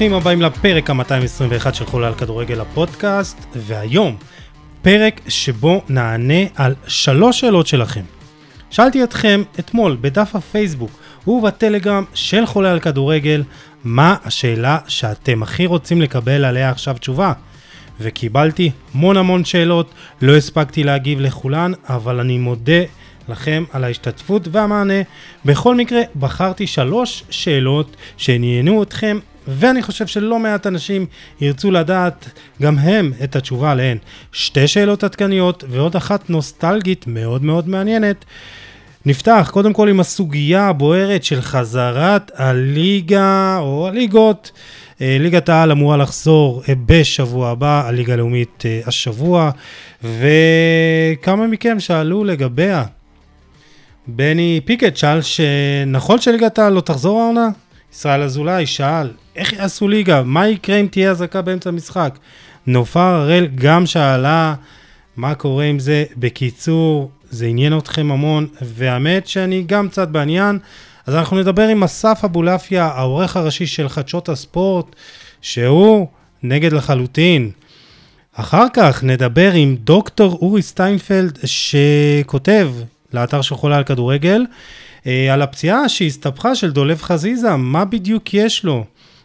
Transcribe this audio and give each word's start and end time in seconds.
ברוכים 0.00 0.16
הבאים 0.16 0.42
לפרק 0.42 0.90
ה-221 0.90 1.72
של 1.72 1.86
חולה 1.86 2.06
על 2.06 2.14
כדורגל 2.14 2.60
הפודקאסט, 2.60 3.38
והיום 3.56 4.16
פרק 4.82 5.20
שבו 5.28 5.82
נענה 5.88 6.44
על 6.54 6.74
שלוש 6.86 7.40
שאלות 7.40 7.66
שלכם. 7.66 8.00
שאלתי 8.70 9.04
אתכם 9.04 9.42
אתמול 9.58 9.96
בדף 10.00 10.34
הפייסבוק 10.34 10.90
ובטלגרם 11.26 12.04
של 12.14 12.46
חולה 12.46 12.72
על 12.72 12.80
כדורגל, 12.80 13.42
מה 13.84 14.16
השאלה 14.24 14.78
שאתם 14.88 15.42
הכי 15.42 15.66
רוצים 15.66 16.02
לקבל 16.02 16.44
עליה 16.44 16.70
עכשיו 16.70 16.96
תשובה? 16.98 17.32
וקיבלתי 18.00 18.70
המון 18.94 19.16
המון 19.16 19.44
שאלות, 19.44 19.90
לא 20.22 20.36
הספקתי 20.36 20.84
להגיב 20.84 21.20
לכולן, 21.20 21.72
אבל 21.88 22.20
אני 22.20 22.38
מודה 22.38 22.82
לכם 23.28 23.64
על 23.72 23.84
ההשתתפות 23.84 24.48
והמענה. 24.52 25.02
בכל 25.44 25.74
מקרה, 25.74 26.00
בחרתי 26.18 26.66
שלוש 26.66 27.24
שאלות 27.30 27.96
שעניינו 28.16 28.82
אתכם, 28.82 29.18
ואני 29.50 29.82
חושב 29.82 30.06
שלא 30.06 30.38
מעט 30.38 30.66
אנשים 30.66 31.06
ירצו 31.40 31.70
לדעת 31.70 32.28
גם 32.62 32.78
הם 32.78 33.12
את 33.24 33.36
התשובה 33.36 33.70
עליהן. 33.70 33.98
שתי 34.32 34.68
שאלות 34.68 35.04
עדכניות 35.04 35.64
ועוד 35.68 35.96
אחת 35.96 36.30
נוסטלגית 36.30 37.04
מאוד 37.06 37.44
מאוד 37.44 37.68
מעניינת. 37.68 38.24
נפתח 39.06 39.50
קודם 39.52 39.72
כל 39.72 39.88
עם 39.88 40.00
הסוגיה 40.00 40.68
הבוערת 40.68 41.24
של 41.24 41.40
חזרת 41.40 42.30
הליגה 42.34 43.58
או 43.60 43.88
הליגות. 43.88 44.52
אה, 45.00 45.16
ליגת 45.20 45.48
העל 45.48 45.70
אמורה 45.70 45.96
לחזור 45.96 46.62
אה, 46.68 46.74
בשבוע 46.86 47.50
הבא, 47.50 47.82
הליגה 47.86 48.12
הלאומית 48.12 48.62
אה, 48.66 48.80
השבוע, 48.86 49.50
וכמה 50.02 51.46
מכם 51.46 51.80
שאלו 51.80 52.24
לגביה. 52.24 52.84
בני 54.06 54.60
פיקט 54.64 54.96
שאל 54.96 55.20
שנכון 55.22 56.20
שליגת 56.20 56.58
העל 56.58 56.72
לא 56.72 56.80
תחזור 56.80 57.20
העונה? 57.20 57.48
ישראל 57.92 58.22
אזולאי 58.22 58.66
שאל, 58.66 59.10
איך 59.36 59.52
יעשו 59.52 59.88
ליגה? 59.88 60.22
מה 60.22 60.48
יקרה 60.48 60.76
אם 60.76 60.86
תהיה 60.90 61.10
אזעקה 61.10 61.42
באמצע 61.42 61.70
המשחק? 61.70 62.18
נופר 62.66 63.00
הראל 63.00 63.48
גם 63.54 63.86
שאלה 63.86 64.54
מה 65.16 65.34
קורה 65.34 65.64
עם 65.64 65.78
זה. 65.78 66.04
בקיצור, 66.16 67.10
זה 67.30 67.46
עניין 67.46 67.78
אתכם 67.78 68.12
המון, 68.12 68.46
והאמת 68.62 69.26
שאני 69.26 69.64
גם 69.66 69.88
קצת 69.88 70.08
בעניין. 70.08 70.58
אז 71.06 71.14
אנחנו 71.14 71.40
נדבר 71.40 71.68
עם 71.68 71.82
אסף 71.82 72.20
אבולעפיה, 72.24 72.86
העורך 72.86 73.36
הראשי 73.36 73.66
של 73.66 73.88
חדשות 73.88 74.28
הספורט, 74.28 74.96
שהוא 75.42 76.06
נגד 76.42 76.72
לחלוטין. 76.72 77.50
אחר 78.34 78.66
כך 78.72 79.04
נדבר 79.04 79.52
עם 79.52 79.76
דוקטור 79.76 80.38
אורי 80.42 80.62
סטיינפלד, 80.62 81.38
שכותב 81.44 82.70
לאתר 83.12 83.42
של 83.42 83.54
חולה 83.54 83.76
על 83.76 83.84
כדורגל, 83.84 84.44
על 85.04 85.42
הפציעה 85.42 85.88
שהסתבכה 85.88 86.54
של 86.54 86.70
דולב 86.70 87.02
חזיזה, 87.02 87.56
מה 87.56 87.84
בדיוק 87.84 88.34
יש 88.34 88.64
לו? 88.64 88.84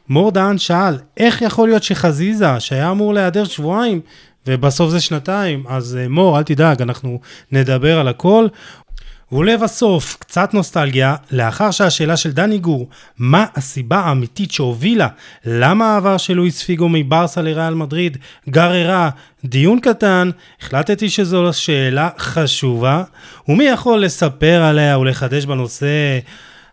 מור 0.10 0.32
דהן 0.32 0.58
שאל, 0.58 0.98
איך 1.18 1.42
יכול 1.42 1.68
להיות 1.68 1.84
שחזיזה, 1.84 2.60
שהיה 2.60 2.92
אמור 2.92 3.14
להיעדר 3.14 3.44
שבועיים, 3.44 4.02
ובסוף 4.48 4.90
זה 4.90 5.00
שנתיים, 5.00 5.64
אז 5.68 5.98
אה, 6.02 6.08
מור, 6.08 6.38
אל 6.38 6.44
תדאג, 6.44 6.82
אנחנו 6.82 7.20
נדבר 7.52 8.00
על 8.00 8.08
הכל. 8.08 8.48
ולבסוף, 9.32 10.18
קצת 10.20 10.54
נוסטלגיה, 10.54 11.16
לאחר 11.32 11.72
שהשאלה 11.72 12.18
של 12.18 12.32
דני 12.32 12.58
גור, 12.58 12.90
מה 13.18 13.46
הסיבה 13.56 14.00
האמיתית 14.00 14.52
שהובילה, 14.52 15.08
למה 15.46 15.94
העבר 15.94 16.18
של 16.18 16.34
לואיס 16.34 16.64
פיגו 16.64 16.90
מברסה 16.90 17.42
לריאל 17.42 17.74
מדריד 17.74 18.18
גררה 18.50 19.10
דיון 19.46 19.80
קטן, 19.80 20.30
החלטתי 20.62 21.10
שזו 21.10 21.54
שאלה 21.54 22.10
חשובה, 22.18 23.04
ומי 23.48 23.64
יכול 23.64 24.00
לספר 24.00 24.62
עליה 24.64 24.98
ולחדש 24.98 25.46
בנושא 25.46 26.20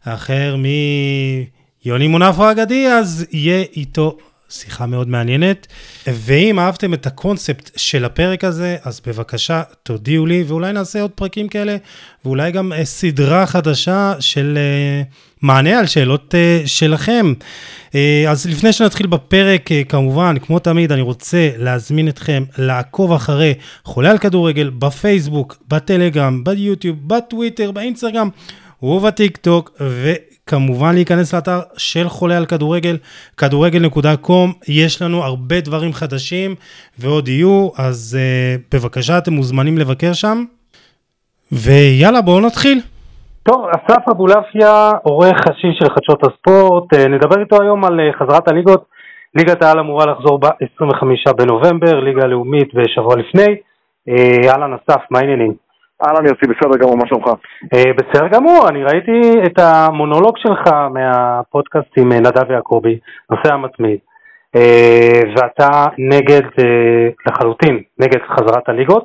אחר 0.04 0.56
מיוני 1.84 2.08
מונפו 2.08 2.44
האגדי, 2.44 2.88
אז 2.88 3.26
יהיה 3.32 3.64
איתו 3.76 4.16
שיחה 4.52 4.86
מאוד 4.86 5.08
מעניינת. 5.08 5.66
ואם 6.06 6.58
אהבתם 6.58 6.94
את 6.94 7.06
הקונספט 7.06 7.70
של 7.76 8.04
הפרק 8.04 8.44
הזה, 8.44 8.76
אז 8.84 9.00
בבקשה 9.06 9.62
תודיעו 9.82 10.26
לי, 10.26 10.44
ואולי 10.46 10.72
נעשה 10.72 11.02
עוד 11.02 11.10
פרקים 11.10 11.48
כאלה, 11.48 11.76
ואולי 12.24 12.52
גם 12.52 12.72
אה, 12.72 12.84
סדרה 12.84 13.46
חדשה 13.46 14.14
של 14.20 14.58
uh, 14.58 15.14
מענה 15.42 15.78
על 15.78 15.86
שאלות 15.86 16.34
uh, 16.34 16.66
שלכם. 16.68 17.32
Uh, 17.90 17.94
אז 18.28 18.46
לפני 18.46 18.72
שנתחיל 18.72 19.06
בפרק, 19.06 19.68
uh, 19.70 19.88
כמובן, 19.88 20.36
כמו 20.42 20.58
תמיד, 20.58 20.92
אני 20.92 21.02
רוצה 21.02 21.50
להזמין 21.56 22.08
אתכם 22.08 22.44
לעקוב 22.58 23.12
אחרי 23.12 23.54
חולה 23.84 24.10
על 24.10 24.18
כדורגל 24.18 24.70
בפייסבוק, 24.78 25.56
בטלגרם, 25.68 26.44
ביוטיוב, 26.44 26.96
בטוויטר, 27.06 27.70
באינסטגרם. 27.70 28.28
ובטיק 28.82 29.36
טוק, 30.44 30.52
וכמובן 30.52 30.94
להיכנס 30.94 31.34
לאתר 31.34 31.60
של 31.76 32.08
חולה 32.08 32.36
על 32.36 32.46
כדורגל, 32.46 32.96
כדורגל.com, 33.36 34.68
יש 34.68 35.02
לנו 35.02 35.22
הרבה 35.22 35.60
דברים 35.60 35.92
חדשים 35.92 36.54
ועוד 36.98 37.28
יהיו, 37.28 37.68
אז 37.78 38.18
uh, 38.18 38.74
בבקשה 38.74 39.18
אתם 39.18 39.32
מוזמנים 39.32 39.78
לבקר 39.78 40.12
שם. 40.12 40.44
ויאללה 41.52 42.20
בואו 42.20 42.40
נתחיל. 42.40 42.80
טוב, 43.42 43.66
אסף 43.70 44.08
אבולעפיה, 44.08 44.90
עורך 45.02 45.36
ראשי 45.48 45.68
של 45.78 45.86
חדשות 45.94 46.20
הספורט, 46.24 46.94
uh, 46.94 47.08
נדבר 47.08 47.40
איתו 47.40 47.62
היום 47.62 47.84
על 47.84 48.00
uh, 48.00 48.18
חזרת 48.18 48.48
הליגות. 48.48 48.84
ליגת 49.34 49.62
העל 49.62 49.78
אמורה 49.78 50.06
לחזור 50.06 50.38
ב-25 50.38 51.32
בנובמבר, 51.36 52.00
ליגה 52.00 52.26
לאומית 52.26 52.68
ושבוע 52.74 53.16
לפני. 53.16 53.56
אהלן 54.48 54.72
אסף, 54.74 55.00
מה 55.10 55.18
העניינים? 55.18 55.71
אהלן 56.06 56.26
יוסי, 56.26 56.46
בסדר 56.46 56.76
גמור, 56.78 56.96
מה 56.96 57.06
שלומך? 57.06 57.26
אה, 57.74 57.92
בסדר 57.96 58.28
גמור, 58.28 58.68
אני 58.68 58.84
ראיתי 58.84 59.20
את 59.46 59.58
המונולוג 59.58 60.38
שלך 60.38 60.72
מהפודקאסט 60.90 61.98
עם 61.98 62.12
אה, 62.12 62.20
נדב 62.20 62.50
יעקבי, 62.50 62.98
נושא 63.30 63.54
המתמיד, 63.54 63.98
אה, 64.56 65.20
ואתה 65.36 65.86
נגד, 65.98 66.42
לחלוטין, 67.26 67.82
נגד 67.98 68.20
חזרת 68.30 68.68
הליגות, 68.68 69.04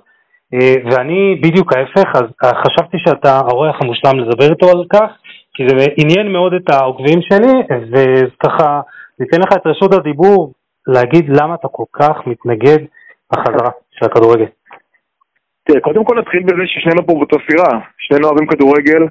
ואני 0.92 1.40
בדיוק 1.44 1.74
ההפך, 1.74 2.10
אז 2.16 2.24
חשבתי 2.44 2.98
שאתה 2.98 3.38
האורח 3.38 3.76
המושלם 3.82 4.20
לדבר 4.20 4.50
איתו 4.52 4.70
על 4.70 4.84
כך, 4.94 5.10
כי 5.54 5.64
זה 5.70 5.86
עניין 5.98 6.32
מאוד 6.32 6.54
את 6.54 6.70
העוקבים 6.74 7.20
שלי, 7.22 7.54
וככה 7.92 8.82
ניתן 9.20 9.40
לך 9.40 9.54
את 9.54 9.68
רשות 9.68 9.94
הדיבור 9.94 10.54
להגיד 10.88 11.26
למה 11.30 11.56
אתה 11.56 11.68
כל 11.68 11.84
כך 11.94 12.28
מתנגד 12.28 12.78
לחזרה 13.34 13.70
של 13.92 14.06
הכדורגל. 14.06 14.46
תראה, 15.68 15.82
קודם 15.82 16.04
כל 16.06 16.20
נתחיל 16.20 16.44
בזה 16.44 16.64
ששנינו 16.66 17.08
פה 17.08 17.14
באותה 17.14 17.36
סירה, 17.48 17.80
שנינו 17.98 18.28
אוהבים 18.28 18.48
כדורגל, 18.48 19.04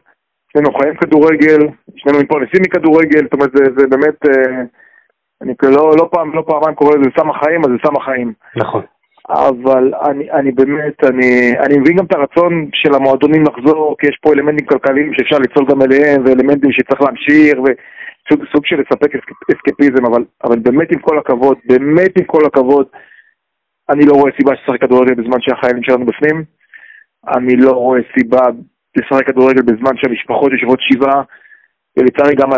שנינו 0.52 0.78
חיים 0.78 0.94
כדורגל, 0.96 1.60
שנינו 1.96 2.18
מתפרנסים 2.18 2.60
מכדורגל, 2.66 3.22
זאת 3.24 3.34
אומרת 3.34 3.50
זה, 3.54 3.64
זה 3.76 3.86
באמת, 3.86 4.16
אה, 4.28 4.62
אני 5.42 5.52
לא, 5.62 5.92
לא 5.98 6.08
פעם, 6.12 6.34
לא 6.34 6.42
פעמיים 6.46 6.74
קורא 6.74 6.96
לזה 6.96 7.10
סם 7.18 7.30
החיים, 7.30 7.60
אז 7.64 7.70
זה 7.70 7.76
סם 7.86 7.96
החיים. 7.96 8.32
נכון. 8.56 8.82
אבל 9.28 9.92
אני, 10.10 10.30
אני 10.30 10.52
באמת, 10.52 11.04
אני, 11.04 11.54
אני 11.58 11.78
מבין 11.78 11.96
גם 11.96 12.04
את 12.04 12.14
הרצון 12.14 12.68
של 12.72 12.94
המועדונים 12.94 13.42
לחזור, 13.42 13.96
כי 13.98 14.06
יש 14.06 14.18
פה 14.22 14.32
אלמנטים 14.32 14.66
כלכליים 14.66 15.14
שאפשר 15.14 15.38
לצלול 15.38 15.66
גם 15.70 15.82
אליהם, 15.82 16.22
ואלמנטים 16.24 16.72
שצריך 16.72 17.00
להמשיך, 17.02 17.54
וסוג 17.58 18.66
של 18.66 18.76
לספק 18.80 19.10
אסקפיזם, 19.52 20.06
אבל, 20.06 20.24
אבל 20.44 20.58
באמת 20.58 20.92
עם 20.92 20.98
כל 20.98 21.18
הכבוד, 21.18 21.58
באמת 21.66 22.18
עם 22.18 22.24
כל 22.24 22.44
הכבוד, 22.46 22.86
אני 23.90 24.06
לא 24.06 24.12
רואה 24.12 24.32
סיבה 24.36 24.52
לשחק 24.52 24.80
כדורגל 24.80 25.14
בזמן 25.14 25.40
שהחיילים 25.40 25.82
שלנו 25.82 26.06
בפנים. 26.06 26.44
אני 27.36 27.56
לא 27.56 27.70
רואה 27.70 28.00
סיבה 28.18 28.42
לשחק 28.96 29.26
כדורגל 29.26 29.62
בזמן 29.62 29.96
שהמשפחות 29.96 30.52
יושבות 30.52 30.78
שבעה. 30.80 31.22
ולצערי 31.96 32.34
גם 32.34 32.48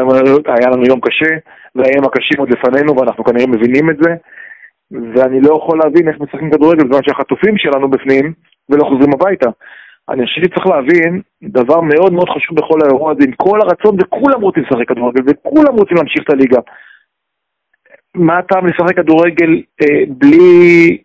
היה 0.47 0.71
לנו 0.71 0.85
יום 0.89 1.01
קשה, 1.01 1.33
והימים 1.75 2.05
הקשים 2.05 2.41
עוד 2.41 2.51
לפנינו, 2.51 2.97
ואנחנו 2.97 3.25
כנראה 3.25 3.47
מבינים 3.47 3.91
את 3.91 3.97
זה. 4.03 4.11
ואני 4.91 5.41
לא 5.41 5.55
יכול 5.55 5.79
להבין 5.85 6.09
איך 6.09 6.21
משחקים 6.21 6.51
כדורגל 6.51 6.85
בזמן 6.85 7.03
שהחטופים 7.03 7.59
שלנו 7.59 7.91
בפנים 7.91 8.33
ולא 8.69 8.85
חוזרים 8.85 9.13
הביתה. 9.13 9.51
אני 10.09 10.27
חושב 10.27 10.41
שצריך 10.43 10.67
להבין 10.67 11.21
דבר 11.43 11.81
מאוד 11.81 12.13
מאוד 12.13 12.29
חשוב 12.29 12.57
בכל 12.59 12.79
האירוע 12.83 13.13
הזה, 13.13 13.25
עם 13.27 13.33
כל 13.33 13.59
הרצון, 13.63 13.97
וכולם 14.01 14.41
רוצים 14.41 14.63
לשחק 14.63 14.89
כדורגל, 14.89 15.23
וכולם 15.27 15.75
רוצים 15.75 15.97
להמשיך 15.97 16.23
את 16.23 16.31
הליגה. 16.31 16.61
מה 18.15 18.39
הטעם 18.39 18.67
לשחק 18.67 18.97
כדורגל 18.97 19.63
אה, 19.83 20.05
בלי 20.09 20.99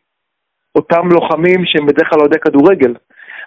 אותם 0.75 1.10
לוחמים 1.12 1.66
שהם 1.66 1.86
בדרך 1.86 2.10
כלל 2.10 2.20
אוהדי 2.20 2.40
כדורגל. 2.40 2.94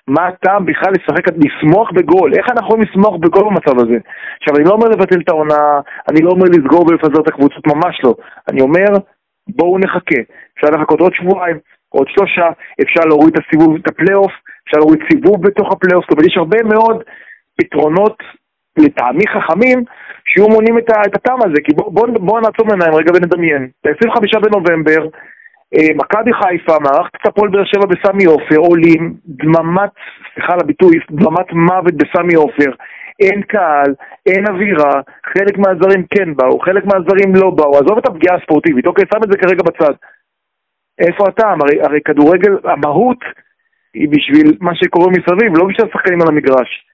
מה 0.08 0.26
הטעם 0.26 0.66
בכלל 0.66 0.92
לשחק, 0.92 1.24
לשמוח 1.44 1.90
בגול? 1.90 2.34
איך 2.34 2.46
אנחנו 2.50 2.66
יכולים 2.66 2.84
לשמוח 2.88 3.14
בגול 3.20 3.44
במצב 3.44 3.78
הזה? 3.78 3.98
עכשיו, 4.40 4.56
אני 4.56 4.64
לא 4.64 4.70
אומר 4.70 4.88
לבטל 4.88 5.20
את 5.20 5.28
העונה, 5.28 5.80
אני 6.10 6.20
לא 6.22 6.30
אומר 6.30 6.44
לסגור 6.44 6.86
ולפזר 6.86 7.20
את 7.22 7.28
הקבוצות, 7.28 7.66
ממש 7.66 8.00
לא. 8.04 8.14
אני 8.50 8.60
אומר, 8.60 8.90
בואו 9.48 9.78
נחכה. 9.78 10.20
אפשר 10.54 10.70
לחכות 10.70 11.00
עוד 11.00 11.14
שבועיים, 11.14 11.58
עוד 11.88 12.06
שלושה, 12.08 12.48
אפשר 12.82 13.00
להוריד 13.08 13.36
את 13.36 13.42
הסיבוב, 13.44 13.76
את 13.76 13.88
הפלייאוף, 13.88 14.32
אפשר 14.64 14.78
להוריד 14.78 15.00
סיבוב 15.10 15.46
בתוך 15.46 15.72
הפלייאוף, 15.72 16.04
זאת 16.04 16.12
אומרת, 16.12 16.26
יש 16.26 16.36
הרבה 16.36 16.58
מאוד 16.62 17.02
פתרונות 17.56 18.16
לטעמי 18.78 19.26
חכמים 19.26 19.84
שיהיו 20.28 20.48
מונעים 20.48 20.78
את, 20.78 20.90
הטעם 21.14 21.38
הזה, 21.44 21.60
כי 21.64 21.72
בואו 21.74 21.90
בוא, 21.90 22.06
בוא 22.20 22.40
נעצום 22.40 22.70
עיניים 22.70 22.94
רגע 22.94 23.12
ונדמיין. 23.14 23.68
ב-25 23.84 24.40
בנובמבר, 24.40 25.06
מכבי 25.74 26.32
חיפה, 26.32 26.78
מערכת 26.80 27.26
הפועל 27.26 27.50
באר 27.50 27.64
שבע 27.64 27.86
בסמי 27.86 28.24
עופר, 28.24 28.56
עולים, 28.56 29.14
דממת, 29.26 29.90
סליחה 30.34 30.52
על 30.52 30.60
הביטוי, 30.60 30.98
דממת 31.10 31.52
מוות 31.52 31.94
בסמי 31.94 32.34
עופר. 32.34 32.70
אין 33.20 33.42
קהל, 33.42 33.94
אין 34.26 34.44
אווירה, 34.48 35.00
חלק 35.34 35.58
מהזרים 35.58 36.06
כן 36.10 36.34
באו, 36.34 36.58
חלק 36.60 36.84
מהזרים 36.84 37.34
לא 37.34 37.50
באו, 37.50 37.76
עזוב 37.76 37.98
את 37.98 38.08
הפגיעה 38.08 38.36
הספורטיבית, 38.36 38.86
אוקיי, 38.86 39.04
שם 39.12 39.20
את 39.24 39.32
זה 39.32 39.38
כרגע 39.38 39.62
בצד. 39.62 39.94
איפה 40.98 41.24
הטעם? 41.28 41.62
הרי, 41.62 41.82
הרי 41.82 42.00
כדורגל, 42.04 42.52
המהות 42.64 43.18
היא 43.94 44.08
בשביל 44.08 44.56
מה 44.60 44.74
שקורה 44.74 45.10
מסביב, 45.10 45.56
לא 45.56 45.64
בשביל 45.64 45.86
השחקנים 45.88 46.22
על 46.22 46.28
המגרש. 46.28 46.86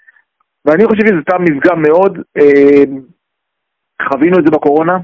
ואני 0.65 0.87
חושב 0.87 1.07
שזה 1.07 1.23
טעם 1.27 1.45
נפגע 1.45 1.75
מאוד, 1.75 2.19
אה, 2.39 2.85
חווינו 4.09 4.39
את 4.39 4.45
זה 4.45 4.51
בקורונה, 4.51 4.99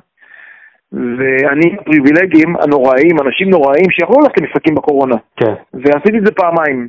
ואני 0.92 1.76
פריבילגים 1.84 2.56
הנוראיים, 2.56 3.16
אנשים 3.26 3.50
נוראיים 3.50 3.90
שיכולו 3.90 4.20
ללכת 4.20 4.40
למשחקים 4.40 4.74
בקורונה. 4.74 5.16
כן. 5.36 5.54
ועשיתי 5.74 6.18
את 6.18 6.26
זה 6.26 6.32
פעמיים. 6.32 6.88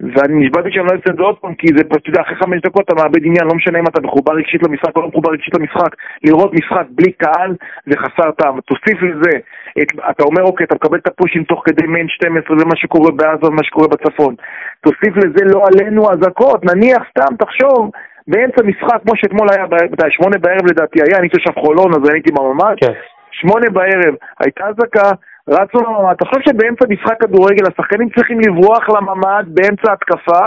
ואני 0.00 0.34
נשבעתי 0.44 0.68
שאני 0.72 0.86
לא 0.86 0.92
אעשה 0.92 1.10
את 1.10 1.16
זה 1.16 1.22
עוד 1.22 1.38
פעם, 1.38 1.54
כי 1.54 1.66
זה 1.76 1.84
פשוט, 1.84 2.02
אתה 2.02 2.10
יודע, 2.10 2.20
אחרי 2.20 2.36
חמש 2.36 2.60
דקות 2.60 2.84
אתה 2.84 2.94
מאבד 2.94 3.22
עניין, 3.24 3.46
לא 3.46 3.54
משנה 3.54 3.78
אם 3.78 3.84
אתה 3.88 4.00
מחובר 4.00 4.32
רגשית 4.32 4.62
למשחק 4.62 4.96
או 4.96 5.02
לא 5.02 5.08
מחובר 5.08 5.30
רגשית 5.30 5.54
למשחק. 5.54 5.92
לראות 6.24 6.54
משחק 6.54 6.86
בלי 6.90 7.12
קהל 7.12 7.54
זה 7.86 7.98
חסר 7.98 8.30
טעם. 8.30 8.60
תוסיף 8.60 9.02
לזה, 9.02 9.38
את, 9.82 9.88
אתה 10.10 10.24
אומר, 10.24 10.42
אוקיי, 10.42 10.66
אתה 10.66 10.74
מקבל 10.74 10.98
את 10.98 11.06
הפושים 11.06 11.44
תוך 11.44 11.62
כדי 11.64 11.86
מיין 11.86 12.08
12 12.08 12.56
ומה 12.56 12.76
שקורה 12.76 13.10
בעזה 13.10 13.46
ומה 13.46 13.64
שקורה 13.64 13.88
בצפון. 13.88 14.34
תוסיף 14.80 15.16
לזה 15.16 15.44
לא 15.54 15.60
עלינו 15.68 16.10
אזעקות, 16.10 16.64
נניח 16.64 17.02
סתם, 17.10 17.36
תחשוב, 17.36 17.90
באמצע 18.28 18.62
משחק, 18.62 18.98
כמו 19.02 19.16
שאתמול 19.16 19.48
היה, 19.52 19.66
ב- 19.66 20.10
שמונה 20.10 20.38
בערב 20.38 20.66
לדעתי 20.70 20.98
היה, 21.06 21.18
אני 21.18 21.28
תושב 21.28 21.50
חולון, 21.60 21.90
אז 21.94 22.10
הייתי 22.12 22.30
בממ"ד, 22.32 22.76
כן. 22.80 22.92
שמונה 23.40 23.70
בערב, 23.70 24.14
הייתה 24.40 24.64
אזעקה, 24.68 25.10
רצנו 25.48 25.80
לממ"ד. 25.80 26.14
אתה 26.16 26.24
חושב 26.24 26.40
שבאמצע 26.48 26.84
משחק 26.88 27.20
כדורגל 27.20 27.64
השחקנים 27.66 28.08
צריכים 28.16 28.40
לברוח 28.40 28.88
לממ"ד 28.88 29.44
באמצע 29.48 29.92
התקפה, 29.92 30.42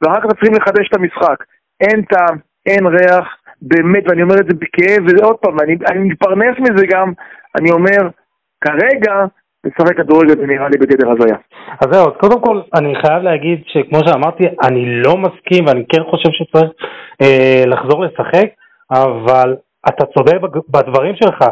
ואחר 0.00 0.20
כך 0.20 0.26
צריכים 0.26 0.54
לחדש 0.54 0.88
את 0.88 0.96
המשחק. 0.96 1.44
אין 1.80 2.02
טעם, 2.02 2.36
אין 2.66 2.86
ריח, 2.86 3.26
באמת, 3.62 4.02
ואני 4.08 4.22
אומר 4.22 4.34
את 4.34 4.46
זה 4.48 4.54
בכאב, 4.60 5.02
ועוד 5.08 5.36
פעם, 5.36 5.60
אני, 5.60 5.76
אני 5.90 5.98
מתפרנס 5.98 6.56
מזה 6.58 6.86
גם, 6.86 7.12
אני 7.58 7.70
אומר, 7.70 8.08
כרגע, 8.64 9.14
לשחק 9.64 9.96
כדורגל 9.96 10.34
זה 10.40 10.46
נראה 10.46 10.68
לי 10.68 10.78
בגדר 10.78 11.10
הזיה. 11.10 11.36
אז 11.80 11.88
זהו, 11.92 12.06
אז 12.08 12.16
קודם 12.20 12.40
כל 12.40 12.60
אני 12.74 12.94
חייב 13.02 13.22
להגיד 13.22 13.62
שכמו 13.66 13.98
שאמרתי, 14.06 14.44
אני 14.62 15.02
לא 15.02 15.16
מסכים 15.16 15.66
ואני 15.66 15.84
כן 15.88 16.02
חושב 16.10 16.30
שצריך 16.32 16.70
אה, 17.22 17.62
לחזור 17.66 18.04
לשחק, 18.04 18.46
אבל 18.90 19.56
אתה 19.88 20.06
צודק 20.06 20.36
בדברים 20.68 21.16
שלך, 21.16 21.44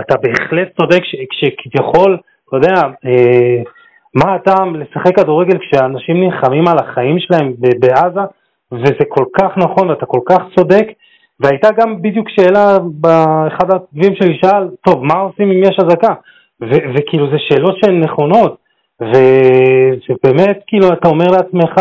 אתה 0.00 0.14
בהחלט 0.22 0.68
צודק 0.80 1.04
ש- 1.04 1.16
כשכביכול, 1.30 2.16
אתה 2.48 2.56
יודע, 2.56 2.74
אה, 3.06 3.62
מה 4.14 4.34
הטעם 4.34 4.76
לשחק 4.76 5.16
כדורגל 5.16 5.58
כשאנשים 5.58 6.20
נלחמים 6.20 6.68
על 6.68 6.76
החיים 6.78 7.18
שלהם 7.18 7.52
בעזה, 7.80 8.20
וזה 8.72 9.04
כל 9.08 9.24
כך 9.38 9.56
נכון 9.56 9.90
ואתה 9.90 10.06
כל 10.06 10.20
כך 10.28 10.38
צודק, 10.56 10.86
והייתה 11.40 11.68
גם 11.76 12.02
בדיוק 12.02 12.28
שאלה 12.28 12.78
באחד 13.00 13.70
העקבים 13.72 14.14
שלי 14.14 14.38
שאל, 14.42 14.68
טוב, 14.86 15.04
מה 15.04 15.14
עושים 15.14 15.50
אם 15.50 15.62
יש 15.62 15.76
אזעקה? 15.78 16.14
וכאילו 16.94 17.30
זה 17.30 17.36
שאלות 17.38 17.76
שהן 17.84 18.00
נכונות, 18.00 18.56
ובאמת 20.10 20.58
כאילו 20.66 20.88
אתה 20.92 21.08
אומר 21.08 21.26
לעצמך 21.26 21.80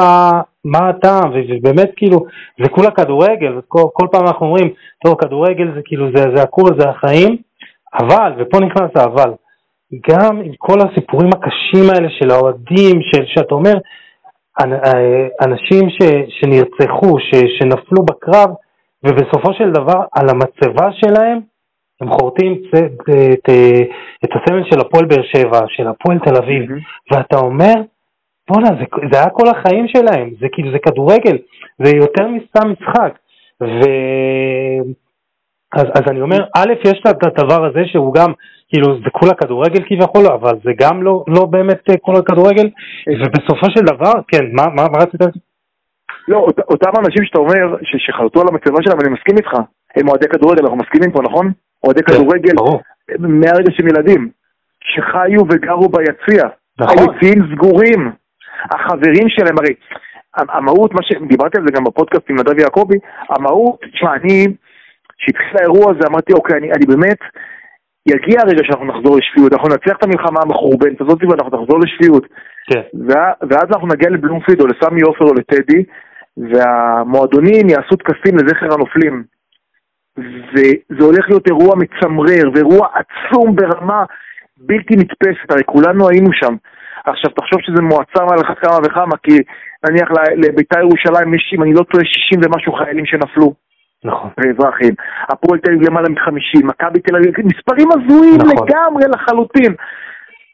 מה 0.66 0.90
הטעם, 0.90 1.32
ובאמת 1.34 1.92
כאילו 1.96 2.18
זה 2.64 2.70
כולה 2.70 2.92
כדורגל, 2.92 3.58
וכל 3.58 3.84
כל 3.94 4.08
פעם 4.12 4.28
אנחנו 4.28 4.46
אומרים, 4.46 4.70
טוב 5.06 5.16
כדורגל 5.22 5.72
זה 5.76 5.82
כאילו 5.86 6.08
זה, 6.16 6.24
זה 6.36 6.44
הכול, 6.44 6.80
זה 6.80 6.90
החיים, 6.90 7.38
אבל, 8.00 8.34
ופה 8.38 8.58
נכנס 8.60 8.92
האבל, 8.96 9.32
גם 10.10 10.42
עם 10.42 10.52
כל 10.58 10.78
הסיפורים 10.80 11.30
הקשים 11.34 11.90
האלה 11.90 12.10
של 12.10 12.32
האוהדים, 12.32 13.02
של, 13.02 13.26
שאתה 13.26 13.56
אומר, 13.56 13.74
אה, 14.60 15.28
אנשים 15.46 15.90
ש, 15.90 15.98
שנרצחו, 16.30 17.20
ש, 17.20 17.32
שנפלו 17.60 18.06
בקרב, 18.06 18.50
ובסופו 19.04 19.54
של 19.54 19.72
דבר 19.72 20.02
על 20.12 20.26
המצבה 20.30 20.92
שלהם 20.92 21.40
הם 22.02 22.10
חורטים 22.12 22.56
צ- 22.56 22.78
את, 22.78 23.10
את, 23.34 23.50
את 24.26 24.30
הסמל 24.36 24.64
של 24.72 24.80
הפועל 24.80 25.06
באר 25.06 25.24
שבע, 25.24 25.60
של 25.68 25.88
הפועל 25.88 26.20
תל 26.20 26.36
אביב, 26.44 26.72
ואתה 27.12 27.38
אומר, 27.38 27.74
בואנה, 28.50 28.68
זה, 28.68 28.86
זה 29.12 29.18
היה 29.20 29.30
כל 29.30 29.48
החיים 29.48 29.88
שלהם, 29.88 30.30
זה 30.40 30.48
כאילו, 30.52 30.72
זה 30.72 30.80
כדורגל, 30.80 31.38
זה 31.84 31.96
יותר 31.96 32.28
מסתם 32.28 32.72
משחק. 32.72 33.18
ו... 33.62 33.80
אז, 35.74 35.84
אז 35.96 36.02
אני 36.08 36.22
אומר, 36.22 36.44
א', 36.56 36.74
יש 36.86 37.02
את 37.10 37.24
הדבר 37.24 37.66
הזה 37.66 37.82
שהוא 37.86 38.14
גם, 38.14 38.32
כאילו, 38.70 38.96
זה 39.04 39.10
כולה 39.12 39.34
כדורגל 39.34 39.84
כביכול, 39.88 40.26
אבל 40.28 40.54
זה 40.64 40.72
גם 40.78 41.04
לא, 41.04 41.24
לא 41.28 41.46
באמת 41.46 41.90
אה, 41.90 41.96
כל 42.02 42.16
הכדורגל, 42.16 42.70
ובסופו 43.20 43.66
של 43.70 43.86
דבר, 43.86 44.14
כן, 44.28 44.46
מה, 44.52 44.64
מה, 44.68 44.84
מה 44.92 44.98
רצית 44.98 45.22
להגיד? 45.22 45.42
לא, 46.28 46.38
אות, 46.38 46.60
אותם 46.60 46.90
אנשים 47.00 47.26
שאתה 47.26 47.40
אומר, 47.40 47.76
ש- 47.84 48.06
שחרטו 48.06 48.42
על 48.42 48.48
המצבה 48.52 48.78
שלהם, 48.82 49.00
אני 49.02 49.10
מסכים 49.10 49.38
איתך, 49.38 49.52
הם 49.96 50.08
אוהדי 50.10 50.28
כדורגל, 50.28 50.62
אנחנו 50.62 50.78
מסכימים 50.78 51.12
פה, 51.12 51.22
נכון? 51.22 51.52
אוהדי 51.84 52.04
כדורגל, 52.04 52.54
ברור. 52.56 52.82
מהרגע 53.20 53.72
שהם 53.72 53.88
ילדים, 53.88 54.30
שחיו 54.82 55.42
וגרו 55.50 55.90
ביציע, 55.90 56.44
נכון. 56.80 56.98
היציעים 57.00 57.56
סגורים, 57.56 58.12
החברים 58.72 59.30
שלהם, 59.30 59.58
הרי 59.58 59.74
המהות, 60.36 60.94
מה 60.94 61.04
שדיברתי 61.04 61.58
על 61.58 61.64
זה 61.68 61.72
גם 61.72 61.84
בפודקאסט 61.84 62.30
עם 62.30 62.40
נדב 62.40 62.60
יעקבי, 62.60 62.98
המהות, 63.30 63.80
תשמע, 63.94 64.14
אני, 64.16 64.46
כשהתחיל 65.18 65.58
האירוע 65.58 65.92
הזה, 65.92 66.08
אמרתי, 66.10 66.34
אוקיי, 66.34 66.58
אני, 66.58 66.72
אני 66.72 66.86
באמת, 66.86 67.20
יגיע 68.08 68.40
הרגע 68.42 68.64
שאנחנו 68.64 68.86
נחזור 68.86 69.18
לשפיות, 69.18 69.54
אנחנו 69.54 69.70
נצליח 69.70 69.98
את 69.98 70.04
המלחמה 70.04 70.40
המחורבנת 70.44 71.02
הזאת 71.02 71.24
ואנחנו 71.24 71.62
נחזור 71.62 71.80
לשפיות. 71.80 72.28
כן. 72.70 72.82
ואז 73.50 73.66
אנחנו 73.74 73.88
נגיע 73.88 74.10
לבלומפיד 74.10 74.62
או 74.62 74.68
לסמי 74.68 75.02
עופר 75.02 75.26
או 75.26 75.34
לטדי, 75.34 75.84
והמועדונים 76.38 77.70
יעשו 77.70 77.96
טקסים 77.96 78.38
לזכר 78.38 78.74
הנופלים. 78.74 79.24
וזה 80.18 81.06
הולך 81.06 81.26
להיות 81.30 81.48
אירוע 81.48 81.76
מצמרר, 81.76 82.50
ואירוע 82.54 82.88
עצום 82.94 83.56
ברמה 83.56 84.04
בלתי 84.58 84.96
נתפסת, 84.96 85.52
הרי 85.52 85.64
כולנו 85.66 86.10
היינו 86.10 86.30
שם. 86.34 86.56
עכשיו 87.06 87.32
תחשוב 87.32 87.60
שזה 87.62 87.82
מועצם 87.82 88.26
על 88.32 88.40
אחת 88.46 88.58
כמה 88.60 88.78
וכמה, 88.84 89.18
כי 89.24 89.38
נניח 89.90 90.10
לבית"ר 90.36 90.80
ירושלים 90.80 91.34
יש, 91.34 91.54
אם 91.56 91.64
אני 91.64 91.74
לא 91.74 91.84
טועה, 91.84 92.04
60 92.06 92.40
ומשהו 92.44 92.74
חיילים 92.74 93.06
שנפלו, 93.06 93.54
נכון. 94.06 94.30
ואזרחים. 94.38 94.94
הפועל 95.30 95.60
תל 95.60 95.72
אביב 95.72 95.90
למעלה 95.90 96.10
מ-50, 96.10 96.66
מכבי 96.66 97.00
תל 97.00 97.16
אביב, 97.16 97.34
מספרים 97.46 97.88
הזויים 97.92 98.36
נכון. 98.36 98.68
לגמרי 98.68 99.04
לחלוטין. 99.14 99.74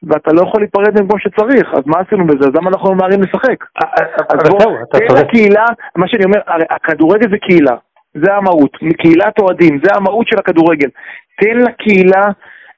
ואתה 0.04 0.34
לא 0.34 0.42
יכול 0.42 0.62
להיפרד 0.62 0.94
מהם 0.96 1.08
כמו 1.08 1.20
שצריך, 1.20 1.74
אז 1.74 1.82
מה 1.86 2.00
עשינו 2.00 2.28
בזה? 2.28 2.50
אז 2.50 2.56
למה 2.56 2.70
אנחנו 2.70 2.94
ממהרים 2.94 3.22
לשחק? 3.22 3.66
אז 3.76 4.08
אבל 4.30 4.50
בוא, 4.50 4.60
זהו, 4.60 4.76
אתה 4.84 4.98
תן. 5.00 5.22
לקהילה, 5.22 5.66
מה 5.96 6.08
שאני 6.08 6.26
אומר, 6.26 6.40
הרי 6.48 6.64
הכדורגל 6.70 7.30
זה 7.32 7.38
קהילה, 7.38 7.76
זה 8.14 8.34
המהות, 8.34 8.78
קהילת 8.98 9.40
אוהדים, 9.40 9.80
זה 9.84 9.96
המהות 9.96 10.28
של 10.28 10.40
הכדורגל. 10.40 10.90
תן 11.42 11.58
לקהילה 11.58 12.24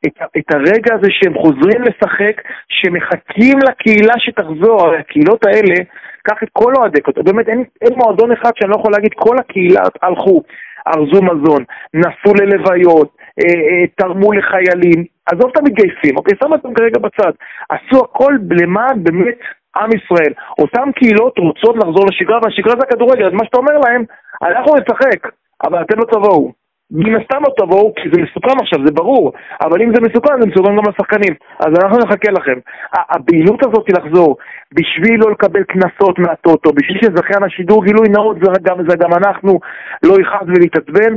את, 0.05 0.17
את 0.37 0.55
הרגע 0.55 0.95
הזה 0.95 1.07
שהם 1.09 1.33
חוזרים 1.33 1.81
לשחק, 1.81 2.41
שמחכים 2.67 3.57
לקהילה 3.69 4.13
שתחזור, 4.17 4.85
הרי 4.85 4.97
הקהילות 4.97 5.45
האלה, 5.45 5.75
קח 6.23 6.43
את 6.43 6.49
כל 6.53 6.73
אוהדי, 6.77 6.99
באמת 7.25 7.49
אין, 7.49 7.63
אין 7.81 7.93
מועדון 7.95 8.31
אחד 8.31 8.51
שאני 8.55 8.71
לא 8.71 8.75
יכול 8.79 8.91
להגיד, 8.91 9.11
כל 9.15 9.35
הקהילה 9.39 9.81
הלכו, 10.01 10.43
ארזו 10.87 11.21
מזון, 11.23 11.63
נסעו 11.93 12.33
ללוויות, 12.39 13.17
אה, 13.39 13.45
אה, 13.45 13.87
תרמו 13.95 14.33
לחיילים, 14.33 15.05
עזוב 15.25 15.51
את 15.51 15.57
המתגייסים, 15.57 16.17
אוקיי, 16.17 16.37
שם 16.43 16.51
אותם 16.53 16.73
כרגע 16.73 16.99
בצד, 16.99 17.31
עשו 17.69 18.03
הכל 18.03 18.33
למען 18.51 19.03
באמת 19.03 19.39
עם 19.77 19.89
ישראל. 19.89 20.33
אותן 20.59 20.91
קהילות 20.95 21.37
רוצות 21.37 21.75
לחזור 21.75 22.05
לשגרה, 22.09 22.39
והשגרה 22.43 22.73
זה 22.79 22.85
הכדורגל, 22.87 23.25
אז 23.25 23.33
מה 23.33 23.45
שאתה 23.45 23.57
אומר 23.57 23.73
להם, 23.85 24.03
אנחנו 24.43 24.75
נשחק, 24.75 25.29
אבל 25.63 25.81
אתם 25.81 25.99
לא 25.99 26.05
תבואו. 26.05 26.62
מן 26.93 27.15
הסתם 27.21 27.43
לא 27.43 27.53
תבואו, 27.57 27.93
כי 27.95 28.09
זה 28.13 28.21
מסוכן 28.21 28.57
עכשיו, 28.61 28.79
זה 28.85 28.91
ברור, 28.91 29.33
אבל 29.61 29.81
אם 29.81 29.89
זה 29.95 30.01
מסוכן, 30.01 30.41
זה 30.41 30.47
מסוכן 30.47 30.75
גם 30.75 30.83
לשחקנים, 30.89 31.33
אז 31.59 31.71
אנחנו 31.83 31.97
נחכה 31.97 32.31
לכם. 32.31 32.57
הבהילות 32.93 33.65
הזאת 33.65 33.85
היא 33.87 33.95
לחזור, 33.99 34.37
בשביל 34.73 35.19
לא 35.19 35.31
לקבל 35.31 35.63
קנסות 35.63 36.19
מהטוטו, 36.19 36.69
בשביל 36.73 36.97
שזכיין 37.01 37.43
השידור 37.43 37.85
גילוי 37.85 38.09
נאות, 38.09 38.37
זה 38.43 38.51
גם, 38.61 38.77
זה 38.89 38.95
גם 38.95 39.13
אנחנו, 39.13 39.59
לא 40.03 40.13
יכעס 40.21 40.47
ולהתעצבן, 40.47 41.15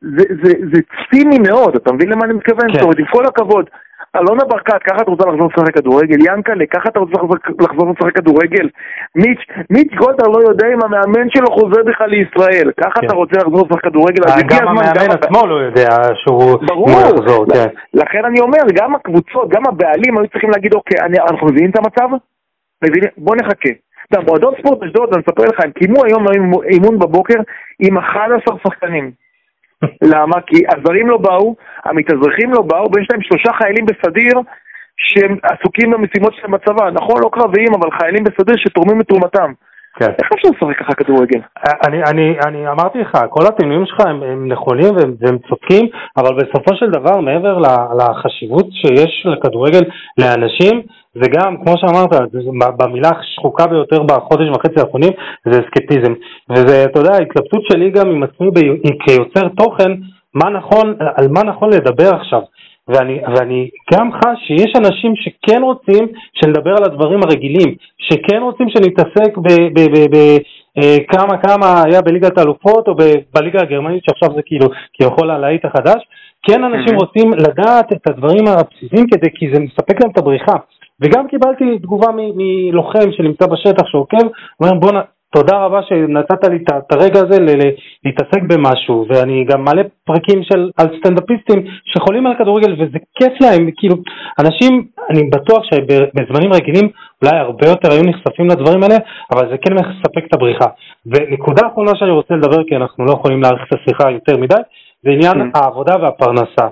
זה, 0.00 0.24
זה, 0.42 0.52
זה 0.72 0.80
ציני 1.10 1.38
מאוד, 1.48 1.76
אתה 1.76 1.92
מבין 1.92 2.08
למה 2.08 2.24
אני 2.24 2.32
מתכוון? 2.32 2.68
כן. 2.68 2.72
זאת 2.72 2.82
אומרת, 2.82 2.98
עם 2.98 3.06
כל 3.06 3.24
הכבוד, 3.26 3.70
אלונה 4.16 4.44
ברקת, 4.44 4.82
ככה 4.82 5.02
את 5.02 5.08
רוצה 5.08 5.28
לחזור 5.28 5.48
לשחק 5.52 5.74
כדורגל? 5.74 6.16
ינקלה, 6.28 6.66
ככה 6.74 6.88
אתה 6.88 6.98
רוצה 6.98 7.12
לחזור- 7.60 7.88
לשחק 7.92 8.16
כדורגל? 8.16 8.68
מיץ', 9.16 9.38
מיץ' 9.70 9.92
גולדהר 9.98 10.28
לא 10.28 10.38
יודע 10.48 10.66
אם 10.74 10.78
המאמן 10.84 11.30
שלו 11.30 11.46
חוזר 11.46 11.82
בכלל 11.86 12.10
לישראל, 12.10 12.70
ככה 12.80 13.00
כן. 13.00 13.06
אתה 13.06 13.14
רוצה 13.14 13.36
לחזור 13.40 13.66
לשחק 13.66 13.82
כדורגל? 13.84 14.22
אז 14.26 14.38
הגיע 14.38 14.58
גם 14.60 14.68
המאמן 14.68 15.10
עצמו 15.10 15.46
לא 15.46 15.54
יודע 15.54 15.88
שהוא 16.14 16.58
יחזור, 16.90 17.46
כן. 17.54 17.66
לכן 17.94 18.24
אני 18.24 18.40
אומר, 18.40 18.58
גם 18.74 18.94
הקבוצות, 18.94 19.48
גם 19.48 19.62
הבעלים 19.68 20.18
היו 20.18 20.28
צריכים 20.28 20.50
להגיד, 20.50 20.74
אוקיי, 20.74 20.98
אנחנו 21.30 21.46
מבינים 21.46 21.70
את 21.70 21.76
המצב? 21.76 22.08
מבינים? 22.84 23.08
בוא 23.18 23.36
נחכה. 23.36 23.68
אתה 24.08 24.20
מועדון 24.20 24.54
ספורט 24.60 24.82
אשדוד, 24.82 25.12
אני 25.12 25.22
אספר 25.22 25.42
לך, 25.44 25.64
הם 25.64 25.70
קיימו 25.70 26.04
היום 26.04 26.26
אימון 26.70 26.98
בבוקר 26.98 27.34
עם 27.80 27.98
11 27.98 28.56
שחקנים. 28.66 29.10
למה? 30.02 30.40
כי 30.46 30.62
הזרים 30.68 31.08
לא 31.08 31.16
באו, 31.16 31.56
המתאזרחים 31.84 32.52
לא 32.52 32.62
באו, 32.62 32.86
ויש 32.94 33.06
להם 33.10 33.22
שלושה 33.22 33.52
חיילים 33.52 33.86
בסדיר 33.86 34.40
שהם 34.96 35.36
עסוקים 35.42 35.90
במשימות 35.90 36.34
שלהם 36.34 36.52
בצבא. 36.52 36.90
נכון, 36.90 37.20
לא 37.24 37.30
קרביים, 37.32 37.74
אבל 37.74 37.90
חיילים 38.00 38.24
בסדיר 38.24 38.56
שתורמים 38.56 39.00
את 39.00 39.06
תרומתם. 39.06 39.52
כן. 39.98 40.10
איך 40.18 40.28
אפשר 40.34 40.48
לשחק 40.48 40.78
ככה 40.78 40.94
כדורגל? 40.94 41.40
אני, 41.86 42.02
אני, 42.10 42.36
אני 42.46 42.68
אמרתי 42.68 42.98
לך, 42.98 43.18
כל 43.30 43.46
הטיעונים 43.46 43.86
שלך 43.86 44.00
הם, 44.00 44.22
הם 44.22 44.48
נכונים 44.52 44.96
והם, 44.96 45.14
והם 45.20 45.38
צודקים, 45.48 45.88
אבל 46.16 46.34
בסופו 46.34 46.76
של 46.76 46.90
דבר, 46.90 47.20
מעבר 47.20 47.58
לחשיבות 47.98 48.66
שיש 48.72 49.26
לכדורגל 49.26 49.84
לאנשים, 50.18 50.82
זה 51.14 51.30
גם, 51.30 51.56
כמו 51.56 51.74
שאמרת, 51.76 52.10
במילה 52.78 53.10
השחוקה 53.20 53.66
ביותר 53.66 54.02
בחודש 54.02 54.48
וחצי 54.48 54.80
האחרונים, 54.80 55.12
זה 55.50 55.60
אסקפיזם. 55.60 56.12
וזה, 56.50 56.84
אתה 56.84 57.00
יודע, 57.00 57.12
ההתלבטות 57.12 57.62
שלי 57.72 57.90
גם 57.90 58.08
עם 58.10 58.22
עצמי 58.22 58.48
כיוצר 59.06 59.48
תוכן, 59.48 59.92
מה 60.34 60.50
נכון, 60.50 60.94
על 61.16 61.28
מה 61.28 61.42
נכון 61.42 61.70
לדבר 61.72 62.14
עכשיו. 62.14 62.40
ואני, 62.88 63.18
ואני 63.34 63.68
גם 63.94 64.12
חש 64.12 64.38
שיש 64.46 64.72
אנשים 64.76 65.12
שכן 65.16 65.62
רוצים 65.62 66.06
שנדבר 66.32 66.70
על 66.70 66.84
הדברים 66.84 67.20
הרגילים, 67.22 67.74
שכן 67.98 68.42
רוצים 68.42 68.68
שנתעסק 68.68 69.36
בכמה 70.76 71.34
אה, 71.34 71.42
כמה 71.42 71.82
היה 71.86 72.00
בליגת 72.02 72.38
האלופות 72.38 72.88
או 72.88 72.94
בליגה 73.34 73.58
הגרמנית 73.62 74.04
שעכשיו 74.04 74.36
זה 74.36 74.42
כאילו 74.46 74.66
כביכול 74.94 75.30
הלהיט 75.30 75.64
החדש, 75.64 76.02
כן 76.42 76.64
אנשים. 76.64 76.96
רוצים 76.96 77.32
לדעת 77.32 77.92
את 77.92 78.06
הדברים 78.10 78.44
הבסיסיים 78.46 79.06
כדי, 79.10 79.28
כי 79.34 79.46
זה 79.52 79.60
מספק 79.60 80.00
להם 80.00 80.10
את 80.10 80.18
הבריחה. 80.18 80.56
וגם 81.00 81.28
קיבלתי 81.28 81.78
תגובה 81.78 82.08
מלוחם 82.14 83.12
שנמצא 83.12 83.46
בשטח 83.46 83.86
שעוקב, 83.86 84.26
אומר 84.60 84.74
בוא 84.74 84.92
תודה 85.34 85.56
רבה 85.64 85.80
שנתת 85.82 86.44
לי 86.44 86.56
את 86.56 86.92
הרגע 86.92 87.20
הזה 87.20 87.36
להתעסק 88.04 88.42
במשהו, 88.48 89.06
ואני 89.08 89.44
גם 89.44 89.64
מעלה 89.64 89.82
פרקים 90.04 90.42
של, 90.42 90.70
על 90.76 90.86
סטנדאפיסטים 90.98 91.64
שחולים 91.84 92.26
על 92.26 92.34
כדורגל 92.38 92.72
וזה 92.72 92.98
כיף 93.18 93.32
להם, 93.40 93.70
כאילו, 93.76 93.96
אנשים, 94.40 94.86
אני 95.10 95.22
בטוח 95.30 95.62
שבזמנים 95.64 96.52
רגילים 96.52 96.88
אולי 97.22 97.36
הרבה 97.38 97.68
יותר 97.68 97.92
היו 97.92 98.02
נחשפים 98.02 98.46
לדברים 98.48 98.82
האלה, 98.82 98.96
אבל 99.32 99.50
זה 99.50 99.56
כן 99.62 99.74
מספק 99.74 100.24
את 100.28 100.34
הבריחה. 100.34 100.66
ונקודה 101.06 101.66
אחרונה 101.66 101.90
שאני 101.94 102.10
רוצה 102.10 102.34
לדבר, 102.34 102.64
כי 102.68 102.76
אנחנו 102.76 103.04
לא 103.04 103.12
יכולים 103.12 103.42
להאריך 103.42 103.62
את 103.68 103.78
השיחה 103.78 104.10
יותר 104.10 104.36
מדי, 104.36 104.62
זה 105.02 105.10
עניין 105.10 105.40
mm. 105.40 105.58
העבודה 105.58 105.94
והפרנסה. 106.02 106.66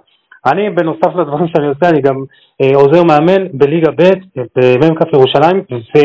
אני, 0.47 0.71
בנוסף 0.71 1.17
לדברים 1.17 1.47
שאני 1.55 1.67
עושה, 1.67 1.89
אני 1.89 2.01
גם 2.01 2.17
אה, 2.63 2.77
עוזר 2.77 3.03
מאמן 3.03 3.47
בליגה 3.53 3.91
ב' 3.91 4.03
במ"כ 4.81 5.01
ירושלים, 5.13 5.63
ו... 5.71 5.99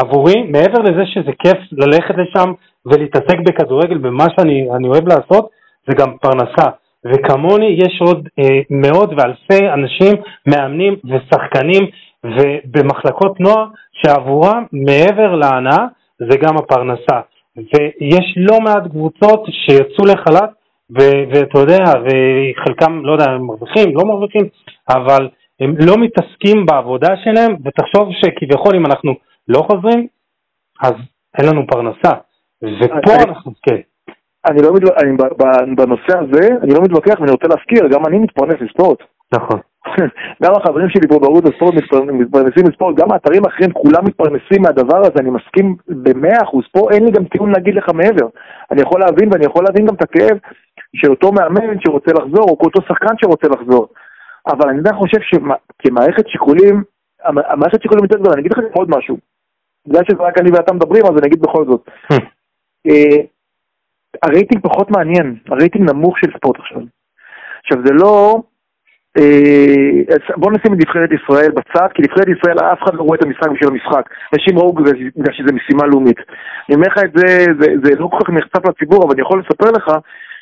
עבורי, 0.00 0.42
מעבר 0.42 0.78
לזה 0.82 1.06
שזה 1.06 1.30
כיף 1.38 1.58
ללכת 1.72 2.14
לשם 2.16 2.52
ולהתעסק 2.86 3.38
בכדורגל, 3.46 3.98
במה 3.98 4.24
שאני 4.36 4.88
אוהב 4.88 5.08
לעשות, 5.08 5.48
זה 5.88 5.94
גם 5.94 6.16
פרנסה. 6.20 6.70
וכמוני 7.06 7.76
יש 7.78 8.00
עוד 8.00 8.28
אה, 8.38 8.60
מאות 8.70 9.10
ואלפי 9.16 9.68
אנשים, 9.72 10.14
מאמנים 10.46 10.96
ושחקנים 11.04 11.82
ובמחלקות 12.24 13.40
נוער, 13.40 13.66
שעבורם 13.92 14.64
מעבר 14.72 15.34
להנאה 15.34 15.84
זה 16.18 16.38
גם 16.38 16.56
הפרנסה. 16.56 17.20
ויש 17.56 18.34
לא 18.36 18.60
מעט 18.60 18.86
קבוצות 18.90 19.44
שיצאו 19.50 20.04
לחל"ת, 20.04 20.50
ואתה 20.90 21.58
יודע, 21.58 21.84
וחלקם, 22.04 23.00
לא 23.04 23.12
יודע, 23.12 23.30
הם 23.30 23.46
מרוויחים, 23.46 23.96
לא 23.96 24.02
מרוויחים, 24.04 24.48
אבל 24.90 25.28
הם 25.60 25.74
לא 25.78 25.94
מתעסקים 25.96 26.66
בעבודה 26.66 27.08
שלהם, 27.24 27.56
ותחשוב 27.64 28.08
שכביכול 28.12 28.76
אם 28.76 28.86
אנחנו 28.86 29.14
לא 29.48 29.66
חוזרים, 29.70 30.06
אז 30.82 30.94
אין 31.38 31.46
לנו 31.48 31.66
פרנסה. 31.66 32.12
ופה 32.62 33.14
אני, 33.14 33.24
אנחנו, 33.28 33.52
כן. 33.62 33.80
אני 34.46 34.62
לא 34.62 34.74
מתווכח, 34.74 35.02
בנושא 35.76 36.18
הזה, 36.18 36.48
אני 36.62 36.74
לא 36.74 36.80
מתווכח 36.82 37.20
ואני 37.20 37.30
רוצה 37.30 37.46
להזכיר, 37.48 37.88
גם 37.88 38.06
אני 38.06 38.18
מתפרנס 38.18 38.60
מספורט. 38.60 38.98
נכון. 39.34 39.60
גם 40.42 40.52
החברים 40.56 40.88
שלי 40.90 41.08
פה 41.08 41.18
בערוץ 41.18 41.44
הספורט 41.44 41.74
מתפרנסים 42.12 42.64
מספורט, 42.68 42.96
גם 42.96 43.12
האתרים 43.12 43.44
האחרים 43.44 43.72
כולם 43.72 44.04
מתפרנסים 44.04 44.62
מהדבר 44.62 44.98
הזה, 44.98 45.18
אני 45.20 45.30
מסכים 45.30 45.76
במאה 45.88 46.42
אחוז, 46.42 46.64
פה 46.72 46.88
אין 46.90 47.04
לי 47.04 47.10
גם 47.10 47.24
טיעון 47.24 47.50
להגיד 47.52 47.74
לך 47.74 47.88
מעבר. 47.94 48.28
אני 48.70 48.80
יכול 48.82 49.00
להבין 49.00 49.28
ואני 49.32 49.44
יכול 49.46 49.64
להבין 49.64 49.86
גם 49.86 49.94
את 49.94 50.02
הכאב 50.02 50.38
של 50.96 51.10
אותו 51.10 51.32
מאמן 51.32 51.80
שרוצה 51.80 52.10
לחזור, 52.12 52.48
או 52.48 52.56
אותו 52.64 52.80
שחקן 52.82 53.14
שרוצה 53.20 53.48
לחזור. 53.48 53.88
אבל 54.46 54.68
אני 54.68 54.78
עדיין 54.78 54.96
חושב 54.96 55.18
שכמערכת 55.20 56.28
שיקולים, 56.28 56.82
המערכת 57.24 57.82
שיקולים 57.82 58.04
יותר 58.04 58.18
גדולה, 58.18 58.34
אני 58.34 58.40
אגיד 58.40 58.52
לך 58.52 58.58
עוד 58.74 58.88
משהו. 58.96 59.16
בגלל 59.88 60.02
שזה 60.10 60.22
רק 60.22 60.38
אני 60.38 60.50
ואתה 60.50 60.74
מדברים, 60.74 61.04
אז 61.04 61.10
אני 61.10 61.26
אגיד 61.26 61.40
בכל 61.40 61.64
זאת. 61.64 61.90
אה, 62.88 63.20
הרייטינג 64.22 64.62
פחות 64.62 64.90
מעניין, 64.90 65.36
הרייטינג 65.48 65.90
נמוך 65.90 66.18
של 66.18 66.30
ספורט 66.36 66.56
עכשיו. 66.58 66.80
עכשיו 67.64 67.78
זה 67.86 67.92
לא... 67.92 68.42
אה, 69.18 70.16
בוא 70.36 70.52
נשים 70.52 70.74
את 70.74 70.78
נבחרת 70.78 71.10
ישראל 71.12 71.50
בצד, 71.50 71.88
כי 71.94 72.02
נבחרת 72.02 72.28
ישראל 72.38 72.58
אף 72.72 72.82
אחד 72.82 72.94
לא 72.94 73.02
רואה 73.02 73.18
את 73.18 73.24
המשחק 73.24 73.48
בשביל 73.50 73.70
המשחק. 73.70 74.10
אנשים 74.34 74.58
ראו 74.58 74.72
בגלל 74.72 75.32
שזה 75.32 75.52
משימה 75.52 75.86
לאומית. 75.86 76.18
אני 76.68 76.74
אומר 76.76 76.86
לך 76.86 76.98
את 77.04 77.12
זה, 77.14 77.46
זה, 77.60 77.66
זה 77.82 77.90
לא 77.98 78.06
כל 78.06 78.18
כך 78.20 78.30
נחשף 78.30 78.68
לציבור, 78.68 79.04
אבל 79.04 79.12
אני 79.12 79.22
יכול 79.22 79.42
לספר 79.42 79.70
לך 79.70 79.86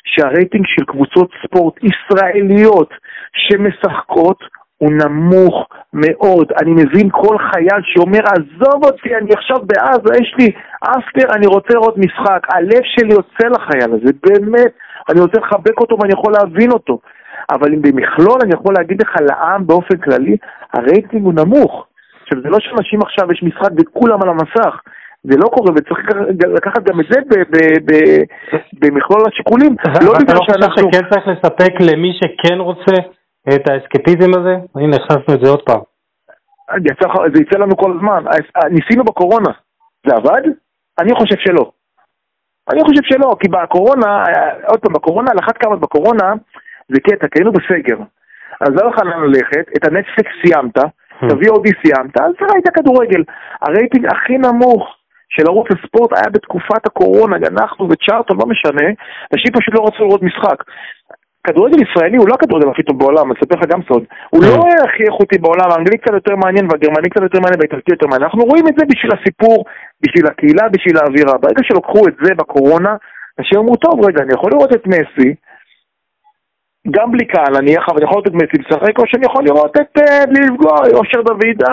שהרייטינג 0.05 0.65
של 0.67 0.85
קבוצות 0.85 1.31
ספורט 1.43 1.73
ישראליות 1.83 2.89
שמשחקות 3.33 4.39
הוא 4.77 4.91
נמוך 4.91 5.67
מאוד. 5.93 6.51
אני 6.61 6.71
מבין 6.71 7.09
כל 7.11 7.37
חייל 7.37 7.81
שאומר, 7.83 8.19
עזוב 8.19 8.85
אותי, 8.85 9.15
אני 9.15 9.29
עכשיו 9.33 9.57
בעזה, 9.63 10.21
יש 10.21 10.35
לי 10.39 10.51
אפטר, 10.81 11.33
אני 11.35 11.47
רוצה 11.47 11.73
לראות 11.73 11.97
משחק. 11.97 12.47
הלב 12.53 12.83
שלי 12.83 13.13
יוצא 13.13 13.47
לחייל 13.47 13.91
הזה, 13.93 14.11
באמת. 14.23 14.71
אני 15.09 15.21
רוצה 15.21 15.37
לחבק 15.39 15.79
אותו 15.81 15.97
ואני 15.99 16.13
יכול 16.13 16.33
להבין 16.33 16.71
אותו. 16.71 16.99
אבל 17.51 17.73
אם 17.73 17.81
במכלול 17.81 18.39
אני 18.43 18.53
יכול 18.53 18.73
להגיד 18.77 19.01
לך 19.01 19.15
לעם 19.21 19.67
באופן 19.67 19.97
כללי, 19.97 20.37
הרייטינג 20.73 21.25
הוא 21.25 21.33
נמוך. 21.33 21.85
עכשיו, 22.23 22.41
זה 22.41 22.49
לא 22.49 22.57
שאנשים 22.59 22.99
עכשיו 23.01 23.31
יש 23.31 23.43
משחק 23.43 23.69
וכולם 23.77 24.21
על 24.23 24.29
המסך. 24.29 24.79
זה 25.23 25.37
לא 25.37 25.47
קורה, 25.47 25.71
וצריך 25.75 25.99
לקחת 26.55 26.83
גם 26.83 26.99
את 26.99 27.05
זה 27.09 27.19
במכלול 28.81 29.21
השיקולים. 29.27 29.75
לא 30.01 30.13
בגלל 30.19 30.37
שאנחנו... 30.47 30.51
אתה 30.51 30.67
לא 30.67 30.69
חושב 30.69 30.91
שכן 30.91 31.09
צריך 31.09 31.27
לספק 31.27 31.73
למי 31.79 32.11
שכן 32.19 32.59
רוצה 32.59 32.93
את 33.55 33.69
האסקפיזם 33.69 34.31
הזה? 34.39 34.55
הנה, 34.75 34.95
הכנסנו 34.95 35.33
את 35.35 35.45
זה 35.45 35.49
עוד 35.49 35.61
פעם. 35.61 35.81
יצא, 36.85 37.07
זה 37.33 37.41
יצא 37.41 37.59
לנו 37.59 37.77
כל 37.77 37.91
הזמן. 37.95 38.23
ניסינו 38.71 39.03
בקורונה. 39.03 39.51
זה 40.07 40.15
עבד? 40.15 40.41
אני 40.99 41.13
חושב 41.15 41.35
שלא. 41.39 41.71
אני 42.71 42.81
חושב 42.83 43.03
שלא, 43.03 43.35
כי 43.39 43.47
בקורונה, 43.49 44.23
עוד 44.67 44.79
פעם, 44.79 44.93
בקורונה, 44.93 45.31
על 45.31 45.39
אחת 45.39 45.57
כמה 45.57 45.75
בקורונה, 45.75 46.33
זה 46.89 46.99
קטע, 46.99 47.27
כי 47.27 47.39
היינו 47.39 47.51
בסגר. 47.51 47.97
אז 48.61 48.69
לא 48.69 48.89
לך 48.89 48.99
לאן 48.99 49.23
ללכת, 49.23 49.65
את 49.77 49.87
הנטפליקס 49.87 50.31
סיימת, 50.45 50.77
את 50.77 51.31
ה-VOD 51.31 51.67
סיימת, 51.81 52.21
אז 52.21 52.31
ראית 52.51 52.69
כדורגל. 52.75 53.23
הרייטינג 53.61 54.05
הכי 54.05 54.37
נמוך 54.37 54.95
של 55.29 55.43
ערוץ 55.47 55.67
הספורט 55.71 56.13
היה 56.17 56.29
בתקופת 56.31 56.85
הקורונה, 56.85 57.37
אנחנו 57.51 57.87
וצ'ארטון, 57.89 58.37
לא 58.37 58.45
משנה, 58.45 58.87
אנשים 59.33 59.51
פשוט 59.51 59.73
לא 59.73 59.85
רצו 59.87 60.03
לראות 60.03 60.23
משחק. 60.23 60.63
כדורגל 61.47 61.79
ישראלי 61.85 62.17
הוא 62.17 62.27
לא 62.29 62.33
הכדורגל 62.33 62.69
הכי 62.69 62.83
טוב 62.83 62.99
בעולם, 62.99 63.31
אני 63.31 63.39
אספר 63.39 63.55
לך 63.55 63.65
גם 63.71 63.79
סוד. 63.87 64.03
הוא 64.29 64.43
לא 64.43 64.61
כן. 64.61 64.83
הכי 64.87 65.03
איכותי 65.03 65.37
בעולם, 65.37 65.71
האנגלי 65.71 65.97
קצת 65.97 66.13
יותר 66.13 66.35
מעניין 66.35 66.65
והגרמני 66.69 67.09
קצת 67.09 67.21
יותר 67.21 67.39
מעניין 67.39 67.59
והאיטלקי 67.59 67.91
יותר 67.91 68.07
מעניין. 68.07 68.23
אנחנו 68.23 68.43
רואים 68.43 68.67
את 68.67 68.75
זה 68.77 68.85
בשביל 68.91 69.11
הסיפור, 69.17 69.65
בשביל 70.01 70.27
הקהילה, 70.27 70.69
בשביל 70.69 70.97
האווירה. 70.97 71.37
ברגע 71.37 71.63
שלקחו 71.63 72.07
את 72.07 72.15
זה 72.23 72.35
בקורונה, 72.35 72.95
אנשים 73.39 73.59
אמרו, 73.59 73.75
טוב, 73.75 74.05
רגע, 74.05 74.23
אני 74.23 74.33
יכול 74.33 74.51
לראות 74.51 74.71
את 74.73 74.87
מסי, 74.87 75.29
גם 76.95 77.11
בלי 77.11 77.25
קהל 77.25 77.53
נניח, 77.61 77.85
אבל 77.89 77.97
אני 77.97 78.05
יכול 78.05 78.17
לראות 78.21 78.27
את 78.27 78.33
מסי 78.33 78.57
לשחק, 78.63 78.99
או 78.99 79.03
שאני 79.07 79.25
יכול 79.25 79.43
לראות 79.43 79.77
את, 79.77 79.97
אה, 79.97 80.25
בלי 80.29 80.39
לפגוע, 80.47 80.71
אושר 80.93 81.21
דוידה 81.21 81.71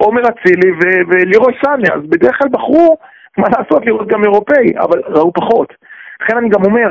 ועומר 0.00 0.22
אצילי 0.28 0.70
ולירוי 1.08 1.52
סניה. 1.64 1.94
אז 1.94 2.02
בדרך 2.10 2.38
כלל 2.38 2.48
בחרו, 2.48 2.96
מה 3.38 3.48
לעשות, 3.48 3.86
לראות 3.86 4.08
גם 4.08 4.24
אירופאי, 4.24 4.72
אבל 4.78 5.00
ראו 5.06 5.32
פחות. 5.32 5.87
לכן 6.22 6.36
אני 6.36 6.48
גם 6.48 6.64
אומר, 6.64 6.88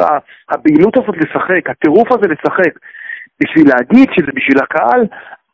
הבהילות 0.49 0.97
הזאת 0.97 1.15
לשחק, 1.17 1.69
הטירוף 1.69 2.11
הזה 2.11 2.27
לשחק, 2.27 2.73
בשביל 3.43 3.67
להגיד 3.67 4.09
שזה 4.15 4.31
בשביל 4.35 4.57
הקהל, 4.59 5.05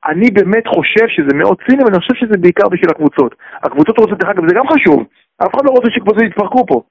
אני 0.08 0.32
באמת 0.32 0.68
חושב 0.68 1.08
שזה 1.08 1.34
מאוד 1.34 1.58
ציני, 1.68 1.84
ואני 1.84 2.00
חושב 2.00 2.15
שזה 2.15 2.38
בעיקר 2.39 2.70
בשביל 2.70 2.89
הקבוצות. 2.89 3.36
הקבוצות 3.63 3.98
רוצות, 3.98 4.20
דרך 4.20 4.30
אגב, 4.30 4.48
זה 4.48 4.56
גם 4.56 4.68
חשוב, 4.68 5.03
אף 5.44 5.56
אחד 5.56 5.65
לא 5.65 5.72
רוצה 5.72 5.89
שקבוצות 5.89 6.24
יתפרקו 6.24 6.65
פה. 6.65 6.82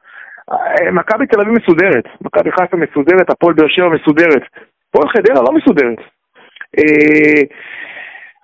אה, 0.53 0.91
מכבי 0.91 1.27
תל 1.27 1.41
אביב 1.41 1.55
מסודרת, 1.63 2.05
מכבי 2.21 2.51
חיפה 2.53 2.77
מסודרת, 2.77 3.31
הפועל 3.31 3.55
באר 3.55 3.69
שבע 3.69 3.89
מסודרת, 3.89 4.43
הפועל 4.89 5.09
חדרה 5.09 5.43
לא 5.43 5.53
מסודרת. 5.53 5.99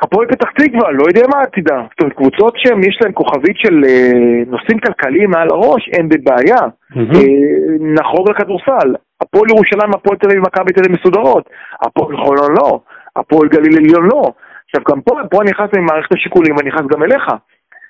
הפועל 0.02 0.26
פתח 0.26 0.50
תקווה, 0.50 0.90
לא 0.92 1.04
יודע 1.08 1.22
מה 1.34 1.42
עתידה. 1.42 1.82
זאת 1.90 2.00
אומרת, 2.00 2.16
קבוצות 2.16 2.54
שהן, 2.56 2.80
יש 2.88 2.98
להן 3.02 3.12
כוכבית 3.14 3.56
של 3.56 3.74
אה, 3.86 4.42
נושאים 4.46 4.78
כלכליים 4.78 5.30
מעל 5.30 5.48
הראש, 5.50 5.90
הן 5.98 6.08
בבעיה. 6.08 6.62
Mm-hmm. 6.66 7.16
אה, 7.16 7.94
נחרוג 7.94 8.30
לכדורסל. 8.30 8.88
הפועל 9.20 9.50
ירושלים, 9.50 9.90
הפועל 9.94 10.16
תל 10.18 10.30
אביב, 10.30 10.42
מכבי 10.46 10.72
תל 10.72 10.80
אביב 10.80 10.96
מסודרות. 10.98 11.50
הפועל 11.82 12.16
חולון 12.16 12.54
לא. 12.58 12.80
הפועל 13.16 13.48
גליל 13.48 13.76
עליון 13.76 14.08
לא. 14.12 14.22
עכשיו, 14.64 14.82
גם 14.90 15.00
פה, 15.00 15.14
פה 15.30 15.42
אני 15.42 15.50
נכנס 15.50 15.70
ממערכת 15.76 16.12
השיקולים 16.12 16.56
ואני 16.56 16.68
נכנס 16.68 16.86
גם 16.92 17.02
אליך. 17.02 17.26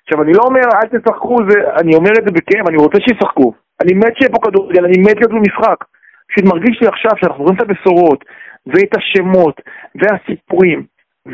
עכשיו, 0.05 0.23
אני 0.23 0.33
לא 0.33 0.43
אומר, 0.49 0.61
אל 0.61 0.99
תשחקו, 0.99 1.37
זה, 1.49 1.59
אני 1.81 1.95
אומר 1.95 2.11
את 2.19 2.25
זה 2.27 2.31
בכאב, 2.33 2.69
אני 2.69 2.77
רוצה 2.77 2.99
שישחקו. 3.01 3.53
אני 3.83 3.93
מת 3.95 4.17
שיהיה 4.17 4.31
פה 4.33 4.39
כדורגל, 4.45 4.85
אני 4.85 4.99
מת 4.99 5.17
להיות 5.17 5.33
במשחק. 5.33 5.85
פשוט 6.29 6.45
מרגיש 6.45 6.81
לי 6.81 6.89
עכשיו 6.89 7.13
שאנחנו 7.17 7.45
רואים 7.45 7.57
את 7.57 7.63
הבשורות, 7.63 8.25
ואת 8.67 8.97
השמות, 8.97 9.61
והסיפורים, 9.95 10.83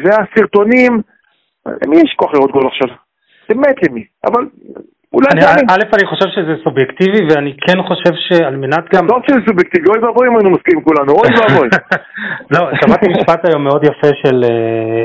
והסרטונים, 0.03 1.01
למי 1.67 1.97
יש 1.97 2.15
כוח 2.17 2.35
לראות 2.35 2.51
גול 2.51 2.67
עכשיו? 2.67 2.89
באמת 3.49 3.77
למי, 3.83 4.05
אבל 4.27 4.45
אולי 5.15 5.27
אני, 5.33 5.41
א', 5.45 5.83
אני 5.95 6.07
חושב 6.07 6.29
שזה 6.35 6.55
סובייקטיבי, 6.65 7.21
ואני 7.29 7.57
כן 7.67 7.83
חושב 7.83 8.15
שעל 8.29 8.57
מנת 8.57 8.85
גם... 8.95 9.07
לא 9.07 9.19
שזה 9.27 9.39
סובייקטיבי, 9.49 9.89
אוי 9.89 9.99
ואבוי 9.99 10.29
אם 10.29 10.37
היינו 10.37 10.51
מסכימים 10.51 10.85
כולנו, 10.85 11.13
אוי 11.13 11.29
ואבוי. 11.39 11.69
לא, 12.55 12.61
שמעתי 12.81 13.09
משפט 13.09 13.49
היום 13.49 13.65
מאוד 13.65 13.85
יפה 13.85 14.11
של 14.23 14.45
אה, 14.45 14.49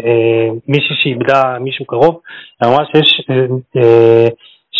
אה, 0.05 0.49
מישהי 0.67 0.95
שאיבדה 1.03 1.57
מישהו 1.59 1.85
קרוב, 1.85 2.19
אמרה 2.65 2.83
שיש... 2.85 3.21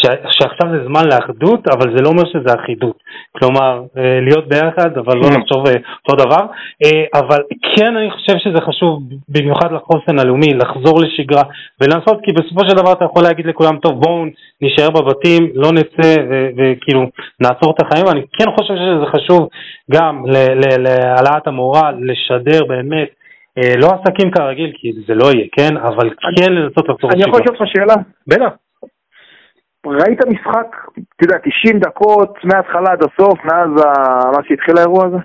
שעכשיו 0.02 0.68
זה 0.72 0.86
זמן 0.86 1.06
לאחדות, 1.12 1.68
אבל 1.68 1.96
זה 1.96 2.04
לא 2.04 2.10
אומר 2.10 2.24
שזה 2.26 2.56
אחידות. 2.60 2.98
כלומר, 3.38 3.84
אה, 3.98 4.20
להיות 4.22 4.48
ביחד, 4.48 4.98
אבל 4.98 5.18
לא 5.18 5.28
mm. 5.28 5.40
לחשוב 5.40 5.68
אה, 5.68 5.74
אותו 6.08 6.24
דבר. 6.26 6.44
אה, 6.86 7.20
אבל 7.20 7.38
כן 7.76 7.96
אני 7.98 8.12
חושב 8.12 8.38
שזה 8.38 8.62
חשוב, 8.62 9.04
במיוחד 9.30 9.72
לחוסן 9.72 10.20
הלאומי, 10.20 10.54
לחזור 10.54 11.00
לשגרה 11.02 11.44
ולנסות, 11.82 12.20
כי 12.24 12.32
בסופו 12.32 12.70
של 12.70 12.76
דבר 12.76 12.92
אתה 12.92 13.06
יכול 13.06 13.24
להגיד 13.24 13.46
לכולם, 13.46 13.78
טוב 13.78 14.02
בואו 14.02 14.26
נשאר 14.62 14.90
בבתים, 14.90 15.52
לא 15.54 15.72
נצא 15.72 16.16
וכאילו 16.58 17.02
נעצור 17.40 17.74
את 17.74 17.82
החיים. 17.82 18.08
אני 18.08 18.22
כן 18.40 18.46
חושב 18.58 18.74
שזה 18.76 19.06
חשוב 19.12 19.50
גם 19.92 20.24
להעלאת 20.78 21.48
המורל, 21.48 21.96
לשדר 22.00 22.66
באמת. 22.66 23.10
לא 23.78 23.88
עסקים 23.88 24.32
כרגיל, 24.32 24.72
כי 24.76 24.94
זה 25.08 25.16
לא 25.16 25.26
יהיה, 25.26 25.46
כן? 25.52 25.78
אבל 25.78 26.10
כן 26.38 26.54
לנסות 26.54 26.90
לחזור 26.90 27.10
לשגרה. 27.10 27.14
אני 27.14 27.22
יכול 27.22 27.42
לשאול 27.42 27.56
אותך 27.56 27.72
שאלה? 27.74 27.96
בטח. 28.28 28.69
ראית 29.86 30.20
משחק, 30.30 30.76
אתה 30.92 31.24
יודע, 31.24 31.38
90 31.38 31.80
דקות 31.80 32.38
מההתחלה 32.44 32.92
עד 32.92 33.04
הסוף, 33.04 33.46
מאז 33.46 33.70
מה 34.36 34.44
שהתחיל 34.48 34.78
האירוע 34.78 35.06
הזה? 35.06 35.18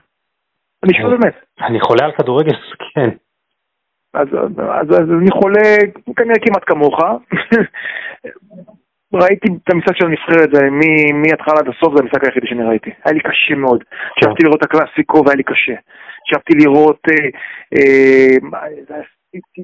אני 0.85 0.95
שואל 0.95 1.17
באמת. 1.17 1.35
אני 1.61 1.81
חולה 1.81 2.05
על 2.05 2.13
כדורגל, 2.13 2.55
כן. 2.95 3.11
אז, 4.15 4.29
אז, 4.59 4.91
אז 4.91 5.11
אני 5.21 5.31
חולה 5.31 5.77
כנראה 6.17 6.39
כמעט 6.47 6.63
כמוך. 6.67 6.99
ראיתי 9.23 9.49
את 9.65 9.71
המשחק 9.71 9.97
של 9.97 10.07
הנבחרת, 10.07 10.49
מההתחלה 11.15 11.59
עד 11.59 11.69
הסוף 11.69 11.95
זה 11.97 12.03
המשחק 12.03 12.25
היחידי 12.25 12.47
שאני 12.47 12.65
ראיתי. 12.65 12.91
היה 13.05 13.15
לי 13.15 13.21
קשה 13.21 13.55
מאוד. 13.55 13.85
ישבתי 14.19 14.43
לראות 14.43 14.59
את 14.59 14.63
הקלאסיקו 14.63 15.23
והיה 15.25 15.37
לי 15.37 15.43
קשה. 15.43 15.75
ישבתי 16.29 16.53
לראות, 16.55 17.01
אה, 17.11 17.29
אה, 17.77 18.37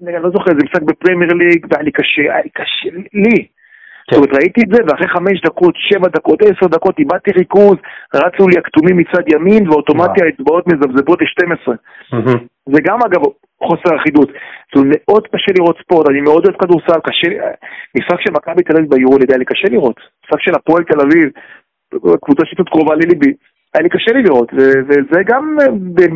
אני 0.02 0.22
לא 0.22 0.30
זוכר, 0.30 0.50
זה 0.50 0.64
משחק 0.64 0.82
בפרמייר 0.82 1.32
ליג 1.32 1.66
והיה 1.70 1.82
לי 1.82 1.92
קשה, 1.92 2.22
היה 2.22 2.42
לי 2.42 2.50
קשה, 2.50 2.88
לי. 3.12 3.46
זאת 4.10 4.16
אומרת, 4.16 4.34
ראיתי 4.34 4.60
את 4.60 4.70
זה, 4.74 4.78
ואחרי 4.86 5.08
חמש 5.08 5.40
דקות, 5.40 5.74
שבע 5.76 6.08
דקות, 6.08 6.42
עשר 6.42 6.66
דקות, 6.66 6.98
איבדתי 6.98 7.30
ריכוז, 7.30 7.76
רצו 8.14 8.48
לי 8.48 8.58
הכתומים 8.58 8.96
מצד 8.96 9.24
ימין, 9.34 9.68
ואוטומטי 9.68 10.20
האצבעות 10.24 10.66
מזבזבות 10.66 11.18
ל-12. 11.22 11.72
זה 12.66 12.78
גם, 12.86 12.98
אגב, 13.06 13.22
חוסר 13.62 13.96
אחידות. 13.96 14.28
זאת 14.28 14.76
אומרת, 14.76 14.96
מאוד 14.96 15.26
קשה 15.26 15.52
לראות 15.58 15.76
ספורט, 15.82 16.08
אני 16.10 16.20
מאוד 16.20 16.46
אוהב 16.46 16.56
כדורסל, 16.60 17.00
קשה, 17.04 17.28
משחק 17.96 18.20
של 18.20 18.32
מכבי 18.32 18.62
תל 18.62 18.76
אביב 18.76 18.90
ביורו, 18.90 19.18
לי 19.18 19.44
קשה 19.44 19.68
לראות. 19.70 20.00
משחק 20.24 20.40
של 20.40 20.54
הפועל 20.54 20.84
תל 20.84 21.00
אביב, 21.00 21.28
קבוצה 22.24 22.46
שיטות 22.46 22.68
קרובה 22.68 22.94
לליבי. 22.94 23.32
היה 23.74 23.82
לי 23.82 23.88
קשה 23.88 24.12
לי 24.12 24.22
לראות, 24.22 24.52
וזה 24.88 25.22
גם 25.24 25.56
אה, 25.60 25.66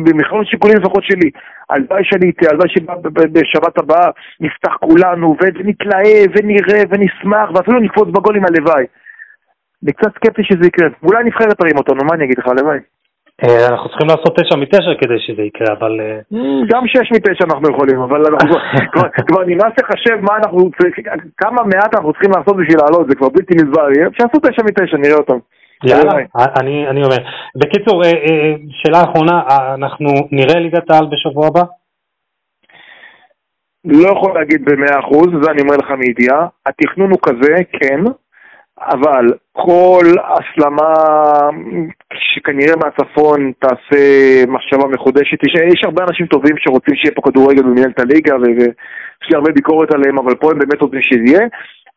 במכלול 0.05 0.41
השיקולים 0.41 0.77
לפחות 0.77 1.03
שלי. 1.03 1.29
הלוואי 1.69 2.03
שאני 2.03 2.27
איתי, 2.27 2.47
הלוואי 2.47 2.69
שבשבת 2.69 3.77
הבאה 3.77 4.09
נפתח 4.39 4.73
כולנו, 4.79 5.35
ונתלהב, 5.41 6.29
ונראה, 6.35 6.83
ונשמח, 6.89 7.49
ואפילו 7.55 7.79
נקפוץ 7.79 8.07
בגול 8.09 8.35
עם 8.37 8.45
הלוואי. 8.45 8.85
אני 9.83 9.93
קצת 9.93 10.11
סקפטי 10.15 10.43
שזה 10.43 10.67
יקרה. 10.67 10.87
אולי 11.03 11.23
נבחרת 11.23 11.57
תרים 11.57 11.77
אותנו, 11.77 11.95
מה 11.95 12.15
אני 12.15 12.25
אגיד 12.25 12.37
לך, 12.39 12.47
הלוואי. 12.47 12.79
אה, 13.43 13.67
אנחנו 13.69 13.89
צריכים 13.89 14.07
לעשות 14.07 14.39
תשע 14.39 14.55
מתשע 14.55 14.93
כדי 15.01 15.19
שזה 15.19 15.41
יקרה, 15.41 15.73
אבל... 15.79 15.99
אה, 16.01 16.19
גם 16.71 16.87
שש 16.87 17.11
מתשע 17.15 17.45
אנחנו 17.45 17.69
יכולים, 17.69 17.99
אבל 17.99 18.21
כבר 19.27 19.43
נמאס 19.49 19.73
לחשב 19.79 20.17
מה 20.21 20.37
אנחנו 20.37 20.71
צריכים, 20.77 21.03
כמה 21.37 21.63
מעט 21.63 21.95
אנחנו 21.95 22.11
צריכים 22.13 22.31
לעשות 22.37 22.57
בשביל 22.57 22.77
לעלות, 22.77 23.09
זה 23.09 23.15
כבר 23.15 23.29
בלתי 23.29 23.55
נסבל. 23.55 23.91
שיעשו 24.17 24.39
תשע 24.43 24.63
מתשע, 24.63 24.97
נראה 24.97 25.17
אותם. 25.17 25.37
יאללה, 25.85 26.13
אני, 26.59 26.87
אני 26.87 27.03
אומר. 27.03 27.17
בקיצור, 27.55 28.03
אה, 28.03 28.09
אה, 28.09 28.53
שאלה 28.69 29.03
אחרונה, 29.03 29.41
אה, 29.49 29.73
אנחנו 29.73 30.07
נראה 30.31 30.59
ליגת 30.59 30.91
העל 30.91 31.05
בשבוע 31.05 31.47
הבא? 31.47 31.63
לא 33.85 34.07
יכול 34.07 34.33
להגיד 34.33 34.65
במאה 34.65 34.99
אחוז, 34.99 35.27
זה 35.41 35.51
אני 35.51 35.61
אומר 35.61 35.75
לך 35.77 35.91
מידיעה. 35.91 36.47
התכנון 36.65 37.09
הוא 37.11 37.19
כזה, 37.23 37.55
כן, 37.71 38.01
אבל 38.79 39.33
כל 39.51 40.05
הסלמה 40.23 40.93
שכנראה 42.13 42.75
מהצפון 42.75 43.51
תעשה 43.59 44.03
מחשבה 44.47 44.87
מחודשת. 44.87 45.43
יש, 45.43 45.53
יש 45.73 45.83
הרבה 45.83 46.03
אנשים 46.03 46.25
טובים 46.25 46.55
שרוצים 46.57 46.95
שיהיה 46.95 47.15
פה 47.15 47.21
כדורגל 47.21 47.63
במנהלת 47.63 47.99
הליגה, 47.99 48.35
ויש 48.35 49.29
לי 49.29 49.35
הרבה 49.35 49.51
ביקורת 49.51 49.93
עליהם, 49.93 50.19
אבל 50.19 50.35
פה 50.35 50.51
הם 50.51 50.59
באמת 50.59 50.81
רוצים 50.81 51.01
שיהיה. 51.01 51.47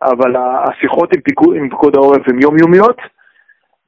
אבל 0.03 0.35
השיחות 0.37 1.11
עם 1.15 1.69
פיקוד 1.69 1.97
העורף 1.97 2.29
הן 2.29 2.43
יומיומיות. 2.43 2.97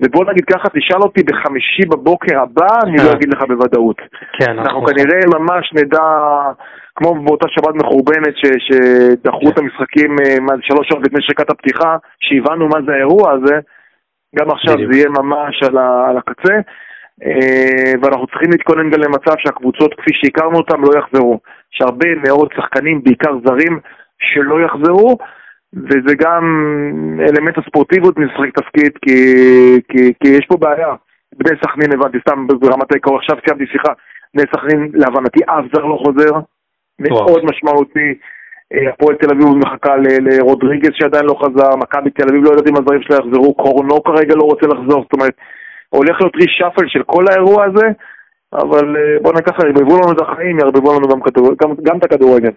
ובוא 0.00 0.24
נגיד 0.24 0.44
ככה, 0.44 0.68
תשאל 0.68 1.02
אותי 1.02 1.22
בחמישי 1.22 1.82
בבוקר 1.90 2.40
הבא, 2.40 2.78
אני 2.82 2.96
לא 2.96 3.10
אה. 3.10 3.12
אגיד 3.12 3.28
לך 3.34 3.42
בוודאות. 3.48 3.96
כן, 4.38 4.58
אנחנו 4.58 4.84
כנראה 4.86 5.20
ממש 5.38 5.72
נדע, 5.74 6.02
כמו 6.94 7.14
באותה 7.14 7.46
שבת 7.48 7.74
מחורבנת 7.74 8.34
שדחו 8.36 9.48
את 9.50 9.58
המשחקים 9.58 10.16
אה, 10.20 10.56
שלוש 10.60 10.88
שעות 10.88 11.02
לפני 11.06 11.22
שריקת 11.22 11.50
הפתיחה, 11.50 11.96
שהבנו 12.20 12.68
מה 12.68 12.78
זה 12.86 12.92
האירוע 12.92 13.32
הזה, 13.32 13.56
גם 14.36 14.50
עכשיו 14.50 14.74
זה 14.76 14.98
יהיה 14.98 15.08
ממש 15.08 15.62
על 15.62 16.18
הקצה. 16.18 16.54
אה, 17.24 17.92
ואנחנו 18.02 18.26
צריכים 18.26 18.50
להתכונן 18.50 18.90
גם 18.90 19.00
למצב 19.00 19.34
שהקבוצות 19.38 19.94
כפי 19.94 20.10
שהכרנו 20.14 20.56
אותן 20.58 20.80
לא 20.80 20.98
יחזרו. 20.98 21.40
יש 21.74 21.80
הרבה 21.82 22.08
מאוד 22.26 22.48
שחקנים, 22.56 23.02
בעיקר 23.04 23.32
זרים, 23.44 23.80
שלא 24.20 24.60
יחזרו. 24.64 25.18
וזה 25.74 26.14
גם 26.18 26.44
אלמנט 27.20 27.58
הספורטיביות 27.58 28.18
משחק 28.18 28.58
תפקיד, 28.58 28.92
כי, 29.02 29.16
כי, 29.88 30.12
כי 30.20 30.28
יש 30.28 30.46
פה 30.46 30.56
בעיה. 30.56 30.94
בני 31.34 31.56
סכנין 31.64 31.92
הבנתי, 31.92 32.18
סתם 32.20 32.46
ברמת 32.46 32.92
העיקר, 32.92 33.16
עכשיו 33.16 33.36
סיימתי 33.44 33.66
שיחה, 33.66 33.92
בני 34.34 34.44
סכנין 34.54 34.90
להבנתי 34.94 35.40
אף 35.44 35.64
זר 35.72 35.84
לא 35.84 35.98
חוזר, 36.04 36.32
מאוד 37.00 37.44
משמעותי. 37.44 38.14
אה, 38.72 38.90
הפועל 38.90 39.16
תל 39.16 39.30
אביב 39.30 39.46
מחכה 39.46 39.96
לרודריגז 39.96 40.90
שעדיין 40.92 41.24
לא 41.24 41.34
חזר, 41.42 41.76
מכבי 41.76 42.10
תל 42.10 42.28
אביב 42.28 42.44
לא 42.44 42.50
יודעת 42.50 42.68
אם 42.68 42.74
הזרים 42.76 43.02
שלה 43.02 43.16
יחזרו, 43.16 43.54
קורנו 43.54 44.02
כרגע 44.02 44.34
לא 44.34 44.42
רוצה 44.42 44.66
לחזור, 44.66 45.02
זאת 45.02 45.12
אומרת, 45.12 45.34
הולך 45.88 46.20
להיות 46.20 46.36
רישאפל 46.36 46.88
של 46.88 47.02
כל 47.02 47.24
האירוע 47.30 47.64
הזה, 47.64 47.86
אבל 48.52 48.96
אה, 48.96 49.18
בוא 49.22 49.32
נקח, 49.32 49.58
ירבבו 49.58 49.96
לנו 49.96 50.12
את 50.12 50.20
החיים, 50.20 50.58
ירבבו 50.58 50.92
לנו 50.92 51.08
גם, 51.08 51.20
גם, 51.62 51.74
גם 51.82 51.98
את 51.98 52.04
הכדורגל. 52.04 52.52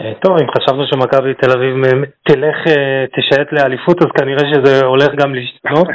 אה, 0.00 0.12
טוב, 0.22 0.36
אם 0.40 0.46
חשבנו 0.56 0.86
שמכבי 0.86 1.34
תל 1.34 1.50
אביב 1.50 1.74
תלך, 2.22 2.56
אה, 2.66 3.04
תשייט 3.16 3.52
לאליפות, 3.52 4.02
אז 4.02 4.08
כנראה 4.18 4.44
שזה 4.54 4.86
הולך 4.86 5.08
גם 5.16 5.34
להשתנות. 5.34 5.88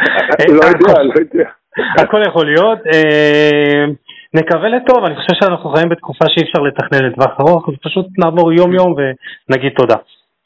לא 0.50 0.64
יודע, 0.72 1.04
לא 1.04 1.14
יודע. 1.20 1.50
הכל 1.98 2.22
יכול 2.28 2.46
להיות. 2.46 2.80
אה, 2.94 3.86
נקווה 4.34 4.70
לטוב, 4.70 5.06
אני 5.06 5.16
חושב 5.16 5.34
שאנחנו 5.44 5.70
חיים 5.70 5.90
בתקופה 5.90 6.26
שאי 6.30 6.44
אפשר 6.44 6.62
לתכנן 6.62 7.06
לטווח 7.06 7.40
ארוך, 7.40 7.70
אז 7.70 7.76
פשוט 7.84 8.06
נעבור 8.18 8.54
יום 8.54 8.74
יום 8.74 8.96
ונגיד 8.98 9.72
תודה. 9.76 9.96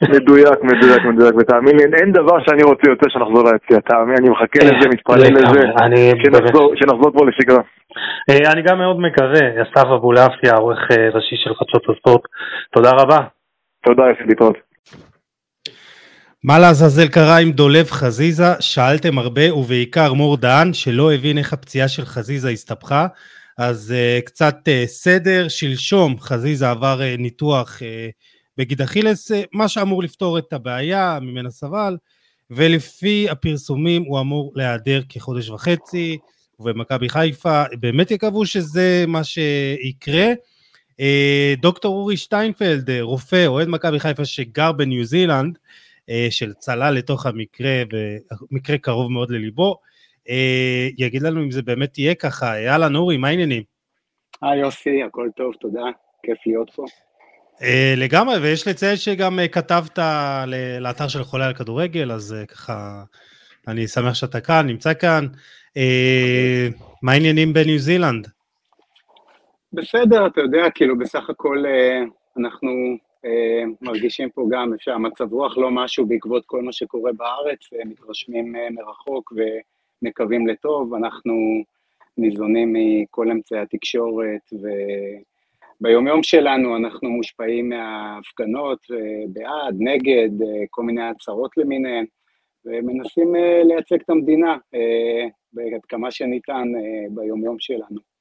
מדויק, 0.04 0.64
מדויק, 0.64 1.06
מדויק, 1.06 1.36
ותאמין 1.40 1.76
לי, 1.76 1.84
אין 2.02 2.12
דבר 2.12 2.38
שאני 2.46 2.64
רוצה 2.64 2.90
יותר 2.90 3.10
שנחזור 3.10 3.44
ליציאה, 3.52 3.82
תאמין, 3.82 4.16
אני 4.20 4.30
מחכה 4.30 4.60
לזה, 4.64 4.88
מתפלל 4.94 5.34
לזה, 5.34 5.68
שנחזור 6.76 7.12
פה 7.18 7.26
לשגרה. 7.26 7.62
אני 8.54 8.62
גם 8.62 8.78
מאוד 8.78 9.00
מקווה, 9.00 9.62
אסף 9.62 9.86
אבולעפיה, 9.86 10.52
העורך 10.54 10.80
ראשי 11.14 11.36
של 11.36 11.54
חדשות 11.56 11.84
הספורט, 11.90 12.22
תודה 12.72 12.92
רבה. 12.92 13.35
תודה, 13.86 14.04
יפי 14.12 14.24
להתראות. 14.28 14.56
מה 16.44 16.60
לעזאזל 16.60 17.08
קרה 17.08 17.38
עם 17.38 17.52
דולב 17.52 17.86
חזיזה? 17.86 18.54
שאלתם 18.60 19.18
הרבה, 19.18 19.56
ובעיקר 19.56 20.14
מור 20.14 20.38
דהן, 20.38 20.74
שלא 20.74 21.14
הבין 21.14 21.38
איך 21.38 21.54
הפציעה 21.54 21.88
של 21.88 22.06
חזיזה 22.06 22.50
הסתבכה. 22.50 23.08
אז 23.58 23.94
uh, 23.94 24.22
קצת 24.26 24.56
uh, 24.56 24.88
סדר, 24.88 25.48
שלשום 25.48 26.20
חזיזה 26.20 26.70
עבר 26.70 27.00
uh, 27.00 27.22
ניתוח 27.22 27.80
uh, 27.80 28.12
בגיד 28.58 28.82
אכילס, 28.82 29.32
uh, 29.32 29.36
מה 29.54 29.68
שאמור 29.68 30.04
לפתור 30.04 30.38
את 30.38 30.54
הבעיה, 30.54 31.20
ממנה 31.22 31.50
סבל, 31.50 31.98
ולפי 32.52 33.28
הפרסומים 33.30 34.04
הוא 34.04 34.20
אמור 34.20 34.52
להיעדר 34.56 35.02
כחודש 35.10 35.50
וחצי, 35.50 36.18
ובמכבי 36.60 37.10
חיפה 37.10 37.64
באמת 37.80 38.12
יקוו 38.12 38.46
שזה 38.46 39.06
מה 39.08 39.24
שיקרה. 39.24 40.26
אה, 41.00 41.54
דוקטור 41.58 41.96
אורי 41.96 42.18
שטיינפלד, 42.18 42.90
אה, 42.90 43.02
רופא, 43.02 43.46
אוהד 43.48 43.68
מכבי 43.68 44.00
חיפה 44.00 44.26
שגר 44.26 44.72
בניו 44.72 45.04
זילנד, 45.04 45.58
אה, 46.10 46.28
של 46.30 46.54
צלל 46.54 46.94
לתוך 46.94 47.26
המקרה, 47.26 47.84
ומקרה 48.52 48.78
קרוב 48.78 49.12
מאוד 49.12 49.32
לליבו, 49.32 49.78
יגיד 50.98 51.22
לנו 51.22 51.44
אם 51.44 51.52
זה 51.52 51.62
באמת 51.62 51.98
יהיה 51.98 52.16
ככה. 52.16 52.60
יאללה, 52.60 52.90
נורי, 52.90 53.18
מה 53.18 53.28
העניינים? 53.28 53.64
היי 54.42 54.60
יוסי, 54.60 55.04
הכל 55.04 55.30
טוב, 55.36 55.54
תודה, 55.62 55.84
כיף 56.24 56.38
להיות 56.48 56.72
פה. 56.76 56.86
לגמרי, 57.98 58.38
ויש 58.38 58.68
לציין 58.68 58.96
שגם 58.96 59.40
כתבת 59.52 60.00
לאתר 60.80 61.08
של 61.08 61.24
חולה 61.24 61.48
על 61.48 61.54
כדורגל, 61.54 62.12
אז 62.12 62.36
ככה, 62.48 63.04
אני 63.68 63.88
שמח 63.88 64.14
שאתה 64.14 64.42
כאן, 64.42 64.68
נמצא 64.68 64.94
כאן. 64.94 65.28
מה 67.02 67.12
העניינים 67.12 67.54
בניו 67.54 67.80
זילנד? 67.80 68.28
בסדר, 69.76 70.28
אתה 70.28 70.42
יודע, 70.42 70.70
כאילו 70.76 70.98
בסך 70.98 71.30
הכל 71.30 71.66
אה, 71.66 72.04
אנחנו 72.38 72.72
אה, 73.26 73.64
מרגישים 73.82 74.30
פה 74.30 74.48
גם 74.50 74.74
שהמצב 74.78 75.34
רוח 75.34 75.58
לא 75.58 75.72
משהו 75.72 76.06
בעקבות 76.06 76.46
כל 76.46 76.62
מה 76.62 76.72
שקורה 76.72 77.12
בארץ, 77.14 77.60
מתרשמים 77.86 78.56
מרחוק 78.72 79.34
ומקווים 80.02 80.48
לטוב, 80.48 80.94
אנחנו 80.94 81.34
ניזונים 82.18 82.74
מכל 82.74 83.32
אמצעי 83.32 83.60
התקשורת, 83.60 84.54
וביומיום 85.82 86.24
שלנו 86.24 86.76
אנחנו 86.78 87.10
מושפעים 87.10 87.70
מההפגנות, 87.70 88.80
בעד, 89.28 89.76
נגד, 89.80 90.30
כל 90.70 90.84
מיני 90.84 91.04
הצהרות 91.04 91.58
למיניהן, 91.58 92.06
ומנסים 92.66 93.36
לייצג 93.64 94.02
את 94.02 94.10
המדינה 94.10 94.58
עד 95.76 95.86
כמה 95.88 96.12
שניתן 96.12 96.68
ביומיום 97.10 97.56
שלנו. 97.60 98.15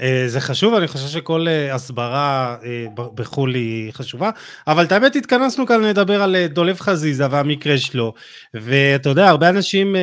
אה, 0.00 0.24
זה 0.26 0.40
חשוב, 0.40 0.74
אני 0.74 0.88
חושב 0.88 1.08
שכל 1.08 1.48
אה, 1.48 1.74
הסברה 1.74 2.56
אה, 2.64 2.86
בחו"ל 2.96 3.54
היא 3.54 3.92
חשובה, 3.92 4.30
אבל 4.66 4.84
את 4.84 4.92
האמת 4.92 5.16
התכנסנו 5.16 5.66
כאן 5.66 5.80
לדבר 5.80 6.22
על 6.22 6.36
דולב 6.46 6.80
חזיזה 6.80 7.26
והמקרה 7.30 7.78
שלו, 7.78 8.14
ואתה 8.54 9.08
יודע, 9.08 9.28
הרבה 9.28 9.48
אנשים 9.48 9.96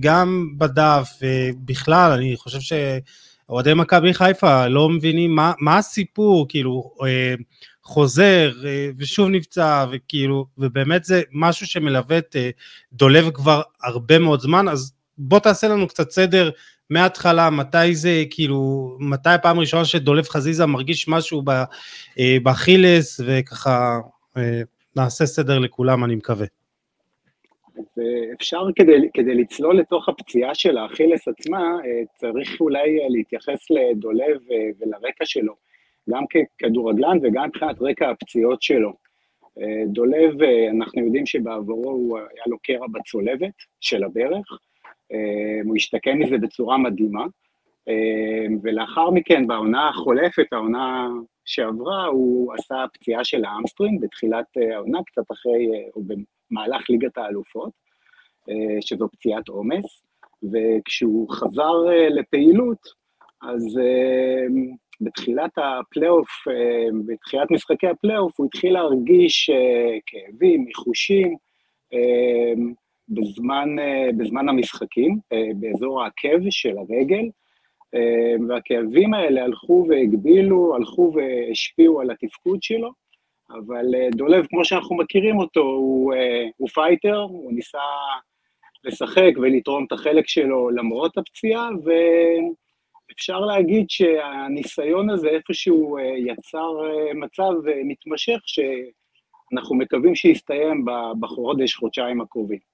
גם 0.00 0.48
בדף, 0.58 1.08
בכלל, 1.64 2.12
אני 2.12 2.36
חושב 2.36 2.58
שאוהדי 2.60 3.74
מכבי 3.74 4.14
חיפה 4.14 4.66
לא 4.66 4.88
מבינים 4.88 5.34
מה, 5.34 5.52
מה 5.60 5.78
הסיפור, 5.78 6.48
כאילו, 6.48 6.90
חוזר 7.82 8.52
ושוב 8.98 9.28
נפצע, 9.28 9.86
וכאילו, 9.92 10.46
ובאמת 10.58 11.04
זה 11.04 11.22
משהו 11.32 11.66
שמלווה 11.66 12.18
את 12.18 12.36
דולב 12.92 13.30
כבר 13.30 13.62
הרבה 13.82 14.18
מאוד 14.18 14.40
זמן, 14.40 14.68
אז 14.68 14.92
בוא 15.18 15.38
תעשה 15.38 15.68
לנו 15.68 15.88
קצת 15.88 16.10
סדר. 16.10 16.50
מההתחלה, 16.90 17.50
מתי 17.50 17.94
זה, 17.94 18.22
כאילו, 18.30 18.90
מתי 19.00 19.30
הפעם 19.30 19.58
הראשונה 19.58 19.84
שדולב 19.84 20.24
חזיזה 20.24 20.66
מרגיש 20.66 21.08
משהו 21.08 21.42
אה, 22.18 22.36
באכילס, 22.42 23.20
וככה 23.26 23.98
אה, 24.36 24.60
נעשה 24.96 25.26
סדר 25.26 25.58
לכולם, 25.58 26.04
אני 26.04 26.14
מקווה. 26.14 26.46
אפשר 28.34 28.62
כדי, 28.76 29.08
כדי 29.14 29.34
לצלול 29.34 29.78
לתוך 29.78 30.08
הפציעה 30.08 30.54
של 30.54 30.78
האכילס 30.78 31.28
עצמה, 31.28 31.58
אה, 31.58 32.02
צריך 32.16 32.60
אולי 32.60 32.98
להתייחס 33.08 33.70
לדולב 33.70 34.40
ולרקע 34.80 35.24
שלו, 35.24 35.54
גם 36.10 36.24
ככדורגלן 36.26 37.18
וגם 37.22 37.48
מבחינת 37.48 37.76
רקע 37.80 38.10
הפציעות 38.10 38.62
שלו. 38.62 39.04
דולב, 39.86 40.42
אנחנו 40.78 41.04
יודעים 41.04 41.26
שבעברו 41.26 42.16
היה 42.18 42.42
לו 42.46 42.58
קרע 42.58 42.86
בצולבת 42.92 43.54
של 43.80 44.04
הברך, 44.04 44.46
אה, 44.52 44.73
הוא 45.64 45.76
השתקם 45.76 46.18
מזה 46.18 46.38
בצורה 46.38 46.78
מדהימה, 46.78 47.24
אה, 47.88 48.46
ולאחר 48.62 49.10
מכן, 49.10 49.46
בעונה 49.46 49.88
החולפת, 49.88 50.46
העונה 50.52 51.08
שעברה, 51.44 52.06
הוא 52.06 52.54
עשה 52.54 52.84
פציעה 52.92 53.24
של 53.24 53.44
ה 53.44 53.50
hamstring 53.50 54.00
בתחילת 54.00 54.46
אה, 54.56 54.74
העונה, 54.74 54.98
קצת 55.06 55.32
אחרי, 55.32 55.66
או 55.96 56.02
במהלך 56.50 56.90
ליגת 56.90 57.18
האלופות, 57.18 57.84
שזו 58.80 59.08
פציעת 59.12 59.48
עומס, 59.48 60.04
וכשהוא 60.52 61.30
חזר 61.30 61.72
לפעילות, 62.10 62.78
אז 63.42 63.80
בתחילת 65.00 65.50
הפלייאוף, 65.56 66.28
בתחילת 67.06 67.50
משחקי 67.50 67.86
הפלייאוף, 67.86 68.40
הוא 68.40 68.46
התחיל 68.46 68.72
להרגיש 68.72 69.50
כאבים, 70.06 70.64
מיחושים, 70.64 71.36
בזמן, 73.08 73.78
אה, 73.78 74.08
בזמן 74.18 74.48
המשחקים, 74.48 75.18
אה, 75.32 75.48
באזור 75.54 76.02
העקב 76.02 76.50
של 76.50 76.78
הרגל, 76.78 77.28
אה, 77.94 78.34
והכאבים 78.48 79.14
האלה 79.14 79.44
הלכו 79.44 79.86
והגבילו, 79.88 80.76
הלכו 80.76 81.12
והשפיעו 81.14 82.00
על 82.00 82.10
התפקוד 82.10 82.62
שלו, 82.62 82.90
אבל 83.50 83.84
דולב, 84.16 84.46
כמו 84.46 84.64
שאנחנו 84.64 84.96
מכירים 84.96 85.38
אותו, 85.38 85.60
הוא, 85.60 86.14
הוא 86.56 86.68
פייטר, 86.68 87.16
הוא 87.16 87.52
ניסה 87.52 87.78
לשחק 88.84 89.32
ולתרום 89.36 89.84
את 89.84 89.92
החלק 89.92 90.28
שלו 90.28 90.70
למרות 90.70 91.18
הפציעה, 91.18 91.68
ואפשר 93.08 93.40
להגיד 93.40 93.86
שהניסיון 93.88 95.10
הזה 95.10 95.28
איפשהו 95.28 95.98
יצר 96.16 96.72
מצב 97.14 97.52
מתמשך 97.84 98.38
שאנחנו 98.46 99.76
מקווים 99.76 100.14
שיסתיים 100.14 100.84
בחודש, 101.20 101.74
חודשיים 101.74 102.20
הקרובים. 102.20 102.73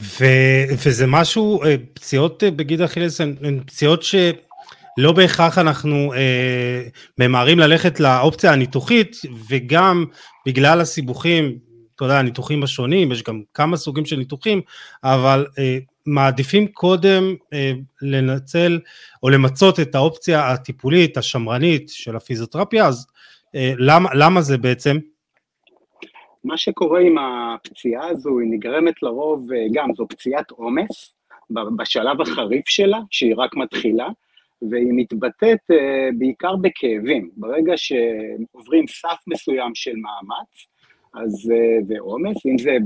ו- 0.00 0.74
וזה 0.86 1.06
משהו, 1.06 1.64
אה, 1.64 1.74
פציעות 1.94 2.44
אה, 2.44 2.50
בגיד 2.50 2.80
אכילס 2.80 3.20
הן 3.20 3.60
פציעות 3.66 4.02
שלא 4.02 5.12
בהכרח 5.12 5.58
אנחנו 5.58 6.12
אה, 6.14 6.82
ממהרים 7.18 7.58
ללכת 7.58 8.00
לאופציה 8.00 8.52
הניתוחית, 8.52 9.16
וגם 9.48 10.04
בגלל 10.46 10.80
הסיבוכים, 10.80 11.58
אתה 11.96 12.04
יודע, 12.04 12.18
הניתוחים 12.18 12.62
השונים, 12.62 13.12
יש 13.12 13.22
גם 13.22 13.42
כמה 13.54 13.76
סוגים 13.76 14.06
של 14.06 14.16
ניתוחים, 14.16 14.60
אבל 15.04 15.46
אה, 15.58 15.78
מעדיפים 16.06 16.66
קודם 16.66 17.34
אה, 17.52 17.72
לנצל 18.02 18.80
או 19.22 19.28
למצות 19.28 19.80
את 19.80 19.94
האופציה 19.94 20.50
הטיפולית, 20.50 21.16
השמרנית 21.16 21.88
של 21.88 22.16
הפיזיותרפיה, 22.16 22.86
אז 22.86 23.06
אה, 23.54 23.72
למה, 23.78 24.10
למה 24.14 24.42
זה 24.42 24.58
בעצם? 24.58 24.98
מה 26.44 26.56
שקורה 26.56 27.00
עם 27.00 27.18
הפציעה 27.18 28.08
הזו, 28.08 28.38
היא 28.38 28.48
נגרמת 28.50 29.02
לרוב, 29.02 29.52
אה, 29.52 29.66
גם 29.72 29.94
זו 29.94 30.06
פציעת 30.08 30.50
עומס, 30.50 31.14
בשלב 31.50 32.20
החריף 32.20 32.68
שלה, 32.68 32.98
שהיא 33.10 33.34
רק 33.36 33.56
מתחילה, 33.56 34.08
והיא 34.70 34.92
מתבטאת 34.96 35.70
אה, 35.70 36.08
בעיקר 36.18 36.56
בכאבים. 36.56 37.30
ברגע 37.36 37.72
שעוברים 37.76 38.86
סף 38.86 39.18
מסוים 39.26 39.74
של 39.74 39.96
מאמץ, 39.96 40.66
אז 41.14 41.52
אה, 41.54 41.78
זה 41.84 41.94
עומס, 41.98 42.46
אם 42.46 42.58
זה 42.58 42.76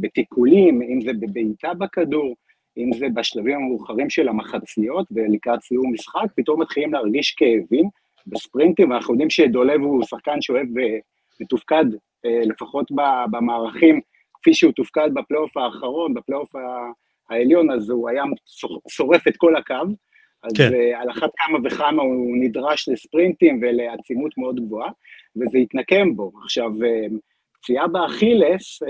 בתיקולים, 0.00 0.82
אם 0.82 1.00
זה 1.00 1.10
בבעיטה 1.20 1.74
בכדור, 1.74 2.34
אם 2.78 2.90
זה 2.98 3.06
בשלבים 3.14 3.56
המאוחרים 3.56 4.10
של 4.10 4.28
המחציות 4.28 5.06
ולקראת 5.10 5.62
סיום 5.62 5.92
משחק, 5.92 6.26
פתאום 6.36 6.62
מתחילים 6.62 6.92
להרגיש 6.92 7.30
כאבים 7.30 7.88
בספרינטים, 8.26 8.90
ואנחנו 8.90 9.14
יודעים 9.14 9.30
שדולב 9.30 9.80
הוא 9.80 10.02
שחקן 10.02 10.40
שאוהב 10.40 10.66
מתופקד 11.40 11.84
אה, 11.94 12.07
לפחות 12.24 12.90
במערכים, 13.30 14.00
כפי 14.34 14.54
שהוא 14.54 14.72
תופקד 14.72 15.10
בפלייאוף 15.14 15.56
האחרון, 15.56 16.14
בפלייאוף 16.14 16.52
העליון, 17.30 17.70
אז 17.70 17.90
הוא 17.90 18.08
היה 18.08 18.22
שורף 18.88 19.28
את 19.28 19.36
כל 19.36 19.56
הקו, 19.56 19.74
אז 20.42 20.52
כן. 20.56 20.74
אה, 20.74 21.00
על 21.00 21.10
אחת 21.10 21.30
כמה 21.36 21.58
וכמה 21.64 22.02
הוא 22.02 22.36
נדרש 22.40 22.88
לספרינטים 22.88 23.60
ולעצימות 23.62 24.38
מאוד 24.38 24.60
גבוהה, 24.60 24.90
וזה 25.36 25.58
התנקם 25.58 26.16
בו. 26.16 26.32
עכשיו, 26.42 26.70
אה, 26.84 27.06
פציעה 27.60 27.88
באכילס, 27.88 28.82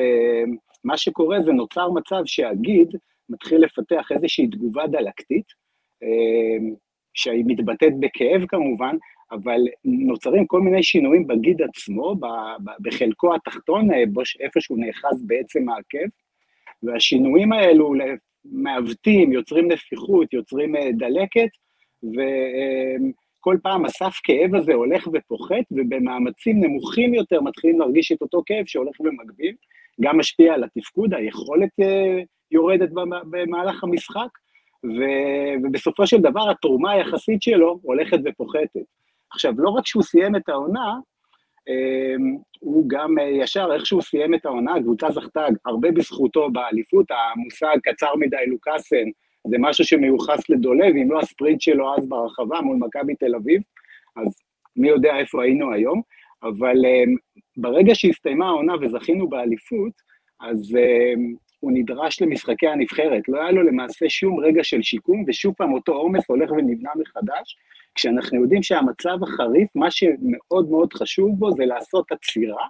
מה 0.85 0.97
שקורה 0.97 1.43
זה 1.43 1.53
נוצר 1.53 1.91
מצב 1.91 2.23
שהגיד 2.25 2.89
מתחיל 3.29 3.59
לפתח 3.59 4.09
איזושהי 4.11 4.47
תגובה 4.47 4.87
דלקתית, 4.87 5.45
שהיא 7.15 7.45
מתבטאת 7.47 7.93
בכאב 8.01 8.47
כמובן, 8.49 8.97
אבל 9.33 9.61
נוצרים 9.85 10.47
כל 10.47 10.61
מיני 10.61 10.83
שינויים 10.83 11.27
בגיד 11.27 11.63
עצמו, 11.63 12.15
בחלקו 12.81 13.35
התחתון, 13.35 13.91
אה, 13.91 14.05
איפה 14.41 14.61
שהוא 14.61 14.79
נאחז 14.79 15.27
בעצם 15.27 15.69
העקב, 15.69 16.09
והשינויים 16.83 17.53
האלו 17.53 17.93
מעוותים, 18.45 19.33
יוצרים 19.33 19.73
נפיחות, 19.73 20.33
יוצרים 20.33 20.77
אה, 20.77 20.93
דלקת, 20.93 21.49
וכל 22.03 23.57
פעם 23.63 23.85
הסף 23.85 24.21
כאב 24.25 24.55
הזה 24.55 24.75
הולך 24.75 25.09
ופוחת, 25.13 25.65
ובמאמצים 25.71 26.65
נמוכים 26.65 27.15
יותר 27.15 27.41
מתחילים 27.41 27.81
להרגיש 27.81 28.13
את 28.13 28.23
אותו 28.23 28.43
כאב 28.47 28.67
שהולך 28.67 29.01
ומגביל, 29.01 29.55
גם 30.01 30.19
משפיע 30.19 30.55
על 30.55 30.65
התפקוד, 30.65 31.15
היכולת 31.15 31.81
אה, 31.81 32.23
יורדת 32.51 32.89
במהלך 33.31 33.85
המשחק, 33.85 34.29
ובסופו 35.65 36.07
של 36.07 36.21
דבר 36.21 36.51
התרומה 36.51 36.93
היחסית 36.93 37.43
שלו 37.43 37.81
הולכת 37.83 38.19
ופוחתת. 38.25 38.98
עכשיו, 39.33 39.53
לא 39.59 39.71
רק 39.71 39.87
שהוא 39.87 40.03
סיים 40.03 40.37
את 40.37 40.49
העונה, 40.49 40.95
אמ, 41.69 42.37
הוא 42.61 42.85
גם 42.89 43.19
אה, 43.19 43.25
ישר, 43.25 43.69
איך 43.75 43.87
שהוא 43.87 44.03
סיים 44.03 44.35
את 44.35 44.47
העונה, 44.47 44.75
הקבוצה 44.75 45.11
זכתה 45.11 45.47
הרבה 45.67 45.91
בזכותו 45.91 46.51
באליפות, 46.51 47.07
המושג 47.11 47.77
קצר 47.83 48.17
מדי 48.17 48.47
לוקאסן, 48.47 49.05
זה 49.47 49.57
משהו 49.61 49.85
שמיוחס 49.85 50.49
לדולב, 50.49 50.97
אם 50.97 51.11
לא 51.11 51.19
הספרינט 51.21 51.61
שלו 51.61 51.95
אז 51.95 52.09
ברחבה 52.09 52.61
מול 52.61 52.77
מכבי 52.77 53.15
תל 53.15 53.35
אביב, 53.35 53.63
אז 54.17 54.41
מי 54.77 54.89
יודע 54.89 55.17
איפה 55.17 55.43
היינו 55.43 55.73
היום, 55.73 56.03
אבל 56.43 56.87
אמ, 56.87 57.17
ברגע 57.57 57.95
שהסתיימה 57.95 58.47
העונה 58.47 58.75
וזכינו 58.81 59.29
באליפות, 59.29 59.93
אז 60.41 60.77
אמ, 60.77 61.35
הוא 61.61 61.73
נדרש 61.75 62.23
למשחקי 62.23 62.69
הנבחרת, 62.69 63.29
לא 63.29 63.41
היה 63.41 63.51
לו 63.51 63.63
למעשה 63.63 64.09
שום 64.09 64.41
רגע 64.41 64.65
של 64.65 64.83
שיקום, 64.83 65.25
ושוב 65.27 65.55
פעם 65.59 65.73
אותו 65.73 65.93
עומס 65.93 66.29
הולך 66.29 66.51
ונבנה 66.51 66.91
מחדש, 66.97 67.57
כשאנחנו 67.95 68.43
יודעים 68.43 68.63
שהמצב 68.63 69.19
החריף, 69.23 69.77
מה 69.77 69.91
שמאוד 69.91 70.71
מאוד 70.71 70.93
חשוב 70.93 71.39
בו 71.39 71.53
זה 71.53 71.65
לעשות 71.65 72.13
עצירה 72.13 72.67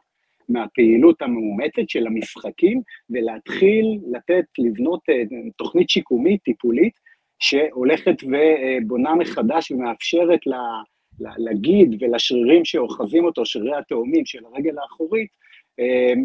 מהפעילות 0.48 1.22
המאומצת 1.22 1.88
של 1.88 2.06
המשחקים, 2.06 2.82
ולהתחיל 3.10 3.98
לתת, 4.12 4.44
לבנות 4.58 5.00
אה, 5.10 5.22
תוכנית 5.56 5.90
שיקומית, 5.90 6.42
טיפולית, 6.42 6.92
שהולכת 7.38 8.16
ובונה 8.22 9.14
מחדש 9.14 9.70
ומאפשרת 9.70 10.40
לגיד 11.20 12.02
ולשרירים 12.02 12.64
שאוחזים 12.64 13.24
אותו, 13.24 13.46
שרירי 13.46 13.76
התאומים 13.76 14.26
של 14.26 14.38
הרגל 14.44 14.78
האחורית, 14.78 15.30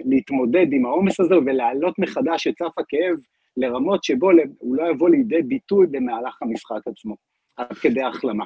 להתמודד 0.06 0.66
עם 0.72 0.86
העומס 0.86 1.20
הזה 1.20 1.36
ולהעלות 1.38 2.00
מחדש 2.00 2.48
את 2.48 2.58
סף 2.58 2.80
הכאב 2.80 3.16
לרמות 3.58 4.04
שבו 4.04 4.32
הוא 4.58 4.76
לא 4.76 4.90
יבוא 4.90 5.10
לידי 5.10 5.42
ביטוי 5.42 5.88
במהלך 5.92 6.42
המשחק 6.42 6.88
עצמו, 6.88 7.16
עד 7.58 7.74
כדי 7.74 8.04
החלמה. 8.04 8.46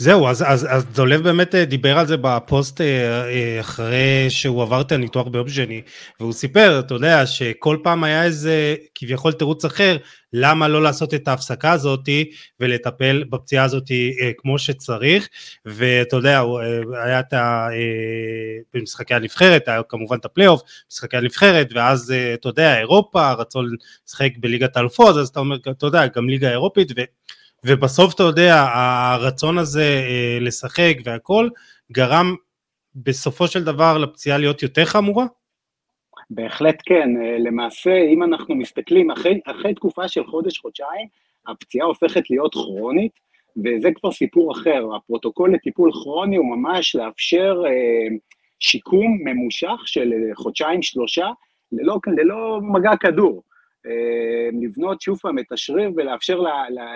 זהו, 0.00 0.28
אז, 0.28 0.44
אז, 0.46 0.66
אז 0.70 0.84
דולב 0.84 1.22
באמת 1.22 1.54
אה, 1.54 1.64
דיבר 1.64 1.98
על 1.98 2.06
זה 2.06 2.16
בפוסט 2.20 2.80
אה, 2.80 3.24
אה, 3.30 3.60
אחרי 3.60 4.26
שהוא 4.28 4.62
עבר 4.62 4.80
את 4.80 4.92
הניתוח 4.92 5.26
ביום 5.26 5.48
שני, 5.48 5.82
והוא 6.20 6.32
סיפר, 6.32 6.80
אתה 6.80 6.94
יודע, 6.94 7.26
שכל 7.26 7.78
פעם 7.82 8.04
היה 8.04 8.24
איזה 8.24 8.76
כביכול 8.94 9.32
תירוץ 9.32 9.64
אחר, 9.64 9.96
למה 10.32 10.68
לא 10.68 10.82
לעשות 10.82 11.14
את 11.14 11.28
ההפסקה 11.28 11.72
הזאת 11.72 12.08
ולטפל 12.60 13.24
בפציעה 13.30 13.64
הזאת 13.64 13.84
כמו 14.38 14.58
שצריך, 14.58 15.28
ואתה 15.64 16.16
יודע, 16.16 16.42
היה 17.04 17.20
את 17.20 17.32
ה... 17.32 17.68
במשחקי 18.74 19.14
הנבחרת, 19.14 19.68
היה 19.68 19.82
כמובן 19.88 20.16
את 20.16 20.24
הפלייאוף, 20.24 20.62
משחקי 20.90 21.16
הנבחרת, 21.16 21.68
ואז 21.74 22.14
אתה 22.34 22.48
יודע, 22.48 22.78
אירופה, 22.78 23.32
רצון 23.32 23.68
לשחק 24.06 24.30
בליגת 24.38 24.76
האלופות, 24.76 25.16
אז 25.16 25.28
אתה 25.28 25.40
אומר, 25.40 25.56
אתה 25.56 25.86
יודע, 25.86 26.06
גם 26.06 26.28
ליגה 26.28 26.50
אירופית, 26.50 26.92
ו... 26.96 27.00
ובסוף 27.64 28.14
אתה 28.14 28.22
יודע, 28.22 28.66
הרצון 28.74 29.58
הזה 29.58 29.82
אה, 29.82 30.38
לשחק 30.40 30.94
והכל, 31.04 31.48
גרם 31.92 32.34
בסופו 32.94 33.46
של 33.46 33.64
דבר 33.64 33.98
לפציעה 33.98 34.38
להיות 34.38 34.62
יותר 34.62 34.84
חמורה? 34.84 35.26
בהחלט 36.30 36.82
כן, 36.86 37.08
אה, 37.22 37.38
למעשה 37.38 37.96
אם 38.14 38.22
אנחנו 38.22 38.54
מסתכלים 38.54 39.10
אחרי, 39.10 39.40
אחרי 39.46 39.74
תקופה 39.74 40.08
של 40.08 40.26
חודש-חודשיים, 40.26 41.08
הפציעה 41.46 41.86
הופכת 41.86 42.30
להיות 42.30 42.54
כרונית, 42.54 43.12
וזה 43.56 43.88
כבר 43.94 44.12
סיפור 44.12 44.52
אחר, 44.52 44.86
הפרוטוקול 44.96 45.54
לטיפול 45.54 45.92
כרוני 45.92 46.36
הוא 46.36 46.56
ממש 46.56 46.94
לאפשר 46.94 47.62
אה, 47.66 48.16
שיקום 48.60 49.18
ממושך 49.24 49.80
של 49.84 50.12
חודשיים-שלושה 50.34 51.26
ללא, 51.72 51.98
ללא 52.06 52.60
מגע 52.62 52.96
כדור. 52.96 53.42
אה, 53.86 54.48
לבנות 54.62 55.00
שוב 55.00 55.18
פעם 55.18 55.38
את 55.38 55.52
השריר 55.52 55.90
ולאפשר 55.96 56.40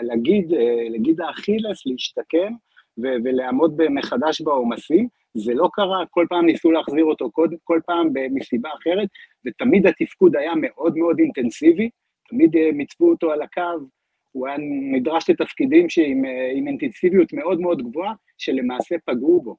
לגיד, 0.02 0.54
אה, 0.54 0.88
לגיד 0.90 1.20
האכילס 1.20 1.86
להשתקם 1.86 2.52
ולעמוד 2.98 3.88
מחדש 3.90 4.40
בעומסים. 4.40 5.08
זה 5.34 5.54
לא 5.54 5.68
קרה, 5.72 6.06
כל 6.10 6.26
פעם 6.28 6.46
ניסו 6.46 6.70
להחזיר 6.70 7.04
אותו, 7.04 7.30
כל, 7.32 7.48
כל 7.64 7.80
פעם 7.86 8.08
מסיבה 8.30 8.68
אחרת, 8.80 9.08
ותמיד 9.46 9.86
התפקוד 9.86 10.36
היה 10.36 10.52
מאוד 10.56 10.96
מאוד 10.96 11.18
אינטנסיבי, 11.18 11.90
תמיד 12.28 12.56
אה, 12.56 12.70
מיצבו 12.72 13.10
אותו 13.10 13.30
על 13.30 13.42
הקו, 13.42 13.86
הוא 14.32 14.48
היה 14.48 14.56
נדרש 14.92 15.30
לתפקידים 15.30 15.88
שעם, 15.88 16.24
עם 16.56 16.66
אינטנסיביות 16.66 17.32
מאוד 17.32 17.60
מאוד 17.60 17.82
גבוהה, 17.82 18.12
שלמעשה 18.38 18.96
פגעו 19.06 19.42
בו. 19.42 19.56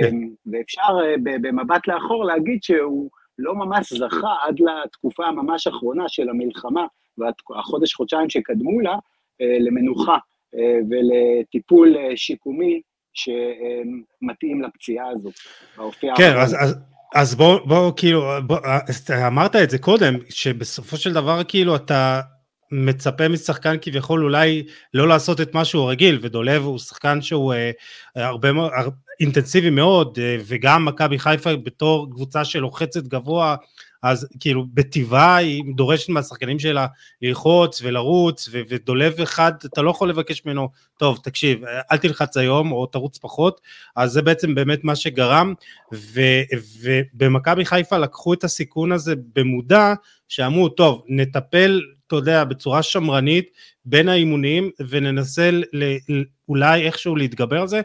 כן. 0.00 0.16
ואפשר 0.52 0.98
במבט 1.22 1.88
לאחור 1.88 2.24
להגיד 2.24 2.62
שהוא 2.62 3.10
לא 3.38 3.54
ממש 3.54 3.92
זכה 3.92 4.34
עד 4.46 4.56
לתקופה 4.60 5.26
הממש 5.26 5.66
האחרונה 5.66 6.08
של 6.08 6.28
המלחמה 6.28 6.86
והחודש-חודשיים 7.18 8.30
שקדמו 8.30 8.80
לה, 8.80 8.96
אה, 9.40 9.56
למנוחה 9.60 10.16
אה, 10.54 10.78
ולטיפול 10.90 11.96
אה, 11.96 12.16
שיקומי 12.16 12.80
שמתאים 13.14 14.62
לפציעה 14.62 15.08
הזאת. 15.08 15.34
כן, 16.16 16.36
אז, 16.36 16.56
אז, 16.60 16.74
אז 17.14 17.34
בוא, 17.34 17.58
בוא 17.66 17.92
כאילו, 17.96 18.22
בוא, 18.46 18.58
אמרת 19.26 19.56
את 19.56 19.70
זה 19.70 19.78
קודם, 19.78 20.14
שבסופו 20.30 20.96
של 20.96 21.12
דבר 21.12 21.44
כאילו 21.44 21.76
אתה 21.76 22.20
מצפה 22.72 23.28
משחקן 23.28 23.76
כביכול 23.82 24.24
אולי 24.24 24.66
לא 24.94 25.08
לעשות 25.08 25.40
את 25.40 25.54
מה 25.54 25.64
שהוא 25.64 25.90
רגיל, 25.90 26.18
ודולב 26.22 26.62
הוא 26.62 26.78
שחקן 26.78 27.22
שהוא 27.22 27.54
אה, 27.54 27.70
הרבה 28.16 28.52
מאוד, 28.52 28.72
אינטנסיבי 29.20 29.70
מאוד, 29.70 30.18
אה, 30.22 30.36
וגם 30.46 30.84
מכבי 30.84 31.18
חיפה 31.18 31.56
בתור 31.56 32.10
קבוצה 32.10 32.44
שלוחצת 32.44 33.02
גבוה, 33.02 33.56
אז 34.02 34.28
כאילו 34.40 34.66
בטבעה 34.74 35.36
היא 35.36 35.62
דורשת 35.76 36.08
מהשחקנים 36.08 36.58
שלה 36.58 36.86
ללחוץ 37.22 37.80
ולרוץ, 37.82 38.48
ו- 38.52 38.60
ודולב 38.68 39.20
אחד, 39.20 39.52
אתה 39.64 39.82
לא 39.82 39.90
יכול 39.90 40.08
לבקש 40.08 40.44
ממנו, 40.44 40.68
טוב 40.98 41.18
תקשיב, 41.22 41.60
אל 41.92 41.96
תלחץ 41.96 42.36
היום 42.36 42.72
או 42.72 42.86
תרוץ 42.86 43.18
פחות, 43.18 43.60
אז 43.96 44.12
זה 44.12 44.22
בעצם 44.22 44.54
באמת 44.54 44.84
מה 44.84 44.96
שגרם, 44.96 45.54
ובמכבי 46.82 47.64
חיפה 47.64 47.98
לקחו 47.98 48.34
את 48.34 48.44
הסיכון 48.44 48.92
הזה 48.92 49.14
במודע, 49.34 49.94
שאמרו, 50.28 50.68
טוב, 50.68 51.02
נטפל, 51.08 51.80
אתה 52.06 52.16
יודע, 52.16 52.44
בצורה 52.44 52.82
שמרנית 52.82 53.50
בין 53.84 54.08
האימונים, 54.08 54.70
וננסה 54.88 55.50
ל- 55.50 56.24
אולי 56.48 56.86
איכשהו 56.86 57.16
להתגבר 57.16 57.60
על 57.60 57.68
זה, 57.68 57.80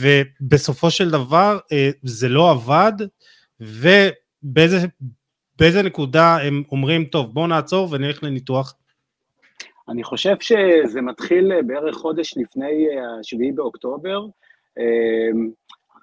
ובסופו 0.00 0.90
של 0.90 1.10
דבר 1.10 1.58
אה, 1.72 1.90
זה 2.02 2.28
לא 2.28 2.50
עבד, 2.50 2.92
ובאיזה 3.60 4.88
נקודה 5.84 6.36
הם 6.36 6.62
אומרים, 6.72 7.04
טוב, 7.04 7.34
בואו 7.34 7.46
נעצור 7.46 7.88
ונלך 7.90 8.22
לניתוח? 8.22 8.74
אני 9.88 10.04
חושב 10.04 10.36
שזה 10.40 11.00
מתחיל 11.00 11.52
אה, 11.52 11.62
בערך 11.62 11.94
חודש 11.94 12.34
לפני 12.36 12.86
השביעי 13.20 13.52
באוקטובר. 13.52 14.26
אה, 14.78 15.30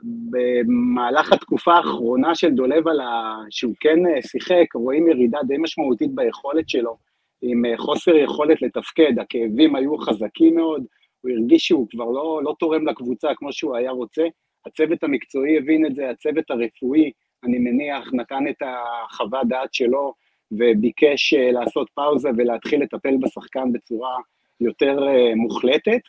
במהלך 0.04 1.34
התקופה 1.34 1.74
האחרונה 1.74 2.36
של 2.36 2.50
דולב 2.50 2.88
על 2.88 3.00
ה... 3.00 3.38
שהוא 3.50 3.74
כן 3.80 4.00
שיחק, 4.22 4.74
רואים 4.74 5.10
ירידה 5.10 5.40
די 5.48 5.58
משמעותית 5.58 6.16
ביכולת 6.16 6.70
שלו, 6.70 6.98
עם 7.42 7.64
חוסר 7.78 8.16
יכולת 8.16 8.62
לתפקד, 8.62 9.20
הכאבים 9.20 9.76
היו 9.76 9.98
חזקים 9.98 10.56
מאוד, 10.56 10.84
הוא 11.22 11.32
הרגיש 11.32 11.68
שהוא 11.68 11.88
כבר 11.90 12.06
לא, 12.06 12.42
לא 12.44 12.56
תורם 12.60 12.88
לקבוצה 12.88 13.30
כמו 13.36 13.54
שהוא 13.54 13.76
היה 13.76 13.92
רוצה. 13.92 14.24
הצוות 14.66 15.04
המקצועי 15.04 15.58
הבין 15.58 15.86
את 15.86 15.96
זה, 15.96 16.10
הצוות 16.10 16.52
הרפואי, 16.52 17.12
אני 17.44 17.60
מניח, 17.60 18.14
נתן 18.14 18.44
את 18.50 18.62
החוות 18.62 19.48
דעת 19.48 19.74
שלו 19.74 20.14
וביקש 20.52 21.34
אה, 21.34 21.52
לעשות 21.52 21.90
פאוזה 21.94 22.30
ולהתחיל 22.38 22.82
לטפל 22.82 23.18
בשחקן 23.22 23.72
בצורה 23.74 24.18
יותר 24.62 25.08
אה, 25.08 25.36
מוחלטת. 25.36 26.02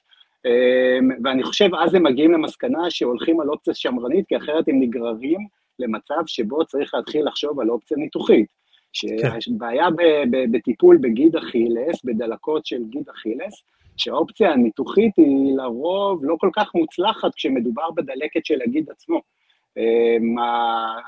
אמ, 0.46 1.10
ואני 1.24 1.42
חושב, 1.42 1.74
אז 1.74 1.94
הם 1.94 2.02
מגיעים 2.02 2.32
למסקנה 2.32 2.90
שהולכים 2.90 3.40
על 3.40 3.48
אופציה 3.48 3.74
שמרנית, 3.74 4.26
כי 4.26 4.36
אחרת 4.36 4.68
הם 4.68 4.80
נגררים 4.80 5.40
למצב 5.78 6.22
שבו 6.26 6.64
צריך 6.64 6.94
להתחיל 6.94 7.26
לחשוב 7.26 7.60
על 7.60 7.70
אופציה 7.70 7.96
ניתוחית. 7.96 8.46
כן. 8.92 9.40
שבעיה 9.40 9.86
בטיפול 10.50 10.98
בגיד 11.00 11.36
אכילס, 11.36 12.04
בדלקות 12.04 12.66
של 12.66 12.84
גיד 12.90 13.08
אכילס, 13.08 13.64
שהאופציה 13.98 14.52
הניתוחית 14.52 15.12
היא 15.16 15.56
לרוב 15.56 16.24
לא 16.24 16.36
כל 16.38 16.50
כך 16.56 16.74
מוצלחת 16.74 17.34
כשמדובר 17.34 17.90
בדלקת 17.90 18.46
של 18.46 18.58
הגיד 18.66 18.90
עצמו. 18.90 19.20
אמ, 19.76 20.34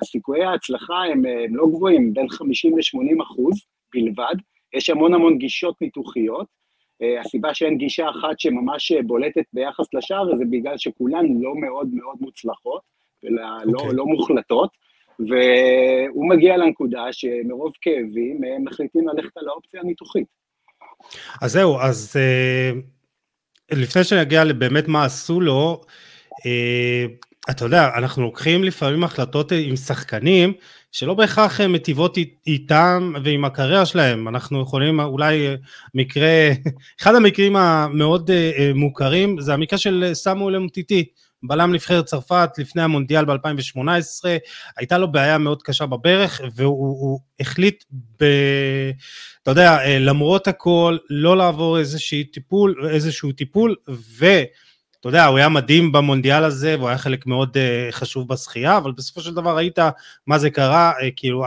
הסיכויי 0.01 0.45
ההצלחה 0.45 1.05
הם, 1.05 1.25
הם 1.27 1.57
לא 1.57 1.67
גבוהים, 1.67 2.15
בין 2.15 2.29
50 2.29 2.79
ל-80 2.79 3.23
אחוז 3.23 3.67
בלבד. 3.95 4.35
יש 4.75 4.91
המון 4.91 5.15
המון 5.15 5.39
גישות 5.39 5.75
ניתוחיות. 5.81 6.47
אה, 7.03 7.21
הסיבה 7.21 7.55
שאין 7.55 7.79
גישה 7.79 8.11
אחת 8.11 8.41
שממש 8.41 8.93
בולטת 8.93 9.45
ביחס 9.53 9.95
לשאר 9.95 10.37
זה 10.37 10.45
בגלל 10.51 10.79
שכולן 10.79 11.27
לא 11.41 11.55
מאוד 11.57 11.89
מאוד 11.93 12.17
מוצלחות, 12.21 12.83
ולא 13.25 13.43
okay. 13.43 13.65
לא, 13.65 13.79
אוקיי. 13.79 13.97
לא 13.97 14.07
מוחלטות, 14.07 14.71
והוא 15.19 16.29
מגיע 16.29 16.57
לנקודה 16.57 17.13
שמרוב 17.13 17.73
כאבים 17.81 18.45
הם 18.45 18.65
מחליטים 18.65 19.09
ללכת 19.09 19.37
על 19.37 19.49
האופציה 19.49 19.81
הניתוחית. 19.81 20.40
אז 21.41 21.53
זהו, 21.53 21.81
אז 21.81 22.17
אה, 22.17 22.81
לפני 23.71 24.05
שנגיע 24.05 24.45
לבאמת 24.45 24.89
מה 24.89 25.05
עשו 25.05 25.41
לו, 25.41 25.81
אה, 26.47 27.07
אתה 27.51 27.65
יודע, 27.65 27.91
אנחנו 27.97 28.23
לוקחים 28.23 28.65
לפעמים 28.65 29.05
החלטות 29.05 29.53
עם 29.53 29.77
שחקנים 29.77 30.53
שלא 30.93 31.15
בהכרח 31.15 31.61
מטיבות 31.61 32.17
איתם 32.47 33.13
ועם 33.25 33.45
הקריירה 33.45 33.87
שלהם, 33.87 34.29
אנחנו 34.29 34.63
יכולים 34.63 35.01
אולי 35.01 35.57
מקרה, 35.95 36.51
אחד 37.01 37.15
המקרים 37.15 37.57
המאוד 37.57 38.31
אה, 38.31 38.73
מוכרים 38.75 39.41
זה 39.41 39.55
המקרה 39.55 39.79
של 39.79 40.11
סמואל 40.13 40.57
אמטיטי, 40.57 41.05
בלם 41.43 41.73
נבחרת 41.73 42.05
צרפת 42.05 42.51
לפני 42.59 42.83
המונדיאל 42.83 43.25
ב-2018, 43.25 44.25
הייתה 44.77 44.99
לו 44.99 45.13
בעיה 45.13 45.39
מאוד 45.39 45.63
קשה 45.63 45.87
בברך 45.87 46.41
והוא 46.55 47.21
החליט 47.41 47.85
ב... 48.21 48.25
אתה 49.43 49.51
יודע, 49.51 49.79
אה, 49.79 49.99
למרות 49.99 50.49
הכל, 50.49 50.97
לא 51.11 51.37
לעבור 51.37 51.79
איזשהו 51.79 52.19
טיפול, 52.33 52.89
איזשהו 52.91 53.33
טיפול, 53.33 53.77
ואתה 53.89 55.09
יודע, 55.09 55.27
הוא 55.27 55.39
היה 55.39 55.49
מדהים 55.49 55.93
במונדיאל 55.93 56.45
הזה, 56.45 56.77
והוא 56.79 56.89
היה 56.89 56.99
חלק 56.99 57.27
מאוד 57.27 57.57
uh, 57.57 57.93
חשוב 57.93 58.29
בשחייה, 58.29 58.77
אבל 58.77 58.93
בסופו 58.93 59.21
של 59.21 59.35
דבר 59.35 59.57
ראית 59.57 59.79
מה 60.27 60.39
זה 60.39 60.51
קרה, 60.51 60.93
uh, 60.93 61.05
כאילו, 61.17 61.45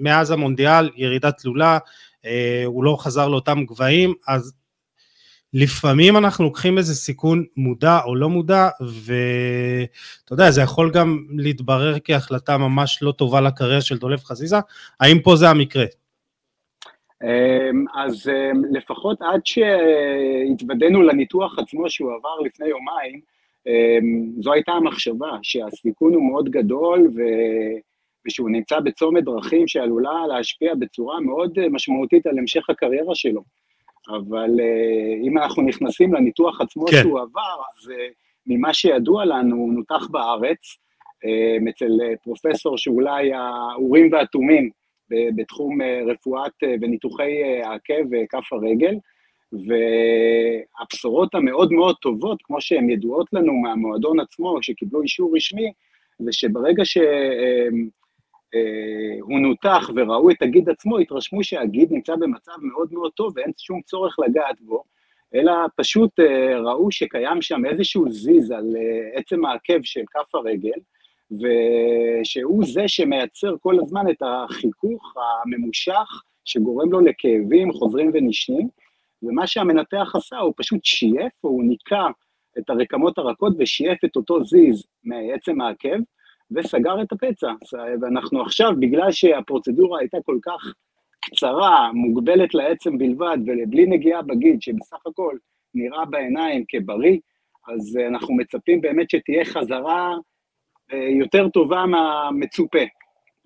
מאז 0.00 0.30
המונדיאל, 0.30 0.90
ירידה 0.96 1.32
תלולה, 1.32 1.78
uh, 2.22 2.26
הוא 2.64 2.84
לא 2.84 2.96
חזר 3.00 3.28
לאותם 3.28 3.64
גבהים, 3.64 4.14
אז 4.28 4.52
לפעמים 5.54 6.16
אנחנו 6.16 6.44
לוקחים 6.44 6.78
איזה 6.78 6.94
סיכון 6.94 7.44
מודע 7.56 7.98
או 8.04 8.16
לא 8.16 8.28
מודע, 8.28 8.68
ואתה 8.80 10.32
יודע, 10.32 10.50
זה 10.50 10.62
יכול 10.62 10.90
גם 10.92 11.26
להתברר 11.36 11.94
כהחלטה 12.04 12.58
ממש 12.58 12.98
לא 13.02 13.12
טובה 13.12 13.40
לקריירה 13.40 13.80
של 13.80 13.98
דולב 13.98 14.18
חזיזה, 14.18 14.56
האם 15.00 15.18
פה 15.22 15.36
זה 15.36 15.50
המקרה? 15.50 15.84
אמ, 17.24 17.84
אז 17.94 18.28
אמ, 18.28 18.62
לפחות 18.72 19.18
עד 19.22 19.40
שהתוודענו 19.44 21.02
לניתוח 21.02 21.58
עצמו 21.58 21.90
שהוא 21.90 22.12
עבר 22.14 22.40
לפני 22.44 22.66
יומיים, 22.66 23.20
זו 24.38 24.52
הייתה 24.52 24.72
המחשבה, 24.72 25.30
שהסיכון 25.42 26.14
הוא 26.14 26.30
מאוד 26.30 26.48
גדול 26.48 27.08
ו... 27.16 27.20
ושהוא 28.26 28.50
נמצא 28.50 28.80
בצומת 28.80 29.24
דרכים 29.24 29.68
שעלולה 29.68 30.26
להשפיע 30.28 30.74
בצורה 30.74 31.20
מאוד 31.20 31.68
משמעותית 31.70 32.26
על 32.26 32.38
המשך 32.38 32.70
הקריירה 32.70 33.14
שלו. 33.14 33.42
אבל 34.08 34.50
אם 35.22 35.38
אנחנו 35.38 35.62
נכנסים 35.62 36.14
לניתוח 36.14 36.60
עצמו 36.60 36.86
כן. 36.86 36.96
שהוא 37.02 37.20
עבר, 37.20 37.56
אז 37.68 37.92
ממה 38.46 38.74
שידוע 38.74 39.24
לנו, 39.24 39.56
הוא 39.56 39.72
נותח 39.72 40.06
בארץ, 40.10 40.78
אצל 41.70 41.90
פרופסור 42.24 42.78
שאולי 42.78 43.32
האורים 43.32 44.12
והתומים 44.12 44.70
בתחום 45.10 45.78
רפואת 46.06 46.52
וניתוחי 46.80 47.62
העקב 47.64 48.02
וכף 48.10 48.52
הרגל, 48.52 48.94
והבשורות 49.52 51.34
המאוד 51.34 51.72
מאוד 51.72 51.96
טובות, 52.02 52.42
כמו 52.42 52.60
שהן 52.60 52.90
ידועות 52.90 53.26
לנו 53.32 53.52
מהמועדון 53.52 54.20
עצמו, 54.20 54.62
שקיבלו 54.62 55.02
אישור 55.02 55.36
רשמי, 55.36 55.72
זה 56.18 56.32
שברגע 56.32 56.84
שהוא 56.84 57.02
אה, 58.54 59.38
נותח 59.40 59.90
וראו 59.94 60.30
את 60.30 60.42
הגיד 60.42 60.68
עצמו, 60.68 60.98
התרשמו 60.98 61.44
שהגיד 61.44 61.92
נמצא 61.92 62.16
במצב 62.16 62.52
מאוד 62.60 62.92
מאוד 62.92 63.12
טוב 63.12 63.32
ואין 63.36 63.50
שום 63.58 63.80
צורך 63.82 64.16
לגעת 64.18 64.60
בו, 64.60 64.82
אלא 65.34 65.52
פשוט 65.76 66.20
אה, 66.20 66.58
ראו 66.60 66.92
שקיים 66.92 67.42
שם 67.42 67.64
איזשהו 67.66 68.08
זיז 68.08 68.50
על 68.50 68.76
אה, 68.76 69.18
עצם 69.20 69.44
העקב 69.44 69.82
של 69.82 70.02
כף 70.10 70.34
הרגל, 70.34 70.78
ושהוא 71.30 72.64
זה 72.66 72.88
שמייצר 72.88 73.54
כל 73.60 73.78
הזמן 73.80 74.10
את 74.10 74.22
החיכוך 74.22 75.14
הממושך 75.16 76.22
שגורם 76.44 76.92
לו 76.92 77.00
לכאבים 77.00 77.72
חוזרים 77.72 78.10
ונשנים, 78.14 78.68
ומה 79.22 79.46
שהמנתח 79.46 80.12
עשה, 80.14 80.38
הוא 80.38 80.52
פשוט 80.56 80.84
שייף, 80.84 81.32
הוא 81.40 81.64
ניקה 81.64 82.06
את 82.58 82.70
הרקמות 82.70 83.18
הרכות 83.18 83.52
ושייף 83.58 84.04
את 84.04 84.16
אותו 84.16 84.44
זיז 84.44 84.86
מעצם 85.04 85.60
העקב, 85.60 85.98
וסגר 86.50 87.02
את 87.02 87.12
הפצע. 87.12 87.52
ואנחנו 88.02 88.42
עכשיו, 88.42 88.72
בגלל 88.80 89.12
שהפרוצדורה 89.12 90.00
הייתה 90.00 90.18
כל 90.24 90.38
כך 90.42 90.74
קצרה, 91.20 91.92
מוגבלת 91.92 92.54
לעצם 92.54 92.98
בלבד, 92.98 93.38
ובלי 93.46 93.86
נגיעה 93.86 94.22
בגיד, 94.22 94.62
שבסך 94.62 95.06
הכל 95.06 95.36
נראה 95.74 96.04
בעיניים 96.04 96.64
כבריא, 96.68 97.18
אז 97.68 97.98
אנחנו 98.08 98.34
מצפים 98.34 98.80
באמת 98.80 99.10
שתהיה 99.10 99.44
חזרה 99.44 100.14
אה, 100.92 101.08
יותר 101.20 101.48
טובה 101.48 101.84
מהמצופה. 101.86 102.78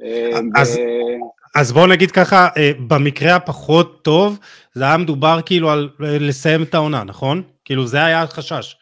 אה, 0.02 0.30
אז, 0.56 0.76
ו... 0.76 0.80
אז 1.60 1.72
בואו 1.72 1.86
נגיד 1.86 2.10
ככה, 2.10 2.48
אה, 2.56 2.70
במקרה 2.88 3.36
הפחות 3.36 4.04
טוב, 4.04 4.38
זה 4.72 4.84
היה 4.84 4.96
מדובר 4.96 5.38
כאילו 5.46 5.70
על 5.70 5.90
לסיים 5.98 6.62
את 6.62 6.74
העונה, 6.74 7.04
נכון? 7.04 7.42
כאילו 7.64 7.86
זה 7.86 8.04
היה 8.04 8.22
החשש. 8.22 8.76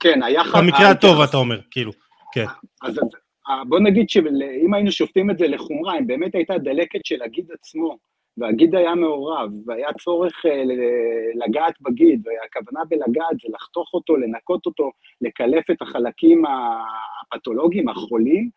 כן, 0.00 0.22
היה 0.22 0.44
חשש. 0.44 0.60
במקרה 0.60 0.90
הטוב 0.90 1.20
אתה 1.20 1.36
אומר, 1.36 1.60
כאילו, 1.70 1.92
כן. 2.34 2.44
אז, 2.82 2.98
אז 2.98 3.19
בוא 3.68 3.80
נגיד 3.80 4.10
שאם 4.10 4.74
היינו 4.74 4.92
שופטים 4.92 5.30
את 5.30 5.38
זה 5.38 5.48
לחומרה, 5.48 5.98
אם 5.98 6.06
באמת 6.06 6.34
הייתה 6.34 6.58
דלקת 6.58 7.04
של 7.04 7.22
הגיד 7.22 7.52
עצמו, 7.52 7.98
והגיד 8.36 8.74
היה 8.74 8.94
מעורב, 8.94 9.50
והיה 9.66 9.88
צורך 10.00 10.44
לגעת 11.34 11.74
בגיד, 11.80 12.22
והכוונה 12.26 12.84
בלגעת 12.88 13.40
זה 13.42 13.48
לחתוך 13.54 13.94
אותו, 13.94 14.16
לנקות 14.16 14.66
אותו, 14.66 14.90
לקלף 15.20 15.70
את 15.70 15.82
החלקים 15.82 16.42
הפתולוגיים, 17.32 17.88
החולים, 17.88 18.50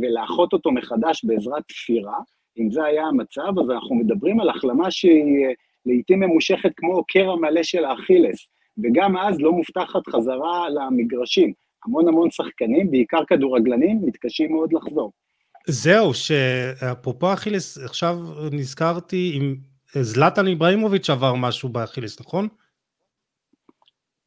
ולאחות 0.00 0.52
אותו 0.52 0.72
מחדש 0.72 1.24
בעזרת 1.24 1.62
תפירה, 1.68 2.18
אם 2.58 2.70
זה 2.70 2.84
היה 2.84 3.06
המצב, 3.06 3.58
אז 3.60 3.70
אנחנו 3.70 3.94
מדברים 3.94 4.40
על 4.40 4.48
החלמה 4.48 4.90
שהיא 4.90 5.46
לעיתים 5.86 6.20
ממושכת 6.20 6.70
כמו 6.76 7.04
קרע 7.08 7.36
מלא 7.36 7.62
של 7.62 7.84
האכילס, 7.84 8.50
וגם 8.84 9.16
אז 9.16 9.40
לא 9.40 9.52
מובטחת 9.52 10.08
חזרה 10.08 10.70
למגרשים. 10.70 11.52
המון 11.86 12.08
המון 12.08 12.30
שחקנים, 12.30 12.90
בעיקר 12.90 13.24
כדורגלנים, 13.28 14.00
מתקשים 14.06 14.52
מאוד 14.52 14.72
לחזור. 14.72 15.12
זהו, 15.66 16.14
שאפרופו 16.14 17.32
אכילס, 17.32 17.78
עכשיו 17.78 18.16
נזכרתי 18.52 19.32
עם 19.34 19.56
זלטן 19.94 20.46
איבראימוביץ' 20.46 21.10
עבר 21.10 21.34
משהו 21.34 21.68
באכילס, 21.68 22.20
נכון? 22.20 22.48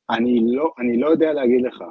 אני 0.09 0.41
לא, 0.45 0.73
אני 0.79 0.97
לא 0.97 1.07
יודע 1.07 1.33
להגיד 1.33 1.61
לך. 1.61 1.83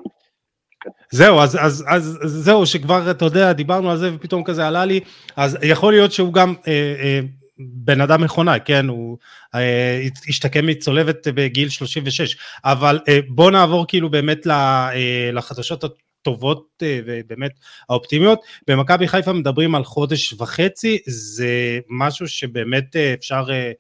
זהו, 1.11 1.39
אז, 1.39 1.57
אז, 1.61 1.85
אז 1.89 2.19
זהו, 2.23 2.67
שכבר, 2.67 3.11
אתה 3.11 3.25
יודע, 3.25 3.53
דיברנו 3.53 3.91
על 3.91 3.97
זה 3.97 4.15
ופתאום 4.15 4.45
כזה 4.45 4.67
עלה 4.67 4.85
לי, 4.85 5.01
אז 5.37 5.59
יכול 5.63 5.93
להיות 5.93 6.13
שהוא 6.13 6.33
גם 6.33 6.55
אה, 6.69 6.95
אה, 6.99 7.21
בן 7.59 8.01
אדם 8.01 8.23
מכונה, 8.23 8.59
כן, 8.59 8.89
הוא 8.89 9.19
אה, 9.55 10.03
השתקם 10.29 10.67
מצולבת 10.67 11.29
בגיל 11.29 11.69
36, 11.69 12.37
אבל 12.65 12.99
אה, 13.09 13.19
בוא 13.29 13.51
נעבור 13.51 13.85
כאילו 13.89 14.11
באמת 14.11 14.47
אה, 14.47 14.91
לחדשות 15.33 15.85
הטובות 15.85 16.67
אה, 16.83 17.01
ובאמת 17.07 17.53
האופטימיות. 17.89 18.41
במכבי 18.69 19.09
חיפה 19.09 19.33
מדברים 19.33 19.75
על 19.75 19.85
חודש 19.85 20.33
וחצי, 20.33 20.99
זה 21.07 21.79
משהו 21.89 22.29
שבאמת 22.29 22.97
אה, 22.97 23.15
אפשר 23.15 23.45
אה, 23.51 23.73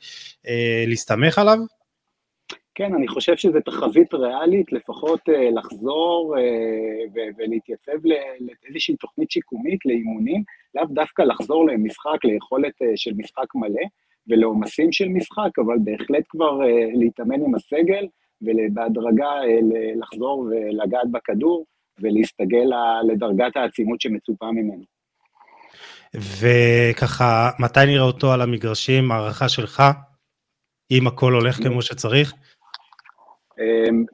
אה, 0.48 0.84
להסתמך 0.86 1.38
עליו? 1.38 1.58
כן, 2.78 2.94
אני 2.94 3.08
חושב 3.08 3.36
שזו 3.36 3.58
תחזית 3.60 4.14
ריאלית, 4.14 4.72
לפחות 4.72 5.20
אה, 5.28 5.50
לחזור 5.50 6.36
אה, 6.38 7.22
ולהתייצב 7.38 8.06
לאיזושהי 8.40 8.96
תוכנית 8.96 9.30
שיקומית, 9.30 9.86
לאימונים, 9.86 10.42
לאו 10.74 10.84
דווקא 10.90 11.22
לחזור 11.22 11.66
למשחק, 11.66 12.24
ליכולת 12.24 12.82
אה, 12.82 12.86
של 12.96 13.12
משחק 13.16 13.54
מלא 13.54 13.82
ולעומסים 14.28 14.92
של 14.92 15.08
משחק, 15.08 15.58
אבל 15.58 15.76
בהחלט 15.84 16.24
כבר 16.28 16.58
להתאמן 16.94 17.44
עם 17.44 17.54
הסגל 17.54 18.06
ובהדרגה 18.42 19.30
לחזור 20.00 20.48
ולגעת 20.50 21.10
בכדור 21.10 21.64
ולהסתגל 22.00 22.66
לדרגת 23.08 23.56
העצימות 23.56 24.00
שמצופה 24.00 24.50
ממנו. 24.50 24.82
וככה, 26.14 27.50
מתי 27.58 27.80
נראה 27.86 28.02
אותו 28.04 28.32
על 28.32 28.42
המגרשים, 28.42 29.12
הערכה 29.12 29.48
שלך, 29.48 29.82
אם 30.90 31.06
הכל 31.06 31.32
הולך 31.32 31.56
כמו 31.56 31.82
שצריך? 31.82 32.34
אמ, 33.60 34.04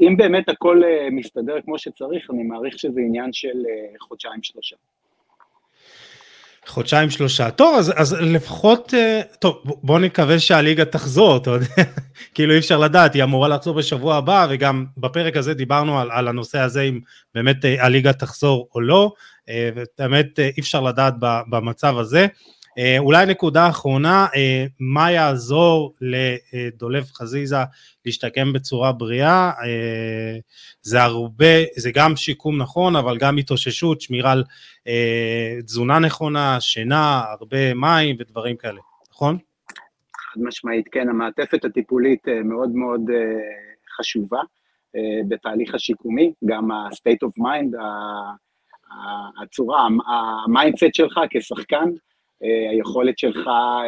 אם 0.00 0.16
באמת 0.16 0.48
הכל 0.48 0.82
אה, 0.84 1.08
מסתדר 1.10 1.54
כמו 1.64 1.78
שצריך, 1.78 2.30
אני 2.30 2.42
מעריך 2.42 2.78
שזה 2.78 3.00
עניין 3.00 3.32
של 3.32 3.48
אה, 3.48 3.98
חודשיים-שלושה. 4.00 4.76
חודשיים 6.66 7.10
שלושה. 7.10 7.50
טוב, 7.50 7.78
אז, 7.78 7.92
אז 7.96 8.16
לפחות, 8.20 8.94
אה, 8.94 9.20
טוב, 9.38 9.62
בוא 9.64 9.98
נקווה 9.98 10.38
שהליגה 10.38 10.84
תחזור, 10.84 11.36
אתה 11.36 11.50
יודע, 11.50 11.66
כאילו 12.34 12.52
אי 12.52 12.58
אפשר 12.58 12.78
לדעת, 12.78 13.14
היא 13.14 13.22
אמורה 13.24 13.48
לחזור 13.48 13.74
בשבוע 13.74 14.16
הבא, 14.16 14.46
וגם 14.50 14.86
בפרק 14.96 15.36
הזה 15.36 15.54
דיברנו 15.54 16.00
על, 16.00 16.10
על 16.10 16.28
הנושא 16.28 16.58
הזה, 16.58 16.82
אם 16.82 17.00
באמת 17.34 17.56
הליגה 17.78 18.12
תחזור 18.12 18.68
או 18.74 18.80
לא, 18.80 19.12
ובאמת 19.76 20.38
אי 20.38 20.60
אפשר 20.60 20.80
לדעת 20.80 21.14
במצב 21.50 21.98
הזה. 21.98 22.26
אה, 22.78 22.98
אולי 22.98 23.26
נקודה 23.26 23.68
אחרונה, 23.68 24.26
אה, 24.36 24.64
מה 24.80 25.10
יעזור 25.10 25.94
לדולב 26.00 27.04
חזיזה 27.04 27.56
להשתקם 28.06 28.52
בצורה 28.52 28.92
בריאה? 28.92 29.50
אה, 29.64 30.38
זה 30.82 31.02
הרבה, 31.02 31.54
זה 31.76 31.90
גם 31.94 32.16
שיקום 32.16 32.62
נכון, 32.62 32.96
אבל 32.96 33.18
גם 33.18 33.36
התאוששות, 33.36 34.00
שמירה 34.00 34.32
על 34.32 34.44
תזונה 35.64 35.98
נכונה, 35.98 36.60
שינה, 36.60 37.22
הרבה 37.40 37.74
מים 37.74 38.16
ודברים 38.18 38.56
כאלה, 38.56 38.80
נכון? 39.10 39.38
חד 40.16 40.40
משמעית, 40.40 40.88
כן, 40.92 41.08
המעטפת 41.08 41.64
הטיפולית 41.64 42.28
מאוד 42.44 42.70
מאוד 42.70 43.00
חשובה 43.96 44.40
בתהליך 45.28 45.74
השיקומי, 45.74 46.32
גם 46.44 46.70
ה-state 46.70 47.26
of 47.26 47.42
mind, 47.42 47.76
הצורה, 49.42 49.88
ה 50.46 50.52
mindset 50.52 50.94
שלך 50.94 51.20
כשחקן, 51.30 51.88
היכולת 52.70 53.18
שלך 53.18 53.48
אה, 53.48 53.86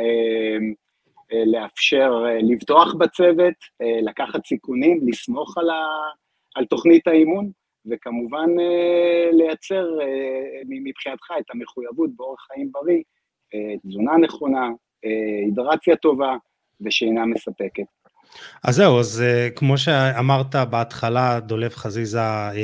אה, 1.33 1.45
לאפשר 1.47 2.25
לבטוח 2.43 2.95
בצוות, 2.95 3.55
לקחת 4.03 4.47
סיכונים, 4.47 5.09
לסמוך 5.09 5.59
על, 5.59 5.71
ה, 5.71 5.85
על 6.55 6.65
תוכנית 6.65 7.07
האימון, 7.07 7.51
וכמובן 7.91 8.51
לייצר 9.33 9.89
מבחינתך 10.69 11.27
את 11.39 11.45
המחויבות 11.51 12.11
באורח 12.17 12.41
חיים 12.41 12.73
בריא, 12.73 13.03
תזונה 13.87 14.17
נכונה, 14.17 14.69
הידרציה 15.43 15.97
טובה 15.97 16.37
ושינה 16.81 17.27
מספקת. 17.27 18.04
אז 18.63 18.75
זהו, 18.75 19.01
אז 19.01 19.23
אה, 19.23 19.57
כמו 19.59 19.79
שאמרת 19.79 20.57
בהתחלה, 20.57 21.41
דולב 21.41 21.75
חזיזה 21.75 22.51
אה, 22.51 22.55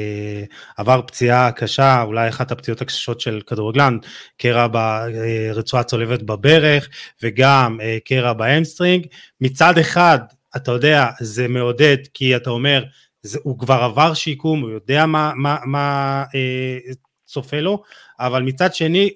עבר 0.76 1.02
פציעה 1.06 1.52
קשה, 1.52 2.02
אולי 2.02 2.28
אחת 2.28 2.52
הפציעות 2.52 2.80
הקשות 2.80 3.20
של 3.20 3.40
כדורגלן, 3.46 3.98
קרע 4.38 4.66
ברצועה 4.66 5.82
צולבת 5.82 6.22
בברך, 6.22 6.88
וגם 7.22 7.78
קרע 8.04 8.32
ב 8.32 8.39
hamstring. 8.39 9.06
מצד 9.40 9.78
אחד, 9.78 10.18
אתה 10.56 10.72
יודע, 10.72 11.06
זה 11.20 11.48
מעודד, 11.48 11.96
כי 12.14 12.36
אתה 12.36 12.50
אומר, 12.50 12.84
זה, 13.22 13.38
הוא 13.42 13.58
כבר 13.58 13.74
עבר 13.82 14.14
שיקום, 14.14 14.60
הוא 14.60 14.70
יודע 14.70 15.06
מה, 15.06 15.32
מה, 15.36 15.56
מה 15.64 16.24
uh, 16.28 16.94
צופה 17.26 17.60
לו, 17.60 17.82
אבל 18.20 18.42
מצד 18.42 18.74
שני, 18.74 19.10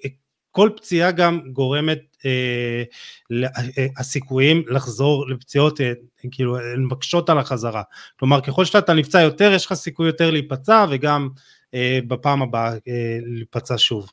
כל 0.55 0.69
פציעה 0.75 1.11
גם 1.11 1.39
גורמת, 1.51 1.99
אה, 2.25 2.83
אה, 3.77 3.85
הסיכויים 3.97 4.63
לחזור 4.67 5.29
לפציעות, 5.29 5.81
אה, 5.81 5.93
כאילו, 6.31 6.57
הן 6.57 6.83
מקשות 6.83 7.29
על 7.29 7.37
החזרה. 7.37 7.81
כלומר, 8.19 8.41
ככל 8.41 8.65
שאתה 8.65 8.93
נפצע 8.93 9.21
יותר, 9.21 9.51
יש 9.55 9.65
לך 9.65 9.73
סיכוי 9.73 10.07
יותר 10.07 10.31
להיפצע, 10.31 10.85
וגם 10.91 11.29
אה, 11.73 11.99
בפעם 12.07 12.41
הבאה 12.41 12.71
אה, 12.73 13.17
להיפצע 13.21 13.75
שוב. 13.77 14.11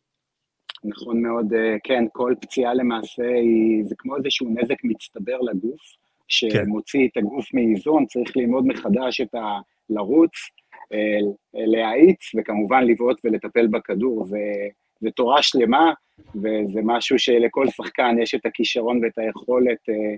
נכון 0.85 1.23
מאוד, 1.23 1.53
אה, 1.55 1.77
כן, 1.85 2.05
כל 2.13 2.35
פציעה 2.41 2.75
למעשה 2.75 3.23
היא, 3.23 3.85
זה 3.85 3.95
כמו 3.99 4.17
איזשהו 4.17 4.55
נזק 4.55 4.85
מצטבר 4.85 5.41
לגוף, 5.41 5.81
שמוציא 6.29 7.01
כן. 7.01 7.07
את 7.07 7.17
הגוף 7.17 7.55
מאיזון, 7.55 8.07
צריך 8.07 8.37
ללמוד 8.37 8.67
מחדש 8.67 9.21
את 9.21 9.35
ה... 9.35 9.59
לרוץ, 9.91 10.31
אה, 10.93 11.19
להאיץ, 11.55 12.35
וכמובן 12.39 12.85
לבעוט 12.85 13.21
ולטפל 13.25 13.67
בכדור, 13.67 14.25
זה, 14.25 14.39
זה 15.03 15.11
תורה 15.11 15.43
שלמה, 15.43 15.93
וזה 16.35 16.81
משהו 16.85 17.19
שלכל 17.19 17.69
שחקן 17.69 18.17
יש 18.23 18.35
את 18.35 18.47
הכישרון 18.47 19.05
ואת 19.05 19.19
היכולת 19.19 19.89
אה, 19.89 20.17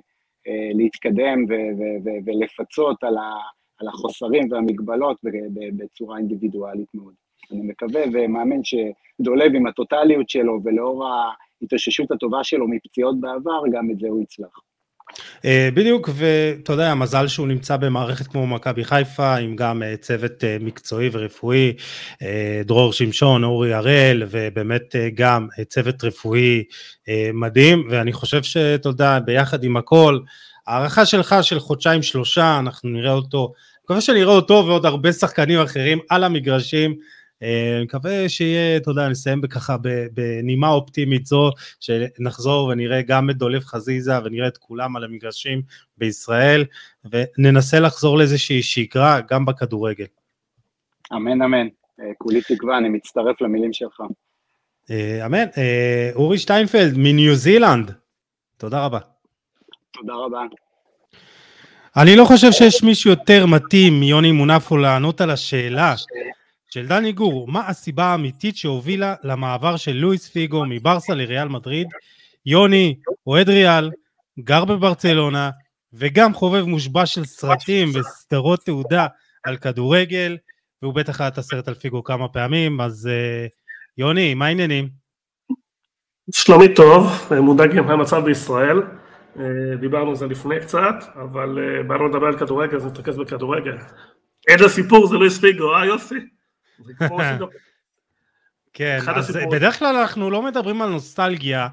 להתקדם 0.75 1.45
ולפצות 2.27 3.05
על, 3.05 3.17
ה, 3.17 3.31
על 3.79 3.89
החוסרים 3.89 4.53
והמגבלות 4.53 5.17
בצורה 5.77 6.19
אינדיבידואלית 6.19 6.89
מאוד. 6.95 7.15
אני 7.53 7.61
מקווה 7.63 8.03
ומאמין 8.13 8.61
שדולב 8.65 9.55
עם 9.55 9.67
הטוטליות 9.67 10.29
שלו 10.29 10.61
ולאור 10.65 11.09
ההתאוששות 11.09 12.11
הטובה 12.11 12.45
שלו 12.45 12.69
מפציעות 12.69 13.21
בעבר, 13.21 13.63
גם 13.73 13.91
את 13.91 13.99
זה 13.99 14.09
הוא 14.09 14.23
יצלח. 14.23 14.61
אה, 15.45 15.69
בדיוק, 15.75 16.11
ואתה 16.15 16.73
יודע, 16.73 16.95
מזל 16.95 17.29
שהוא 17.29 17.47
נמצא 17.47 17.77
במערכת 17.77 18.27
כמו 18.27 18.47
מכבי 18.47 18.85
חיפה, 18.85 19.37
עם 19.37 19.57
גם 19.57 19.83
אה, 19.83 19.97
צוות 19.97 20.45
אה, 20.45 20.57
מקצועי 20.61 21.09
ורפואי, 21.13 21.73
דרור 22.65 22.93
שמשון, 22.93 23.45
אורי 23.45 23.75
הראל, 23.75 24.23
ובאמת 24.31 24.95
גם 25.15 25.49
צוות 25.69 26.05
רפואי 26.05 26.65
מדהים, 27.35 27.89
ואני 27.91 28.13
חושב 28.13 28.43
שאתה 28.43 28.89
יודע, 28.89 29.19
ביחד 29.19 29.65
עם 29.65 29.77
הכל, 29.77 30.19
הערכה 30.67 31.07
שלך 31.07 31.37
של 31.43 31.61
חודשיים 31.61 32.03
שלושה, 32.03 32.59
אנחנו 32.59 32.89
נראה 32.89 33.13
אותו, 33.13 33.53
אני 33.57 33.85
מקווה 33.85 34.01
שנראה 34.01 34.33
אותו 34.33 34.65
ועוד 34.67 34.87
הרבה 34.87 35.13
שחקנים 35.13 35.61
אחרים 35.61 35.99
על 36.11 36.25
המגרשים, 36.25 36.95
אני 37.77 37.85
מקווה 37.85 38.29
שיהיה, 38.29 38.77
אתה 38.77 38.91
יודע, 38.91 39.09
נסיים 39.09 39.43
ככה 39.47 39.77
בנימה 40.13 40.69
אופטימית 40.69 41.27
זו, 41.27 41.51
שנחזור 41.81 42.69
ונראה 42.69 43.03
גם 43.03 43.31
את 43.31 43.37
דולב 43.37 43.65
חזיזה 43.65 44.13
ונראה 44.25 44.49
את 44.49 44.57
כולם 44.57 44.97
על 44.97 45.05
המגרשים 45.05 45.63
בישראל, 45.99 46.65
וננסה 47.05 47.81
לחזור 47.81 48.19
לאיזושהי 48.19 48.63
שגרה 48.63 49.21
גם 49.31 49.45
בכדורגל. 49.45 50.07
אמן 51.13 51.43
אמן, 51.43 51.67
אה, 52.01 52.05
כולי 52.19 52.41
תקווה, 52.41 52.79
אני 52.79 52.89
מצטרף 52.89 53.41
למילים 53.41 53.73
שלך. 53.73 54.01
אה, 54.91 55.27
אמן. 55.27 55.45
אורי 56.15 56.39
שטיינפלד 56.39 56.93
מניו 56.97 57.35
זילנד, 57.35 57.93
תודה 58.57 58.85
רבה. 58.85 58.99
תודה 59.93 60.13
רבה. 60.15 60.41
אני 61.97 62.17
לא 62.17 62.25
חושב 62.25 62.53
שיש 62.53 62.83
מישהו 62.83 63.11
יותר 63.11 63.47
מתאים 63.47 64.01
מיוני 64.01 64.33
מונפו 64.33 64.77
לענות 64.77 65.21
על 65.21 65.31
השאלה 65.31 65.95
של 66.75 66.87
דני 66.87 67.13
גור, 67.13 67.49
מה 67.49 67.69
הסיבה 67.69 68.05
האמיתית 68.05 68.57
שהובילה 68.57 69.15
למעבר 69.23 69.77
של 69.77 69.93
לואיס 69.93 70.29
פיגו 70.29 70.65
מברסה 70.69 71.15
לריאל 71.15 71.49
מדריד? 71.49 71.87
יוני, 72.47 72.97
אוהד 73.27 73.49
ריאל, 73.49 73.91
גר 74.41 74.65
בברצלונה, 74.65 75.51
וגם 75.93 76.35
חובב 76.35 76.65
מושבע 76.65 77.07
של 77.07 77.25
סרטים 77.25 77.89
וסדרות 77.95 78.61
תעודה 78.65 79.07
על 79.45 79.57
כדורגל, 79.57 80.37
והוא 80.83 80.95
בטח 80.95 81.21
היה 81.21 81.29
את 81.29 81.39
הסרט 81.39 81.69
על 81.69 81.75
פיגו 81.75 82.05
כמה 82.05 82.29
פעמים, 82.29 82.81
אז 82.81 83.09
uh, 83.11 83.51
יוני, 83.99 84.35
מה 84.35 84.47
העניינים? 84.47 84.89
שלומי 86.33 86.75
טוב, 86.75 87.29
מודאג 87.41 87.79
עם 87.79 87.89
המצב 87.89 88.25
בישראל, 88.25 88.83
אה, 89.39 89.77
דיברנו 89.81 90.11
על 90.11 90.17
זה 90.17 90.27
לפני 90.27 90.61
קצת, 90.61 90.95
אבל 91.15 91.59
אה, 91.59 91.83
באנו 91.83 92.09
לדבר 92.09 92.27
על 92.27 92.39
כדורגל, 92.39 92.77
אז 92.77 92.87
נתרכז 92.87 93.17
בכדורגל. 93.17 93.77
איזה 94.49 94.69
סיפור 94.69 95.07
זה 95.07 95.17
לואיס 95.17 95.39
פיגו, 95.39 95.75
אה 95.75 95.87
יוסי? 95.87 96.34
כן, 98.75 98.99
אז 99.15 99.39
בדרך 99.53 99.79
כלל 99.79 99.97
אנחנו 99.97 100.31
לא 100.31 100.43
מדברים 100.43 100.83
על 100.83 100.89
נוסטלגיה, 100.89 101.69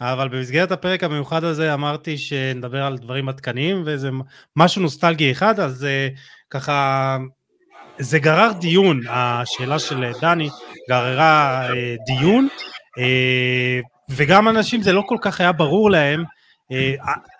אבל 0.00 0.28
במסגרת 0.28 0.72
הפרק 0.72 1.04
המיוחד 1.04 1.44
הזה 1.44 1.74
אמרתי 1.74 2.18
שנדבר 2.18 2.82
על 2.82 2.98
דברים 2.98 3.28
עדכניים 3.28 3.82
וזה 3.86 4.10
משהו 4.56 4.82
נוסטלגי 4.82 5.32
אחד, 5.32 5.60
אז 5.60 5.86
uh, 5.86 6.18
ככה 6.50 7.16
זה 7.98 8.18
גרר 8.18 8.52
דיון, 8.60 9.00
השאלה 9.08 9.78
של 9.78 10.12
דני 10.20 10.48
גררה 10.88 11.68
uh, 11.68 11.72
דיון, 12.06 12.48
uh, 12.98 13.00
וגם 14.08 14.48
אנשים 14.48 14.82
זה 14.82 14.92
לא 14.92 15.02
כל 15.06 15.16
כך 15.20 15.40
היה 15.40 15.52
ברור 15.52 15.90
להם 15.90 16.24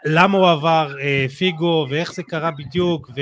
למה 0.04 0.38
הוא 0.38 0.50
עבר 0.50 0.94
פיגו 1.38 1.86
ואיך 1.90 2.14
זה 2.14 2.22
קרה 2.22 2.50
בדיוק, 2.50 3.10
ו... 3.16 3.20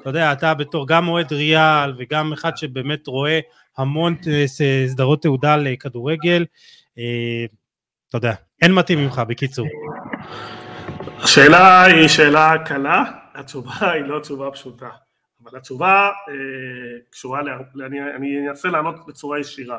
אתה 0.00 0.10
יודע, 0.10 0.32
אתה 0.32 0.54
בתור 0.54 0.88
גם 0.88 1.08
אוהד 1.08 1.32
ריאל 1.32 1.94
וגם 1.98 2.32
אחד 2.32 2.56
שבאמת 2.56 3.06
רואה 3.06 3.40
המון 3.78 4.16
סדרות 4.46 5.22
תעודה 5.22 5.56
לכדורגל, 5.56 6.44
אה, 6.98 7.44
אתה 8.08 8.16
יודע, 8.16 8.34
אין 8.62 8.74
מתאים 8.74 8.98
ממך, 8.98 9.22
בקיצור. 9.28 9.66
השאלה 11.18 11.82
היא 11.84 12.08
שאלה 12.08 12.54
קלה, 12.64 13.04
התשובה 13.34 13.90
היא 13.94 14.02
לא 14.02 14.20
תשובה 14.20 14.50
פשוטה, 14.50 14.88
אבל 15.42 15.58
התשובה 15.58 16.10
אה, 16.28 16.34
קשורה, 17.10 17.42
לה, 17.42 17.86
אני, 17.86 18.00
אני 18.16 18.48
אנסה 18.48 18.68
לענות 18.68 18.94
בצורה 19.06 19.40
ישירה. 19.40 19.78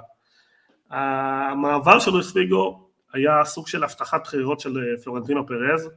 המעבר 0.90 2.00
של 2.00 2.12
לואיס 2.12 2.32
פיגו 2.32 2.90
היה 3.14 3.46
סוג 3.46 3.68
של 3.68 3.84
הבטחת 3.84 4.22
בחירות 4.24 4.60
של 4.60 4.78
אה, 4.78 5.04
פלורנטינו 5.04 5.48
פרז, 5.48 5.86
אה, 5.86 5.92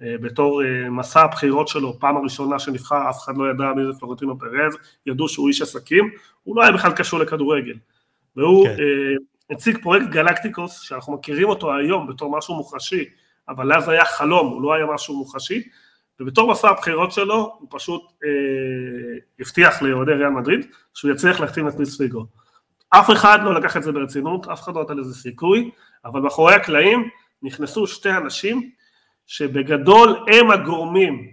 בתור 0.00 0.62
אה, 0.64 0.90
מסע 0.90 1.20
הבחירות 1.20 1.68
שלו, 1.68 1.98
פעם 1.98 2.16
הראשונה 2.16 2.58
שנבחר 2.58 3.10
אף 3.10 3.18
אחד 3.18 3.36
לא 3.36 3.50
ידע 3.50 3.72
מי 3.76 3.92
זה 3.92 3.98
פלורנטינו 3.98 4.38
פרז, 4.38 4.76
ידעו 5.06 5.28
שהוא 5.28 5.48
איש 5.48 5.62
עסקים, 5.62 6.10
הוא 6.42 6.56
לא 6.56 6.62
היה 6.62 6.72
בכלל 6.72 6.92
קשור 6.92 7.18
לכדורגל. 7.18 7.74
והוא. 8.36 8.66
כן. 8.66 8.70
אה, 8.72 9.14
הציג 9.50 9.82
פרויקט 9.82 10.06
גלקטיקוס, 10.06 10.80
שאנחנו 10.80 11.12
מכירים 11.12 11.48
אותו 11.48 11.74
היום 11.74 12.06
בתור 12.06 12.38
משהו 12.38 12.54
מוחשי, 12.54 13.04
אבל 13.48 13.72
אז 13.72 13.88
היה 13.88 14.04
חלום, 14.04 14.46
הוא 14.46 14.62
לא 14.62 14.74
היה 14.74 14.86
משהו 14.86 15.16
מוחשי, 15.16 15.62
ובתור 16.20 16.50
מסע 16.50 16.68
הבחירות 16.68 17.12
שלו, 17.12 17.56
הוא 17.58 17.68
פשוט 17.70 18.02
אה, 18.24 19.18
הבטיח 19.40 19.82
לאוהדי 19.82 20.12
ריאל 20.12 20.28
מדריד, 20.28 20.66
שהוא 20.94 21.10
יצליח 21.10 21.40
להחתים 21.40 21.68
את 21.68 21.78
ניס 21.78 21.98
פיגו. 21.98 22.26
אף 22.90 23.10
אחד 23.10 23.38
לא 23.44 23.54
לקח 23.54 23.76
את 23.76 23.82
זה 23.82 23.92
ברצינות, 23.92 24.48
אף 24.48 24.62
אחד 24.62 24.74
לא 24.74 24.82
נתן 24.82 24.96
לזה 24.96 25.14
סיכוי, 25.14 25.70
אבל 26.04 26.20
מאחורי 26.20 26.54
הקלעים 26.54 27.08
נכנסו 27.42 27.86
שתי 27.86 28.10
אנשים 28.10 28.70
שבגדול 29.28 30.24
הם 30.34 30.50
הגורמים 30.50 31.28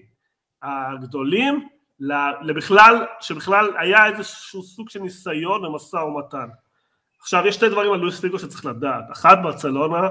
הגדולים 0.64 1.68
לבכלל, 2.42 3.06
שבכלל 3.22 3.70
היה 3.78 4.08
איזשהו 4.08 4.64
סוג 4.64 4.90
של 4.90 5.00
ניסיון 5.00 5.66
ומשא 5.66 5.98
ומתן. 5.98 6.48
עכשיו 7.22 7.48
יש 7.48 7.56
שתי 7.56 7.70
דברים 7.70 7.94
על 7.94 8.00
לואיס 8.00 8.20
פיגו 8.20 8.40
שצריך 8.40 8.66
לדעת, 8.66 9.04
אחת 9.12 9.38
ברצלונה 9.44 10.10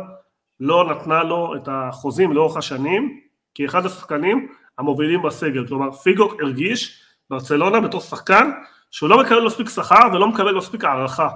לא 0.61 0.91
נתנה 0.91 1.23
לו 1.23 1.57
את 1.57 1.69
החוזים 1.73 2.33
לאורך 2.33 2.57
השנים 2.57 3.21
כאחד 3.55 3.87
השחקנים 3.87 4.49
המובילים 4.79 5.23
בסגל, 5.23 5.67
כלומר 5.67 5.93
פיגו 5.93 6.31
הרגיש 6.41 7.03
ברצלונה 7.31 7.81
בתור 7.81 8.01
שחקן 8.01 8.51
שהוא 8.91 9.11
לא 9.11 9.21
מקבל 9.21 9.47
מספיק 9.47 9.69
שכר 9.69 10.09
ולא 10.13 10.29
מקבל 10.29 10.55
מספיק 10.55 10.85
הערכה. 10.85 11.29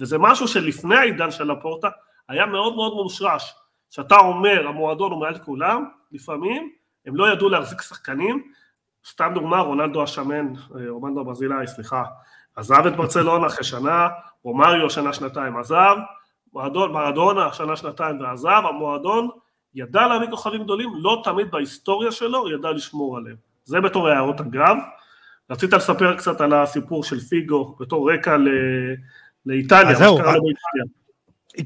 וזה 0.00 0.18
משהו 0.18 0.48
שלפני 0.48 0.96
העידן 0.96 1.30
של 1.30 1.52
לפורטה 1.52 1.88
היה 2.28 2.46
מאוד 2.46 2.74
מאוד 2.74 2.92
מושרש 2.92 3.54
שאתה 3.90 4.16
אומר 4.16 4.68
המועדון 4.68 5.12
הוא 5.12 5.20
מעל 5.20 5.38
כולם, 5.38 5.84
לפעמים 6.12 6.70
הם 7.06 7.16
לא 7.16 7.32
ידעו 7.32 7.48
להחזיק 7.48 7.82
שחקנים, 7.82 8.52
סתם 9.06 9.30
דוגמה 9.34 9.60
רונלדו 9.60 10.02
השמן, 10.02 10.52
אה, 10.56 10.90
רומנדו 10.90 11.24
ברזילאי, 11.24 11.66
סליחה, 11.66 12.04
עזב 12.56 12.86
את 12.86 12.96
ברצלונה 12.96 13.46
אחרי 13.46 13.64
שנה, 13.64 14.08
רומריו 14.42 14.90
שנה 14.90 15.12
שנתיים 15.12 15.56
עזב, 15.56 15.96
מועדון, 16.52 16.92
מרדונה 16.92 17.52
שנה 17.52 17.76
שנתיים 17.76 18.20
ועזב, 18.20 18.62
המועדון 18.68 19.28
ידע 19.74 20.06
להביא 20.06 20.30
כוכבים 20.30 20.62
גדולים, 20.62 20.90
לא 20.96 21.20
תמיד 21.24 21.50
בהיסטוריה 21.50 22.12
שלו 22.12 22.50
ידע 22.50 22.70
לשמור 22.70 23.16
עליהם. 23.16 23.36
זה 23.64 23.80
בתור 23.80 24.08
הערות 24.08 24.40
אגב. 24.40 24.76
רצית 25.50 25.72
לספר 25.72 26.16
קצת 26.16 26.40
על 26.40 26.52
הסיפור 26.52 27.04
של 27.04 27.20
פיגו 27.20 27.76
בתור 27.80 28.12
רקע 28.12 28.36
ל... 28.36 28.48
לאיטליה, 29.46 29.84
מה 29.84 29.94
שקרה 29.94 30.36
לו 30.36 30.42
באיטליה. 30.42 30.84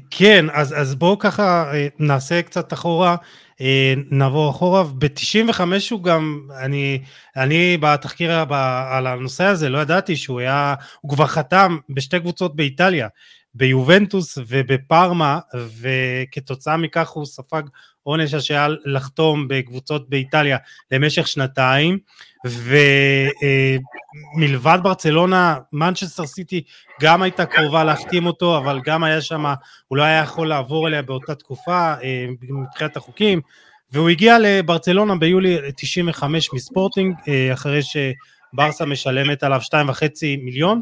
כן, 0.09 0.45
אז, 0.53 0.73
אז 0.81 0.95
בואו 0.95 1.19
ככה 1.19 1.73
אה, 1.73 1.87
נעשה 1.99 2.41
קצת 2.41 2.73
אחורה, 2.73 3.15
אה, 3.61 3.93
נעבור 4.11 4.49
אחורה, 4.49 4.83
ב-95 4.83 5.61
הוא 5.91 6.03
גם, 6.03 6.47
אני, 6.59 7.01
אני 7.35 7.77
בתחקיר 7.81 8.31
על 8.89 9.07
הנושא 9.07 9.43
הזה 9.43 9.69
לא 9.69 9.77
ידעתי 9.77 10.15
שהוא 10.15 10.39
היה, 10.39 10.75
הוא 11.01 11.11
כבר 11.11 11.27
חתם 11.27 11.77
בשתי 11.89 12.19
קבוצות 12.19 12.55
באיטליה, 12.55 13.07
ביובנטוס 13.55 14.37
ובפארמה, 14.47 15.39
וכתוצאה 15.81 16.77
מכך 16.77 17.09
הוא 17.09 17.25
ספג 17.25 17.63
עונש 18.03 18.33
השעיה 18.33 18.67
לחתום 18.85 19.47
בקבוצות 19.47 20.09
באיטליה 20.09 20.57
למשך 20.91 21.27
שנתיים, 21.27 21.99
ומלבד 24.35 24.79
ברצלונה, 24.83 25.57
מנצ'סטר 25.73 26.25
סיטי 26.25 26.63
גם 27.01 27.21
הייתה 27.21 27.45
קרובה 27.45 27.83
להחתים 27.83 28.25
אותו, 28.25 28.57
אבל 28.57 28.79
גם 28.85 29.03
היה 29.03 29.21
שם, 29.21 29.45
הוא 29.87 29.97
לא 29.97 30.03
היה 30.03 30.21
יכול 30.21 30.49
לעבור 30.49 30.87
אליה 30.87 31.01
באותה 31.01 31.35
תקופה 31.35 31.93
אה, 32.03 32.25
מבחינת 32.41 32.97
החוקים, 32.97 33.41
והוא 33.91 34.09
הגיע 34.09 34.37
לברצלונה 34.39 35.15
ביולי 35.15 35.57
95 35.77 36.53
מספורטינג, 36.53 37.15
אה, 37.27 37.53
אחרי 37.53 37.79
שברסה 37.83 38.85
משלמת 38.85 39.43
עליו 39.43 39.59
2.5 39.61 40.37
מיליון, 40.43 40.81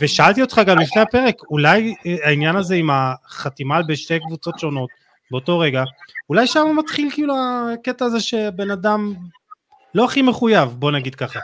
ושאלתי 0.00 0.42
אותך 0.42 0.60
גם 0.66 0.78
לפני 0.78 1.02
הפרק, 1.02 1.34
אולי 1.50 1.94
אה, 2.06 2.16
העניין 2.24 2.56
הזה 2.56 2.74
עם 2.74 2.90
החתימה 2.92 3.82
בשתי 3.82 4.18
קבוצות 4.20 4.58
שונות 4.58 4.90
באותו 5.30 5.58
רגע, 5.58 5.82
אולי 6.30 6.46
שם 6.46 6.76
מתחיל 6.78 7.08
כאילו 7.12 7.34
הקטע 7.74 8.04
הזה 8.04 8.20
שבן 8.20 8.70
אדם 8.70 9.14
לא 9.94 10.04
הכי 10.04 10.22
מחויב, 10.22 10.68
בוא 10.68 10.90
נגיד 10.90 11.14
ככה. 11.14 11.40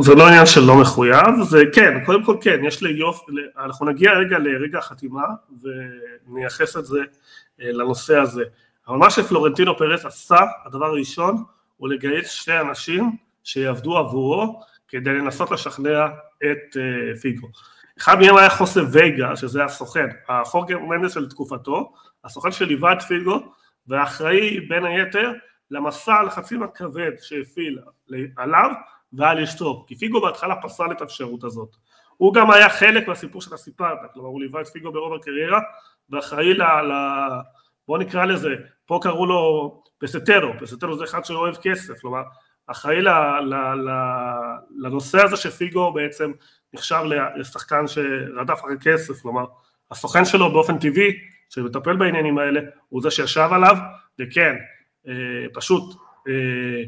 זה 0.00 0.14
לא 0.14 0.26
עניין 0.28 0.46
של 0.46 0.60
לא 0.60 0.80
מחויב, 0.80 1.42
זה 1.42 1.62
כן, 1.72 2.04
קודם 2.06 2.24
כל 2.24 2.36
כן, 2.40 2.60
יש 2.64 2.82
לי 2.82 2.90
יופי, 2.90 3.32
אנחנו 3.58 3.86
נגיע 3.86 4.12
רגע 4.12 4.38
לרגע 4.38 4.78
החתימה 4.78 5.24
ונייחס 6.28 6.76
את 6.76 6.86
זה 6.86 7.00
אה, 7.60 7.72
לנושא 7.72 8.16
הזה. 8.16 8.44
אבל 8.88 8.96
מה 8.96 9.10
שפלורנטינו 9.10 9.78
פרס 9.78 10.04
עשה, 10.04 10.38
הדבר 10.64 10.86
הראשון, 10.86 11.44
הוא 11.76 11.88
לגייס 11.88 12.30
שני 12.30 12.60
אנשים 12.60 13.16
שיעבדו 13.44 13.98
עבורו 13.98 14.60
כדי 14.88 15.12
לנסות 15.12 15.50
לשכנע 15.50 16.06
את 16.38 16.76
uh, 16.76 17.20
פיגו. 17.20 17.48
אחד 17.98 18.20
מהם 18.20 18.36
היה 18.36 18.50
חוסה 18.50 18.80
וייגה, 18.92 19.36
שזה 19.36 19.64
הסוכן, 19.64 20.06
החוגר 20.28 20.78
מנדס 20.78 21.14
של 21.14 21.28
תקופתו, 21.28 21.92
הסוכן 22.24 22.52
שליווה 22.52 22.92
את 22.92 23.02
פיגו, 23.02 23.40
ואחראי 23.88 24.60
בין 24.60 24.84
היתר 24.84 25.32
למסע 25.74 26.14
הלחצים 26.14 26.62
הכבד 26.62 27.10
שהפעיל 27.20 27.78
עליו 28.36 28.70
ועל 29.12 29.42
אשתו, 29.42 29.84
כי 29.86 29.96
פיגו 29.96 30.20
בהתחלה 30.20 30.54
פסל 30.62 30.92
את 30.92 31.00
האפשרות 31.00 31.44
הזאת. 31.44 31.76
הוא 32.16 32.34
גם 32.34 32.50
היה 32.50 32.68
חלק 32.68 33.08
מהסיפור 33.08 33.42
שאתה 33.42 33.56
סיפרת, 33.56 33.98
כלומר 34.12 34.28
הוא 34.28 34.40
ליווה 34.40 34.60
את 34.60 34.68
פיגו 34.68 34.92
ברוב 34.92 35.14
הקריירה, 35.14 35.60
ואחראי 36.10 36.54
ל... 36.54 36.62
ל 36.62 36.92
בוא 37.88 37.98
נקרא 37.98 38.24
לזה, 38.24 38.54
פה 38.86 38.98
קראו 39.02 39.26
לו 39.26 39.82
פסטרו, 39.98 40.52
פסטרו 40.60 40.96
זה 40.98 41.04
אחד 41.04 41.24
שאוהב 41.24 41.54
כסף, 41.62 42.00
כלומר 42.00 42.22
אחראי 42.66 43.00
ל, 43.00 43.08
ל, 43.40 43.54
ל, 43.54 43.90
לנושא 44.76 45.22
הזה 45.22 45.36
שפיגו 45.36 45.92
בעצם 45.92 46.32
נחשב 46.74 47.00
לשחקן 47.36 47.86
שרדף 47.86 48.60
אחרי 48.60 48.76
כסף, 48.80 49.22
כלומר 49.22 49.44
הסוכן 49.90 50.24
שלו 50.24 50.52
באופן 50.52 50.78
טבעי 50.78 51.12
שמטפל 51.48 51.96
בעניינים 51.96 52.38
האלה 52.38 52.60
הוא 52.88 53.02
זה 53.02 53.10
שישב 53.10 53.48
עליו 53.52 53.76
וכן 54.20 54.54
פשוט 55.52 55.94
אה, 56.28 56.82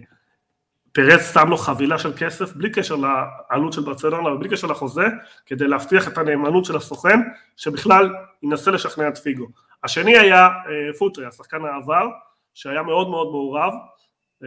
פרץ 0.93 1.35
שם 1.35 1.49
לו 1.49 1.57
חבילה 1.57 1.99
של 1.99 2.13
כסף 2.17 2.53
בלי 2.53 2.73
קשר 2.73 2.97
לעלות 2.97 3.73
של 3.73 3.81
ברצלונה 3.81 4.33
ובלי 4.33 4.49
קשר 4.49 4.67
לחוזה 4.67 5.07
כדי 5.47 5.69
להבטיח 5.69 6.09
את 6.09 6.19
הנאמנות 6.19 6.65
של 6.65 6.77
הסוכן 6.77 7.21
שבכלל 7.57 8.15
ינסה 8.43 8.71
לשכנע 8.71 9.09
את 9.09 9.19
פיגו. 9.19 9.47
השני 9.85 10.19
היה 10.19 10.47
אה, 10.47 10.93
פוטרי, 10.99 11.27
השחקן 11.27 11.65
העבר 11.65 12.09
שהיה 12.55 12.83
מאוד 12.83 13.11
מאוד 13.11 13.27
מעורב. 13.27 13.73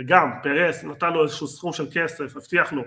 גם 0.05 0.31
פרס 0.43 0.83
נתן 0.83 1.13
לו 1.13 1.23
איזשהו 1.23 1.47
סכום 1.47 1.73
של 1.73 1.85
כסף, 1.93 2.35
הבטיח 2.37 2.73
לו 2.73 2.83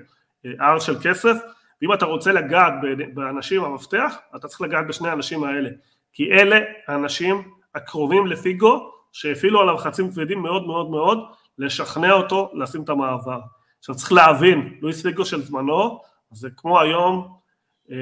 הר 0.59 0.79
של 0.79 0.95
כסף. 1.03 1.37
ואם 1.83 1.93
אתה 1.93 2.05
רוצה 2.05 2.33
לגעת 2.33 2.73
באנשים 3.15 3.65
המפתח 3.65 4.17
אתה 4.37 4.49
צריך 4.49 4.61
לגעת 4.61 4.87
בשני 4.87 5.09
האנשים 5.09 5.45
האלה. 5.45 5.71
כי 6.13 6.33
אלה 6.33 6.61
האנשים 6.89 7.43
הקרובים 7.75 8.27
לפיגו 8.27 8.93
שהפעילו 9.13 9.61
עליו 9.61 9.79
חצים 9.79 10.11
כבדים 10.11 10.43
מאוד 10.43 10.67
מאוד 10.67 10.91
מאוד 10.91 11.19
לשכנע 11.59 12.13
אותו 12.13 12.51
לשים 12.55 12.83
את 12.83 12.89
המעבר. 12.89 13.41
עכשיו 13.79 13.95
צריך 13.95 14.13
להבין, 14.13 14.79
לואיס 14.81 15.03
פיגו 15.03 15.25
של 15.25 15.43
זמנו 15.43 16.01
זה 16.31 16.49
כמו 16.57 16.81
היום, 16.81 17.43
אה, 17.91 17.97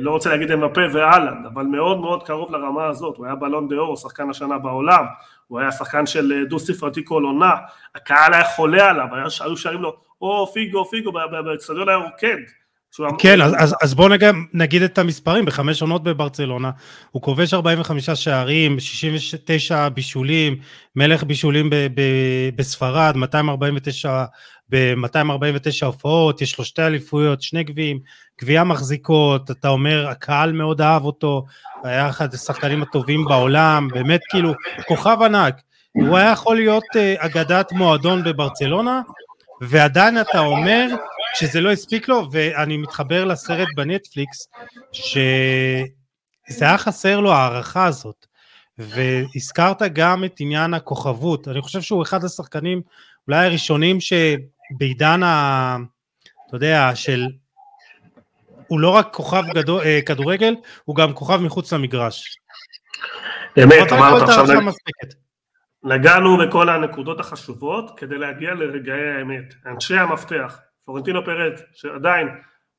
לא 0.00 0.10
רוצה 0.10 0.30
להגיד 0.30 0.50
אמפה 0.50 0.80
ואלנד, 0.92 1.46
אבל 1.46 1.62
מאוד 1.62 2.00
מאוד 2.00 2.22
קרוב 2.22 2.52
לרמה 2.52 2.86
הזאת, 2.86 3.16
הוא 3.16 3.26
היה 3.26 3.34
בלון 3.34 3.68
דה 3.68 3.76
אור, 3.76 3.96
שחקן 3.96 4.30
השנה 4.30 4.58
בעולם, 4.58 5.04
הוא 5.46 5.60
היה 5.60 5.72
שחקן 5.72 6.06
של 6.06 6.32
אה, 6.32 6.44
דו 6.44 6.58
ספרתי 6.58 7.02
כל 7.04 7.22
עונה, 7.24 7.54
הקהל 7.94 8.34
היה 8.34 8.44
חולה 8.44 8.90
עליו, 8.90 9.06
היו 9.40 9.56
שרים 9.56 9.82
לו, 9.82 9.96
או 10.20 10.46
פיגו, 10.46 10.84
פיגו, 10.84 11.12
באצטדיון 11.12 11.88
היה 11.88 11.98
רוקד, 11.98 12.36
כן, 13.18 13.40
אז, 13.40 13.52
אז, 13.58 13.74
אז 13.82 13.94
בואו 13.94 14.08
נגיד, 14.08 14.28
נגיד 14.52 14.82
את 14.82 14.98
המספרים, 14.98 15.44
בחמש 15.44 15.82
עונות 15.82 16.02
בברצלונה, 16.04 16.70
הוא 17.10 17.22
כובש 17.22 17.54
45 17.54 18.10
שערים, 18.10 18.80
69 18.80 19.88
בישולים, 19.88 20.56
מלך 20.96 21.24
בישולים 21.24 21.70
ב, 21.70 21.74
ב, 21.74 22.00
בספרד, 22.56 23.16
249 23.16 24.24
ב-249 24.68 25.86
הופעות, 25.86 26.42
יש 26.42 26.58
לו 26.58 26.64
שתי 26.64 26.82
אליפויות, 26.82 27.42
שני 27.42 27.64
גביעים, 27.64 27.98
גביע 28.42 28.64
מחזיקות, 28.64 29.50
אתה 29.50 29.68
אומר, 29.68 30.08
הקהל 30.08 30.52
מאוד 30.52 30.80
אהב 30.80 31.04
אותו, 31.04 31.44
היה 31.84 32.08
אחד 32.08 32.34
השחקנים 32.34 32.82
הטובים 32.82 33.24
בעולם, 33.24 33.88
באמת 33.92 34.20
כאילו, 34.30 34.52
כוכב 34.88 35.16
ענק. 35.24 35.60
הוא 35.92 36.16
היה 36.16 36.30
יכול 36.30 36.56
להיות 36.56 36.84
uh, 36.94 36.98
אגדת 37.24 37.72
מועדון 37.72 38.24
בברצלונה, 38.24 39.00
ועדיין 39.60 40.20
אתה 40.20 40.40
אומר 40.40 40.86
שזה 41.38 41.60
לא 41.60 41.72
הספיק 41.72 42.08
לו, 42.08 42.28
ואני 42.32 42.76
מתחבר 42.76 43.24
לסרט 43.24 43.68
בנטפליקס, 43.76 44.48
שזה 44.92 46.64
היה 46.64 46.78
חסר 46.78 47.20
לו 47.20 47.32
הערכה 47.32 47.86
הזאת. 47.86 48.26
והזכרת 48.78 49.82
גם 49.92 50.24
את 50.24 50.36
עניין 50.40 50.74
הכוכבות, 50.74 51.48
אני 51.48 51.60
חושב 51.62 51.80
שהוא 51.80 52.02
אחד 52.02 52.24
השחקנים 52.24 52.82
אולי 53.28 53.46
הראשונים 53.46 53.98
שבעידן 54.00 55.22
ה... 55.22 55.76
אתה 56.46 56.56
יודע, 56.56 56.90
של... 56.94 57.26
הוא 58.66 58.80
לא 58.80 58.90
רק 58.90 59.14
כוכב 59.14 59.42
גדול, 59.54 59.82
אה, 59.82 60.00
כדורגל, 60.06 60.54
הוא 60.84 60.96
גם 60.96 61.12
כוכב 61.14 61.36
מחוץ 61.36 61.72
למגרש. 61.72 62.36
אמת, 63.62 63.92
אמרת 63.92 64.22
עכשיו... 64.22 64.44
נגענו 65.84 66.38
בכל 66.38 66.68
הנקודות 66.68 67.20
החשובות 67.20 67.98
כדי 67.98 68.18
להגיע 68.18 68.54
לרגעי 68.54 69.10
האמת. 69.18 69.54
אנשי 69.66 69.98
המפתח, 69.98 70.58
פלורנטינו 70.86 71.24
פרט, 71.24 71.60
שעדיין 71.72 72.28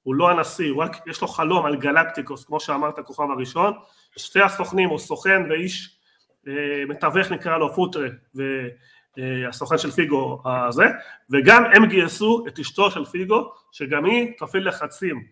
הוא 0.04 0.16
לא 0.16 0.30
הנשיא, 0.30 0.72
הוא 0.72 0.84
רק 0.84 1.08
יש 1.08 1.22
לו 1.22 1.28
חלום 1.28 1.66
על 1.66 1.76
גלקטיקוס, 1.76 2.46
כמו 2.46 2.60
שאמרת, 2.60 3.00
הכוכב 3.00 3.32
הראשון, 3.32 3.74
שתי 4.18 4.42
הסוכנים, 4.42 4.92
או 4.92 5.00
סוכן 5.00 5.42
ואיש 5.50 6.00
אה, 6.48 6.86
מתווך 6.88 7.32
נקרא 7.32 7.58
לו 7.58 7.74
פוטרה, 7.74 8.08
והסוכן 8.36 9.76
אה, 9.76 9.80
של 9.80 9.92
פיגו 9.92 10.42
הזה, 10.46 10.86
וגם 11.30 11.64
הם 11.74 11.86
גייסו 11.86 12.44
את 12.48 12.60
אשתו 12.60 12.92
של 12.92 13.06
פיגו, 13.06 13.52
שגם 13.72 14.06
היא 14.06 14.34
תפעיל 14.38 14.68
לחצים, 14.68 15.24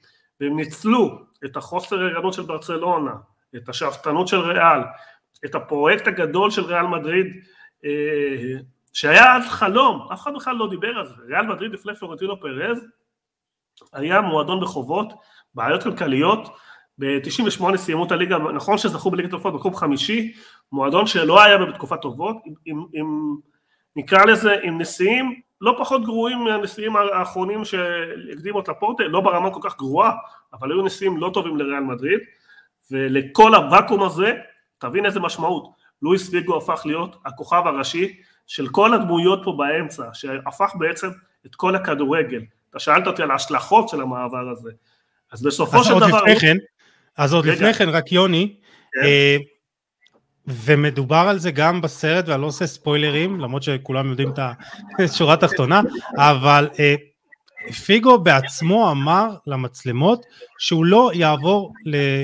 והם 0.41 0.55
ניצלו 0.55 1.19
את 1.45 1.57
החוסר 1.57 1.99
ערנות 1.99 2.33
של 2.33 2.41
ברצלונה, 2.41 3.13
את 3.55 3.69
השאפתנות 3.69 4.27
של 4.27 4.39
ריאל, 4.39 4.81
את 5.45 5.55
הפרויקט 5.55 6.07
הגדול 6.07 6.51
של 6.51 6.61
ריאל 6.61 6.87
מדריד, 6.87 7.27
אה, 7.85 8.57
שהיה 8.95 9.35
אז 9.35 9.47
חלום, 9.47 10.07
אף 10.13 10.21
אחד 10.21 10.33
בכלל 10.35 10.55
לא 10.55 10.69
דיבר 10.69 10.97
על 10.97 11.07
זה, 11.07 11.13
ריאל 11.27 11.45
מדריד 11.47 11.71
לפני 11.71 11.95
פלורנטינו 11.95 12.39
פרז 12.39 12.85
היה 13.93 14.21
מועדון 14.21 14.61
בחובות, 14.61 15.13
בעיות 15.53 15.83
כלכליות, 15.83 16.49
ב-98 16.97 17.77
סיימו 17.77 18.05
את 18.05 18.11
הליגה, 18.11 18.37
נכון 18.37 18.77
שזכו 18.77 19.11
בליגת 19.11 19.33
אלופות 19.33 19.53
מקום 19.53 19.75
חמישי, 19.75 20.33
מועדון 20.71 21.07
שלא 21.07 21.43
היה 21.43 21.57
בתקופת 21.57 22.01
טובות, 22.01 22.37
עם, 22.45 22.53
עם, 22.65 22.85
עם 22.93 23.35
נקרא 23.95 24.25
לזה 24.25 24.55
עם 24.63 24.81
נשיאים 24.81 25.41
לא 25.61 25.75
פחות 25.79 26.05
גרועים 26.05 26.39
מהנשיאים 26.39 26.95
האחרונים 26.95 27.65
שהקדימו 27.65 28.59
את 28.59 28.67
לפורטה, 28.67 29.03
לא 29.03 29.21
ברמה 29.21 29.53
כל 29.53 29.59
כך 29.63 29.77
גרועה, 29.77 30.11
אבל 30.53 30.71
היו 30.71 30.81
נשיאים 30.81 31.17
לא 31.17 31.31
טובים 31.33 31.57
לריאל 31.57 31.83
מדריד, 31.83 32.19
ולכל 32.91 33.55
הוואקום 33.55 34.03
הזה, 34.03 34.33
תבין 34.77 35.05
איזה 35.05 35.19
משמעות, 35.19 35.67
לואיס 36.01 36.29
ויגו 36.29 36.57
הפך 36.57 36.81
להיות 36.85 37.15
הכוכב 37.25 37.61
הראשי 37.65 38.21
של 38.47 38.67
כל 38.67 38.93
הדמויות 38.93 39.41
פה 39.43 39.55
באמצע, 39.57 40.03
שהפך 40.13 40.71
בעצם 40.79 41.09
את 41.45 41.55
כל 41.55 41.75
הכדורגל. 41.75 42.41
אתה 42.69 42.79
שאלת 42.79 43.07
אותי 43.07 43.21
על 43.23 43.31
ההשלכות 43.31 43.89
של 43.89 44.01
המעבר 44.01 44.49
הזה. 44.51 44.71
אז 45.31 45.41
בסופו 45.41 45.77
אז 45.77 45.85
של 45.85 45.93
דבר... 45.93 46.23
לפני 46.23 46.39
כן, 46.39 46.57
אז 47.17 47.33
עוד 47.33 47.45
לפני 47.45 47.73
כן, 47.73 47.89
רק 47.89 48.11
יוני, 48.11 48.55
כן. 48.93 49.05
אה, 49.05 49.37
ומדובר 50.47 51.25
על 51.29 51.39
זה 51.39 51.51
גם 51.51 51.81
בסרט, 51.81 52.27
ואני 52.27 52.41
לא 52.41 52.47
עושה 52.47 52.67
ספוילרים, 52.67 53.39
למרות 53.39 53.63
שכולם 53.63 54.09
יודעים 54.09 54.29
את 54.29 54.39
השורה 54.99 55.33
התחתונה, 55.33 55.81
אבל 56.17 56.69
אה, 56.79 56.95
פיגו 57.85 58.19
בעצמו 58.19 58.91
אמר 58.91 59.29
למצלמות 59.47 60.25
שהוא 60.57 60.85
לא 60.85 61.11
יעבור, 61.13 61.73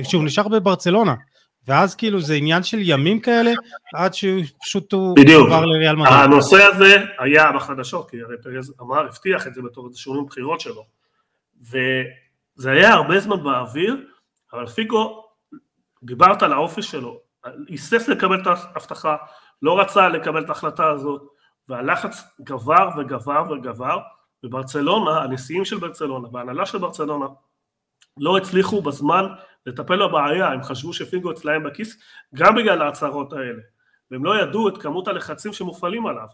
שהוא 0.03 0.23
נשאר 0.23 0.47
בברצלונה. 0.47 1.15
ואז 1.67 1.95
כאילו 1.95 2.21
זה 2.21 2.33
עניין 2.33 2.63
של 2.63 2.77
ימים 2.81 3.19
כאלה, 3.19 3.51
עד 3.95 4.13
שפשוט 4.13 4.93
הוא 4.93 5.15
עבר 5.47 5.65
לריאל 5.65 5.95
מדריד. 5.95 6.13
הנושא 6.13 6.63
הזה 6.63 6.95
היה 7.19 7.51
בחדשות, 7.51 8.09
כי 8.09 8.21
הרי 8.21 8.35
פרז 8.43 8.73
אמר, 8.81 9.05
הבטיח 9.05 9.47
את 9.47 9.53
זה 9.53 9.61
בתור 9.61 9.87
איזה 9.87 9.99
שינוי 9.99 10.25
בחירות 10.25 10.59
שלו. 10.59 10.85
וזה 11.61 12.71
היה 12.71 12.93
הרבה 12.93 13.19
זמן 13.19 13.43
באוויר, 13.43 14.05
אבל 14.53 14.67
פיגו, 14.67 15.23
דיברת 16.03 16.43
על 16.43 16.53
האופי 16.53 16.81
שלו, 16.81 17.19
היסס 17.67 18.07
לקבל 18.07 18.41
את 18.41 18.47
ההבטחה, 18.47 19.15
לא 19.61 19.79
רצה 19.79 20.09
לקבל 20.09 20.43
את 20.43 20.49
ההחלטה 20.49 20.89
הזאת, 20.89 21.21
והלחץ 21.69 22.23
גבר 22.41 22.89
וגבר 22.97 23.43
וגבר, 23.49 23.97
וברצלונה, 24.43 25.21
הנשיאים 25.21 25.65
של 25.65 25.77
ברצלונה 25.77 26.27
וההנהלה 26.33 26.65
של 26.65 26.77
ברצלונה 26.77 27.25
לא 28.17 28.37
הצליחו 28.37 28.81
בזמן 28.81 29.25
לטפל 29.65 30.07
בבעיה, 30.07 30.47
הם 30.47 30.63
חשבו 30.63 30.93
שפיגו 30.93 31.31
אצלהם 31.31 31.63
בכיס 31.63 31.97
גם 32.35 32.55
בגלל 32.55 32.81
ההצהרות 32.81 33.33
האלה, 33.33 33.61
והם 34.11 34.25
לא 34.25 34.41
ידעו 34.41 34.69
את 34.69 34.77
כמות 34.77 35.07
הלחצים 35.07 35.53
שמופעלים 35.53 36.05
עליו. 36.05 36.27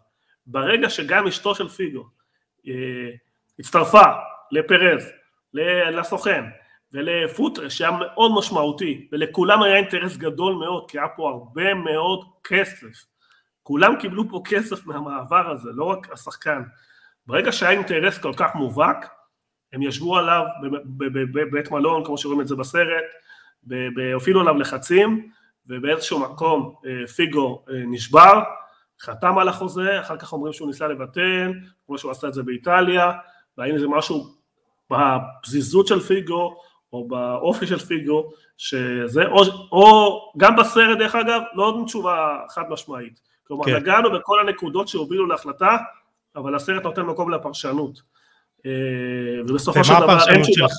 ברגע 0.48 0.90
שגם 0.90 1.28
אשתו 1.28 1.56
של 1.56 1.68
פיגו 1.68 2.06
אה, 2.68 3.10
הצטרפה 3.60 4.06
לפרז, 4.52 5.12
לסוכן 5.94 6.46
ולפוטרס 6.94 7.74
שהיה 7.74 7.92
מאוד 7.92 8.32
משמעותי 8.38 9.08
ולכולם 9.12 9.64
היה 9.64 9.76
אינטרס 9.76 10.18
גדול 10.18 10.56
מאוד 10.56 10.92
כי 10.92 11.00
היה 11.00 11.08
פה 11.08 11.30
הרבה 11.30 11.74
מאוד 11.74 12.26
כסף 12.44 13.06
כולם 13.68 13.96
קיבלו 14.00 14.30
פה 14.30 14.42
כסף 14.46 14.86
מהמעבר 14.86 15.50
הזה, 15.50 15.70
לא 15.74 15.84
רק 15.84 16.12
השחקן. 16.12 16.62
ברגע 17.26 17.52
שהיה 17.52 17.72
אינטרס 17.72 18.18
כל 18.18 18.34
כך 18.38 18.56
מובהק, 18.56 19.10
הם 19.74 19.82
ישבו 19.82 20.18
עליו 20.18 20.44
בבית 21.34 21.72
מלון, 21.72 22.06
כמו 22.06 22.18
שרואים 22.18 22.42
את 22.42 22.48
זה 22.48 22.56
בסרט, 22.56 23.04
הופעלו 24.14 24.42
עליו 24.42 24.58
לחצים, 24.58 25.30
ובאיזשהו 25.68 26.20
מקום 26.20 26.76
אה, 26.86 27.08
פיגו 27.08 27.64
אה, 27.70 27.76
נשבר, 27.88 28.42
חתם 29.02 29.38
על 29.38 29.50
החוזה, 29.50 30.00
אחר 30.00 30.18
כך 30.18 30.34
אומרים 30.34 30.54
שהוא 30.54 30.68
ניסה 30.68 30.88
לבטל, 30.88 31.54
כמו 31.86 31.98
שהוא 31.98 32.12
עשה 32.12 32.28
את 32.28 32.34
זה 32.34 32.44
באיטליה, 32.44 33.12
והאם 33.58 33.78
זה 33.78 33.88
משהו 33.88 34.26
בפזיזות 34.92 35.88
של 35.88 36.00
פיגו, 36.00 36.58
או 36.94 37.08
באופי 37.08 37.68
של 37.68 37.80
פיגו, 37.80 38.30
שזה, 38.58 39.26
או, 39.26 39.44
או 39.72 40.20
גם 40.38 40.56
בסרט 40.56 40.98
דרך 40.98 41.16
אגב, 41.16 41.42
לא 41.54 41.64
עוד 41.66 41.76
תשובה 41.86 42.38
חד 42.50 42.64
משמעית. 42.70 43.20
כלומר, 43.48 43.66
כן. 43.66 43.76
נגענו 43.76 44.12
בכל 44.12 44.40
הנקודות 44.40 44.88
שהובילו 44.88 45.28
להחלטה, 45.28 45.78
אבל 46.36 46.56
הסרט 46.56 46.84
נותן 46.84 47.02
מקום 47.02 47.32
לפרשנות. 47.32 48.02
אה, 48.68 49.42
ובסופו 49.48 49.84
של 49.84 49.94
דבר... 49.94 50.04
ומה 50.04 50.14
הפרשנות 50.14 50.46
שלך? 50.54 50.78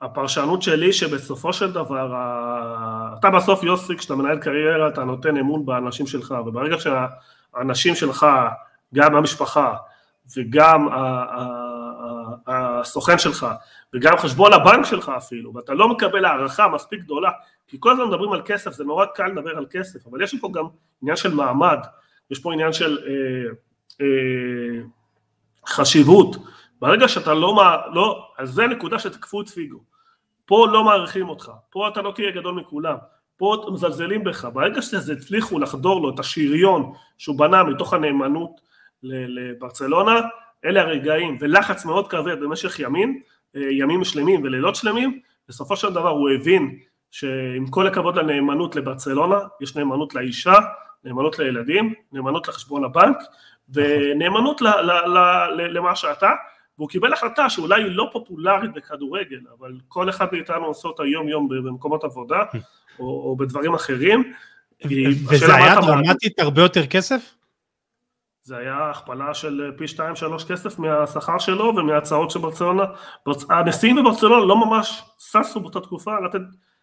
הפרשנות 0.00 0.62
שלי 0.62 0.92
שבסופו 0.92 1.52
של 1.52 1.72
דבר, 1.72 2.14
אתה 3.18 3.30
בסוף 3.30 3.62
יוסי, 3.62 3.96
כשאתה 3.96 4.14
מנהל 4.14 4.38
קריירה, 4.38 4.88
אתה 4.88 5.04
נותן 5.04 5.36
אמון 5.36 5.66
באנשים 5.66 6.06
שלך, 6.06 6.34
וברגע 6.46 6.76
שהאנשים 6.78 7.94
שלך, 7.94 8.26
גם 8.94 9.14
המשפחה 9.14 9.74
וגם 10.36 10.88
הסוכן 12.46 13.18
שלך, 13.18 13.46
וגם 13.94 14.16
חשבון 14.16 14.52
הבנק 14.52 14.84
שלך 14.84 15.12
אפילו, 15.16 15.54
ואתה 15.54 15.74
לא 15.74 15.88
מקבל 15.88 16.24
הערכה 16.24 16.68
מספיק 16.68 17.00
גדולה, 17.00 17.30
כי 17.66 17.76
כל 17.80 17.92
הזמן 17.92 18.04
מדברים 18.04 18.32
על 18.32 18.42
כסף, 18.44 18.72
זה 18.72 18.84
נורא 18.84 19.06
קל 19.06 19.26
לדבר 19.26 19.56
על 19.56 19.66
כסף, 19.70 20.06
אבל 20.06 20.22
יש 20.22 20.34
פה 20.40 20.50
גם 20.54 20.64
עניין 21.02 21.16
של 21.16 21.34
מעמד, 21.34 21.78
יש 22.30 22.38
פה 22.38 22.52
עניין 22.52 22.72
של 22.72 22.98
אה, 23.06 23.52
אה, 24.00 24.82
חשיבות, 25.66 26.36
ברגע 26.80 27.08
שאתה 27.08 27.34
לא, 27.34 27.56
לא, 27.92 28.28
אז 28.38 28.50
זה 28.50 28.66
נקודה 28.66 28.98
שתקפו 28.98 29.40
את 29.40 29.48
פיגו, 29.48 29.78
פה 30.46 30.66
לא 30.72 30.84
מעריכים 30.84 31.28
אותך, 31.28 31.50
פה 31.70 31.88
אתה 31.88 32.02
לא 32.02 32.12
תהיה 32.14 32.30
גדול 32.30 32.54
מכולם, 32.54 32.96
פה 33.36 33.66
מזלזלים 33.72 34.24
בך, 34.24 34.44
ברגע 34.44 34.82
שזה 34.82 35.12
הצליחו 35.12 35.58
לחדור 35.58 36.02
לו 36.02 36.14
את 36.14 36.18
השריון 36.18 36.92
שהוא 37.18 37.38
בנה 37.38 37.64
מתוך 37.64 37.94
הנאמנות 37.94 38.60
לברצלונה, 39.02 40.20
אלה 40.64 40.80
הרגעים, 40.80 41.36
ולחץ 41.40 41.84
מאוד 41.84 42.08
כבד 42.08 42.40
במשך 42.40 42.80
ימים, 42.80 43.20
אה, 43.56 43.62
ימים 43.70 44.04
שלמים 44.04 44.42
ולילות 44.44 44.76
שלמים, 44.76 45.20
בסופו 45.48 45.76
של 45.76 45.92
דבר 45.92 46.08
הוא 46.08 46.30
הבין 46.30 46.78
שעם 47.10 47.66
כל 47.70 47.86
הכבוד 47.86 48.16
לנאמנות 48.16 48.76
לברצלונה, 48.76 49.38
יש 49.60 49.76
נאמנות 49.76 50.14
לאישה, 50.14 50.54
נאמנות 51.04 51.38
לילדים, 51.38 51.94
נאמנות 52.12 52.48
לחשבון 52.48 52.84
הבנק, 52.84 53.16
ונאמנות 53.68 54.60
ל, 54.60 54.66
ל, 54.66 54.90
ל, 54.90 55.18
ל, 55.56 55.76
למה 55.76 55.96
שאתה, 55.96 56.30
והוא 56.78 56.88
קיבל 56.88 57.12
החלטה 57.12 57.50
שאולי 57.50 57.82
היא 57.82 57.90
לא 57.90 58.08
פופולרית 58.12 58.72
בכדורגל, 58.74 59.40
אבל 59.58 59.72
כל 59.88 60.10
אחד 60.10 60.26
מאיתנו 60.32 60.64
עושה 60.64 60.88
אותה 60.88 61.04
יום 61.04 61.28
יום 61.28 61.48
במקומות 61.48 62.04
עבודה, 62.04 62.42
או, 62.98 63.04
או 63.04 63.36
בדברים 63.36 63.74
אחרים. 63.74 64.32
וזה 65.28 65.54
היה 65.54 65.80
דרמטית 65.80 66.38
הרבה 66.38 66.62
יותר 66.62 66.86
כסף? 66.86 67.34
זה 68.42 68.56
היה 68.56 68.90
הכפלה 68.90 69.34
של 69.34 69.72
פי 69.76 69.84
2-3 69.84 69.98
כסף 70.48 70.78
מהשכר 70.78 71.38
שלו 71.38 71.72
ומההצעות 71.76 72.30
של 72.30 72.38
ברצלונה. 72.38 72.84
הנשיאים 73.50 73.96
בברצלונה 73.96 74.44
לא 74.44 74.66
ממש 74.66 75.02
ששו 75.18 75.60
באותה 75.60 75.80
תקופה 75.80 76.20
לתת 76.20 76.40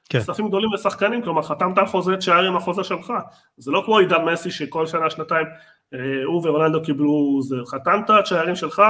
כן. 0.09 0.19
כספים 0.19 0.47
גדולים 0.47 0.73
לשחקנים, 0.73 1.21
כלומר 1.21 1.41
חתמת 1.41 1.77
על 1.77 1.86
חוזה 1.86 2.17
תשאר 2.17 2.45
עם 2.45 2.55
החוזה 2.55 2.84
שלך. 2.84 3.13
זה 3.57 3.71
לא 3.71 3.81
כמו 3.86 3.97
עידן 3.97 4.25
מסי 4.25 4.51
שכל 4.51 4.88
שנה, 4.88 5.09
שנתיים 5.09 5.45
אה, 5.45 5.51
הוא 6.26 6.41
ורונלדו 6.48 6.84
קיבלו, 6.84 7.39
זה 7.41 7.56
חתמת 7.66 8.10
תשארים 8.24 8.56
שלך, 8.56 8.82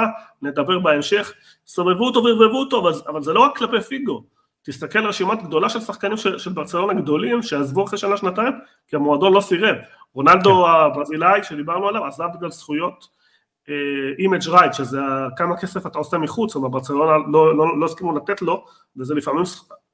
נדבר 0.42 0.80
בהמשך, 0.80 1.34
סובבו 1.68 2.06
אותו 2.06 2.24
וערבבו 2.24 2.60
אותו, 2.60 2.80
אבל, 2.80 2.92
אבל 3.08 3.24
זה 3.24 3.34
לא 3.34 3.40
רק 3.40 3.58
כלפי 3.58 3.82
פיגו. 3.82 4.24
תסתכל 4.64 5.06
רשימת 5.06 5.44
גדולה 5.44 5.70
של 5.70 5.80
שחקנים 5.80 6.18
של, 6.18 6.38
של 6.38 6.52
ברצלונה 6.52 6.94
גדולים 6.94 7.42
שעזבו 7.42 7.84
אחרי 7.84 7.98
שנה 7.98 8.18
שנתיים 8.18 8.54
כי 8.88 8.96
המועדון 8.96 9.34
לא 9.34 9.42
סירב. 9.42 9.76
רונלדו 10.14 10.66
כן. 10.66 10.72
הברזילאי 10.72 11.44
שדיברנו 11.44 11.88
עליו 11.88 12.06
עזב 12.06 12.28
בגלל 12.38 12.52
זכויות 12.52 13.08
image 14.20 14.42
אה, 14.42 14.50
right 14.50 14.74
שזה 14.74 15.00
כמה 15.38 15.58
כסף 15.58 15.86
אתה 15.86 15.98
עושה 15.98 16.18
מחוץ, 16.18 16.56
אומרת 16.56 16.72
ברצלונה 16.72 17.18
לא, 17.32 17.58
לא, 17.58 17.80
לא 17.80 17.86
הסכימו 17.86 18.16
לתת 18.16 18.42
לו 18.42 18.66
וזה 18.98 19.16
לפעמים, 19.16 19.44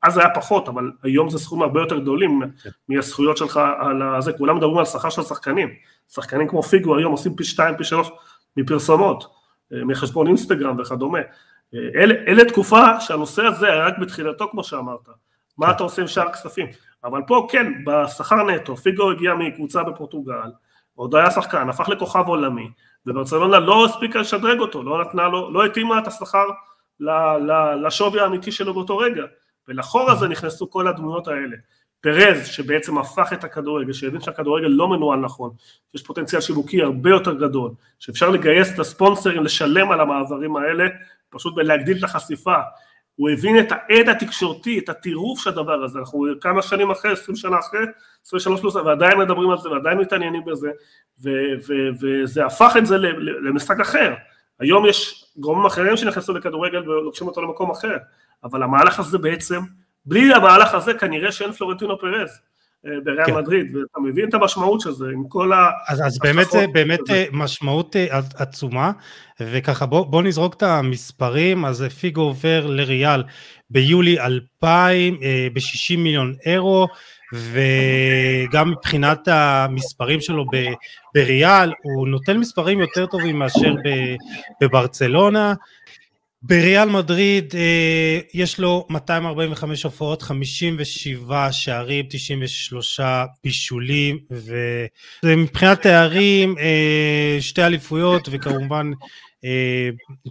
אז 0.03 0.17
היה 0.17 0.29
פחות 0.35 0.67
אבל 0.67 0.91
היום 1.03 1.29
זה 1.29 1.39
סכום 1.39 1.61
הרבה 1.61 1.79
יותר 1.79 1.99
גדולים 1.99 2.41
כן. 2.63 2.69
מהזכויות 2.89 3.37
שלך 3.37 3.59
על 3.79 4.21
זה, 4.21 4.33
כולם 4.33 4.57
מדברים 4.57 4.77
על 4.77 4.85
שכר 4.85 5.09
של 5.09 5.21
שחקנים, 5.21 5.69
שחקנים 6.09 6.47
כמו 6.47 6.63
פיגו 6.63 6.97
היום 6.97 7.11
עושים 7.11 7.35
פי 7.35 7.43
שתיים 7.43 7.77
פי 7.77 7.83
שלוש 7.83 8.11
מפרסומות, 8.57 9.23
uh, 9.23 9.75
מחשבון 9.85 10.27
אינסטגרם 10.27 10.79
וכדומה, 10.79 11.19
אה, 11.19 11.77
אלה, 11.95 12.15
אלה 12.27 12.45
תקופה 12.45 13.01
שהנושא 13.01 13.43
הזה 13.43 13.67
היה 13.67 13.85
רק 13.85 13.97
בתחילתו 13.97 14.47
כמו 14.51 14.63
שאמרת, 14.63 15.09
מה 15.57 15.67
כן. 15.67 15.71
אתה 15.71 15.83
עושה 15.83 16.01
עם 16.01 16.07
שאר 16.07 16.27
הכספים, 16.27 16.67
אבל 17.03 17.21
פה 17.27 17.47
כן, 17.51 17.73
בשכר 17.85 18.43
נטו, 18.43 18.77
פיגו 18.77 19.11
הגיע 19.11 19.33
מקבוצה 19.33 19.83
בפורטוגל, 19.83 20.49
עוד 20.95 21.15
היה 21.15 21.31
שחקן, 21.31 21.69
הפך 21.69 21.89
לכוכב 21.89 22.23
עולמי, 22.27 22.69
וברצלונה 23.05 23.59
לא 23.59 23.85
הספיקה 23.85 24.19
לשדרג 24.19 24.59
אותו, 24.59 24.83
לא 24.83 25.01
נתנה 25.01 25.27
לו, 25.27 25.51
לא 25.51 25.65
התאימה 25.65 25.99
את 25.99 26.07
השכר 26.07 26.45
לשווי 27.83 28.19
האמיתי 28.19 28.51
שלו 28.51 28.73
באותו 28.73 28.97
רגע, 28.97 29.23
ולחור 29.69 30.11
הזה 30.11 30.27
נכנסו 30.27 30.69
כל 30.69 30.87
הדמויות 30.87 31.27
האלה. 31.27 31.55
פרז 32.01 32.47
שבעצם 32.47 32.97
הפך 32.97 33.33
את 33.33 33.43
הכדורגל, 33.43 33.93
שהבין 33.93 34.21
שהכדורגל 34.21 34.67
לא 34.67 34.87
מנוהל 34.87 35.19
נכון, 35.19 35.51
שיש 35.91 36.03
פוטנציאל 36.03 36.41
שיווקי 36.41 36.81
הרבה 36.81 37.09
יותר 37.09 37.33
גדול, 37.33 37.71
שאפשר 37.99 38.29
לגייס 38.29 38.73
את 38.73 38.79
הספונסרים, 38.79 39.43
לשלם 39.43 39.91
על 39.91 39.99
המעברים 39.99 40.55
האלה, 40.55 40.87
פשוט 41.29 41.55
בלהגדיל 41.55 41.97
את 41.97 42.03
החשיפה, 42.03 42.55
הוא 43.15 43.29
הבין 43.29 43.59
את 43.59 43.71
העד 43.71 44.09
התקשורתי, 44.09 44.79
את 44.79 44.89
הטירוף 44.89 45.39
של 45.39 45.49
הדבר 45.49 45.83
הזה, 45.83 45.99
אנחנו 45.99 46.25
כמה 46.41 46.61
שנים 46.61 46.91
אחרי, 46.91 47.11
עשרים 47.11 47.35
שנה 47.35 47.59
אחרי, 47.59 47.85
עשרים 48.25 48.39
שלוש 48.39 48.61
פלוס, 48.61 48.75
ועדיין 48.75 49.19
מדברים 49.19 49.49
על 49.49 49.57
זה 49.57 49.69
ועדיין 49.69 49.97
מתעניינים 49.97 50.45
בזה, 50.45 50.71
וזה 52.01 52.45
הפך 52.45 52.73
את 52.77 52.85
זה 52.85 52.97
למשחק 53.41 53.79
אחר. 53.79 54.13
היום 54.59 54.85
יש 54.85 55.25
גורמים 55.37 55.65
אחרים 55.65 55.97
שנכנסו 55.97 56.33
לכדורגל 56.33 56.89
ולוקחים 56.89 57.27
אותו 57.27 57.41
למקום 57.41 57.71
אחר, 57.71 57.97
אבל 58.43 58.63
המהלך 58.63 58.99
הזה 58.99 59.17
בעצם, 59.17 59.59
בלי 60.05 60.33
המהלך 60.33 60.73
הזה 60.73 60.93
כנראה 60.93 61.31
שאין 61.31 61.51
פלורנטינו 61.51 61.99
פרז. 61.99 62.39
אה, 62.85 62.91
בריאל 63.03 63.25
כן. 63.25 63.35
מדריד, 63.35 63.75
ואתה 63.75 63.99
מבין 63.99 64.29
את 64.29 64.33
המשמעות 64.33 64.81
של 64.81 64.91
זה 64.91 65.05
עם 65.13 65.23
כל 65.27 65.53
ה... 65.53 65.69
אז, 65.87 66.01
אז 66.05 66.19
באמת 66.19 66.51
זה 66.51 66.65
באמת 66.73 66.99
זה. 67.07 67.13
אה, 67.13 67.25
משמעות 67.31 67.95
אה, 67.95 68.19
עצומה, 68.35 68.91
וככה 69.39 69.85
בוא, 69.85 70.05
בוא 70.05 70.21
נזרוק 70.21 70.53
את 70.53 70.63
המספרים, 70.63 71.65
אז 71.65 71.83
פיגו 71.99 72.21
עובר 72.21 72.67
לריאל 72.67 73.23
ביולי 73.69 74.19
2000 74.19 75.19
ב-60 75.53 75.97
מיליון 75.97 76.35
אירו, 76.45 76.87
וגם 77.33 78.71
מבחינת 78.71 79.27
המספרים 79.27 80.21
שלו 80.21 80.45
בריאל, 81.15 81.73
הוא 81.83 82.07
נותן 82.07 82.37
מספרים 82.37 82.79
יותר 82.79 83.05
טובים 83.05 83.39
מאשר 83.39 83.75
בברצלונה, 84.61 85.53
בריאל 86.43 86.89
מדריד 86.89 87.53
אה, 87.57 88.19
יש 88.33 88.59
לו 88.59 88.85
245 88.89 89.83
הופעות, 89.83 90.21
57 90.21 91.51
שערים, 91.51 92.05
93 92.09 92.99
בישולים, 93.43 94.19
ומבחינת 95.23 95.81
תארים, 95.81 96.57
אה, 96.57 97.37
שתי 97.39 97.63
אליפויות 97.63 98.29
וכמובן 98.31 98.91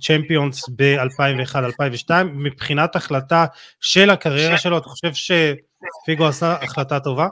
צ'מפיונס 0.00 0.68
ב-2001-2002, 0.76 2.10
מבחינת 2.24 2.96
החלטה 2.96 3.46
של 3.80 4.10
הקריירה 4.10 4.58
שלו, 4.58 4.78
אתה 4.78 4.88
חושב 4.88 5.12
שפיגו 5.14 6.26
עשה 6.26 6.56
החלטה 6.62 7.00
טובה? 7.00 7.28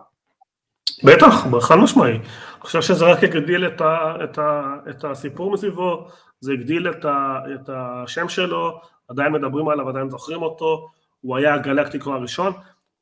בטח, 1.04 1.46
חד 1.60 1.76
משמעי. 1.76 2.12
אני 2.12 2.20
חושב 2.60 2.82
שזה 2.82 3.04
רק 3.04 3.24
הגדיל 3.24 3.66
את, 3.66 3.80
ה, 3.80 4.14
את, 4.24 4.38
ה, 4.38 4.74
את 4.90 5.04
הסיפור 5.04 5.52
מסביבו, 5.52 6.08
זה 6.40 6.52
הגדיל 6.52 6.90
את, 6.90 7.04
ה, 7.04 7.38
את 7.54 7.70
השם 7.72 8.28
שלו, 8.28 8.80
עדיין 9.08 9.32
מדברים 9.32 9.68
עליו, 9.68 9.88
עדיין 9.88 10.10
זוכרים 10.10 10.42
אותו, 10.42 10.88
הוא 11.20 11.36
היה 11.36 11.54
הגלקטיקו 11.54 12.14
הראשון. 12.14 12.52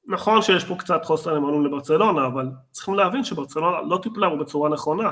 נכון 0.06 0.42
שיש 0.42 0.64
פה 0.64 0.74
קצת 0.74 1.04
חוסר 1.04 1.34
נאמנות 1.34 1.64
לברצלונה, 1.64 2.26
אבל 2.26 2.48
צריכים 2.70 2.94
להבין 2.94 3.24
שברצלונה 3.24 3.82
לא 3.88 3.98
טיפלה 4.02 4.28
בו 4.28 4.38
בצורה 4.38 4.70
נכונה, 4.70 5.10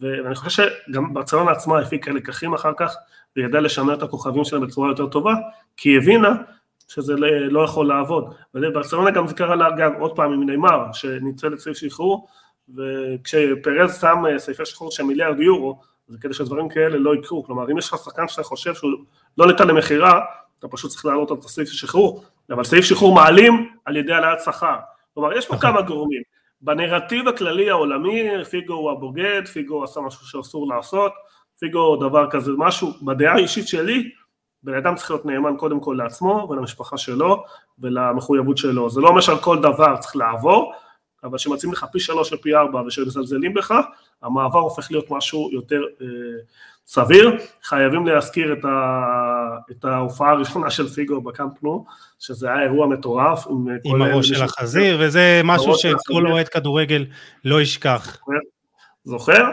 ואני 0.00 0.34
חושב 0.34 0.68
שגם 0.88 1.14
ברצלונה 1.14 1.50
עצמה 1.50 1.78
הפיקה 1.78 2.10
לקחים 2.10 2.54
אחר 2.54 2.72
כך, 2.76 2.94
וידעה 3.36 3.60
לשמר 3.60 3.94
את 3.94 4.02
הכוכבים 4.02 4.44
שלה 4.44 4.60
בצורה 4.60 4.88
יותר 4.88 5.06
טובה, 5.06 5.34
כי 5.76 5.88
היא 5.88 5.98
הבינה 5.98 6.34
שזה 6.88 7.16
לא, 7.16 7.28
לא 7.28 7.60
יכול 7.60 7.88
לעבוד. 7.88 8.34
וברצלונה 8.54 9.10
גם 9.10 9.26
זה 9.26 9.34
קרה 9.34 9.56
לה 9.56 9.70
גם 9.76 9.94
עוד 9.94 10.16
פעם 10.16 10.32
עם 10.32 10.50
נאמר, 10.50 10.92
שניצל 10.92 11.54
את 11.54 11.60
סעיף 11.60 11.76
שחרור, 11.76 12.28
וכשפרז 12.76 14.00
שם 14.00 14.26
אה, 14.26 14.38
סעיפי 14.38 14.66
שחרור 14.66 14.90
של 14.90 15.02
מיליארד 15.02 15.40
יורו, 15.40 15.80
זה 16.12 16.18
כדי 16.20 16.34
שדברים 16.34 16.68
כאלה 16.68 16.98
לא 16.98 17.14
יקרו, 17.14 17.44
כלומר 17.44 17.70
אם 17.70 17.78
יש 17.78 17.88
לך 17.88 17.98
שחקן 18.04 18.28
שאתה 18.28 18.42
חושב 18.42 18.74
שהוא 18.74 18.90
לא 19.38 19.46
ניתן 19.46 19.68
למכירה, 19.68 20.20
אתה 20.58 20.68
פשוט 20.68 20.90
צריך 20.90 21.04
להעלות 21.04 21.44
הסעיף 21.44 21.68
של 21.68 21.86
שחרור, 21.86 22.24
אבל 22.50 22.64
סעיף 22.64 22.84
שחרור 22.84 23.14
מעלים 23.14 23.70
על 23.84 23.96
ידי 23.96 24.12
העלאת 24.12 24.40
שכר, 24.40 24.76
כלומר 25.14 25.32
יש 25.32 25.46
פה 25.46 25.54
נכון. 25.54 25.70
כמה 25.70 25.82
גורמים, 25.82 26.22
בנרטיב 26.60 27.28
הכללי 27.28 27.70
העולמי 27.70 28.44
פיגו 28.50 28.74
הוא 28.74 28.90
הבוגד, 28.90 29.42
פיגו 29.52 29.84
עשה 29.84 30.00
משהו 30.00 30.26
שאסור 30.26 30.74
לעשות, 30.74 31.12
פיגו 31.58 31.96
דבר 31.96 32.30
כזה 32.30 32.50
משהו, 32.56 32.92
בדעה 33.02 33.34
האישית 33.34 33.68
שלי, 33.68 34.10
בן 34.62 34.74
אדם 34.74 34.94
צריך 34.94 35.10
להיות 35.10 35.26
נאמן 35.26 35.56
קודם 35.56 35.80
כל 35.80 35.96
לעצמו 35.98 36.46
ולמשפחה 36.50 36.98
שלו 36.98 37.44
ולמחויבות 37.78 38.58
שלו, 38.58 38.90
זה 38.90 39.00
לא 39.00 39.08
אומר 39.08 39.20
שעל 39.20 39.38
כל 39.38 39.58
דבר 39.58 39.96
צריך 39.96 40.16
לעבור, 40.16 40.72
אבל 41.24 41.38
כשמציעים 41.38 41.72
לך 41.72 41.86
פי 41.92 42.00
שלוש 42.00 42.32
ופי 42.32 42.54
ארבע 42.54 42.80
ושמזלזלים 42.80 43.54
בך, 43.54 43.74
המעבר 44.22 44.58
הופך 44.58 44.90
להיות 44.90 45.10
משהו 45.10 45.50
יותר 45.52 45.80
אה, 46.02 46.06
סביר. 46.86 47.36
חייבים 47.62 48.06
להזכיר 48.06 48.52
את, 48.52 48.64
ה, 48.64 49.02
את 49.70 49.84
ההופעה 49.84 50.30
הראשונה 50.30 50.70
של 50.70 50.88
פיגו 50.88 51.20
בקאמפ 51.20 51.62
נו, 51.62 51.84
שזה 52.18 52.52
היה 52.52 52.62
אירוע 52.62 52.86
מטורף. 52.86 53.46
עם, 53.46 53.66
עם 53.84 54.02
הראש 54.02 54.28
של 54.28 54.42
החזיר, 54.42 54.96
וזה 55.00 55.40
משהו 55.44 55.74
שכל 55.74 56.26
אוהד 56.26 56.48
כדורגל 56.48 57.06
לא 57.44 57.60
ישכח. 57.60 58.18
זוכר? 59.04 59.44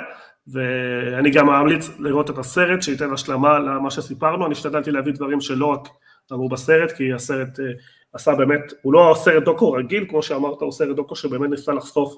ואני 0.47 1.32
גם 1.32 1.47
ממליץ 1.47 1.89
לראות 1.99 2.30
את 2.30 2.38
הסרט 2.38 2.82
שייתן 2.82 3.13
השלמה 3.13 3.59
למה 3.59 3.91
שסיפרנו, 3.91 4.45
אני 4.45 4.53
השתדלתי 4.53 4.91
להביא 4.91 5.13
דברים 5.13 5.41
שלא 5.41 5.65
רק 5.65 5.88
אמרו 6.32 6.49
בסרט, 6.49 6.91
כי 6.91 7.13
הסרט 7.13 7.59
אה, 7.59 7.65
עשה 8.14 8.36
באמת, 8.36 8.74
הוא 8.82 8.93
לא 8.93 9.16
סרט 9.18 9.43
דוקו 9.43 9.72
רגיל, 9.72 10.05
כמו 10.10 10.24
שאמרת, 10.24 10.62
הוא 10.62 10.72
סרט 10.72 10.95
דוקו 10.95 11.16
שבאמת 11.16 11.49
ניסה 11.49 11.74
לחשוף 11.74 12.18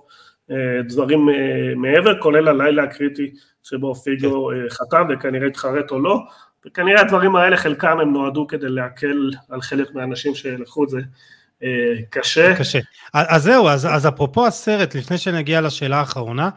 אה, 0.52 0.56
דברים 0.90 1.30
אה, 1.30 1.36
מעבר, 1.76 2.22
כולל 2.22 2.48
הלילה 2.48 2.84
הקריטי 2.84 3.32
שבו 3.64 3.96
פיגו 3.96 4.50
כן. 4.50 4.70
חתם 4.70 5.06
וכנראה 5.10 5.48
התחרט 5.48 5.92
או 5.92 6.00
לא, 6.00 6.20
וכנראה 6.66 7.02
הדברים 7.02 7.36
האלה 7.36 7.58
חלקם 7.58 8.00
הם 8.00 8.14
נועדו 8.14 8.48
כדי 8.48 8.70
להקל 8.70 9.32
על 9.50 9.62
חלק 9.62 9.96
מהאנשים 9.96 10.36
שלקחו 10.36 10.84
את 10.84 10.90
זה 10.90 11.00
קשה. 12.10 12.56
קשה. 12.56 12.80
אז 13.14 13.44
זהו, 13.44 13.68
אז, 13.68 13.86
אז 13.86 14.08
אפרופו 14.08 14.48
הסרט, 14.48 14.96
לפני 14.96 15.18
שנגיע 15.18 15.62
לשאלה 15.62 15.98
האחרונה, 15.98 16.46
אה, 16.46 16.50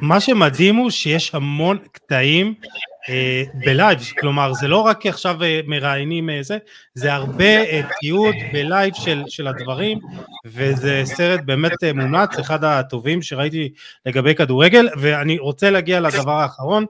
מה 0.00 0.20
שמדהים 0.20 0.76
הוא 0.76 0.90
שיש 0.90 1.34
המון 1.34 1.78
קטעים 1.92 2.54
אה, 3.08 3.42
בלייב, 3.54 3.98
כלומר 4.20 4.52
זה 4.52 4.68
לא 4.68 4.78
רק 4.78 5.06
עכשיו 5.06 5.42
אה, 5.42 5.60
מראיינים 5.66 6.30
זה, 6.42 6.58
זה 6.94 7.14
הרבה 7.14 7.82
תיעוד 8.00 8.34
בלייב 8.52 8.94
של, 8.94 9.22
של 9.28 9.46
הדברים 9.46 9.98
וזה 10.46 11.02
סרט 11.04 11.40
באמת 11.44 11.84
מומלץ, 11.94 12.38
אחד 12.38 12.64
הטובים 12.64 13.22
שראיתי 13.22 13.72
לגבי 14.06 14.34
כדורגל 14.34 14.88
ואני 14.96 15.38
רוצה 15.38 15.70
להגיע 15.70 16.00
לדבר 16.00 16.32
האחרון 16.32 16.84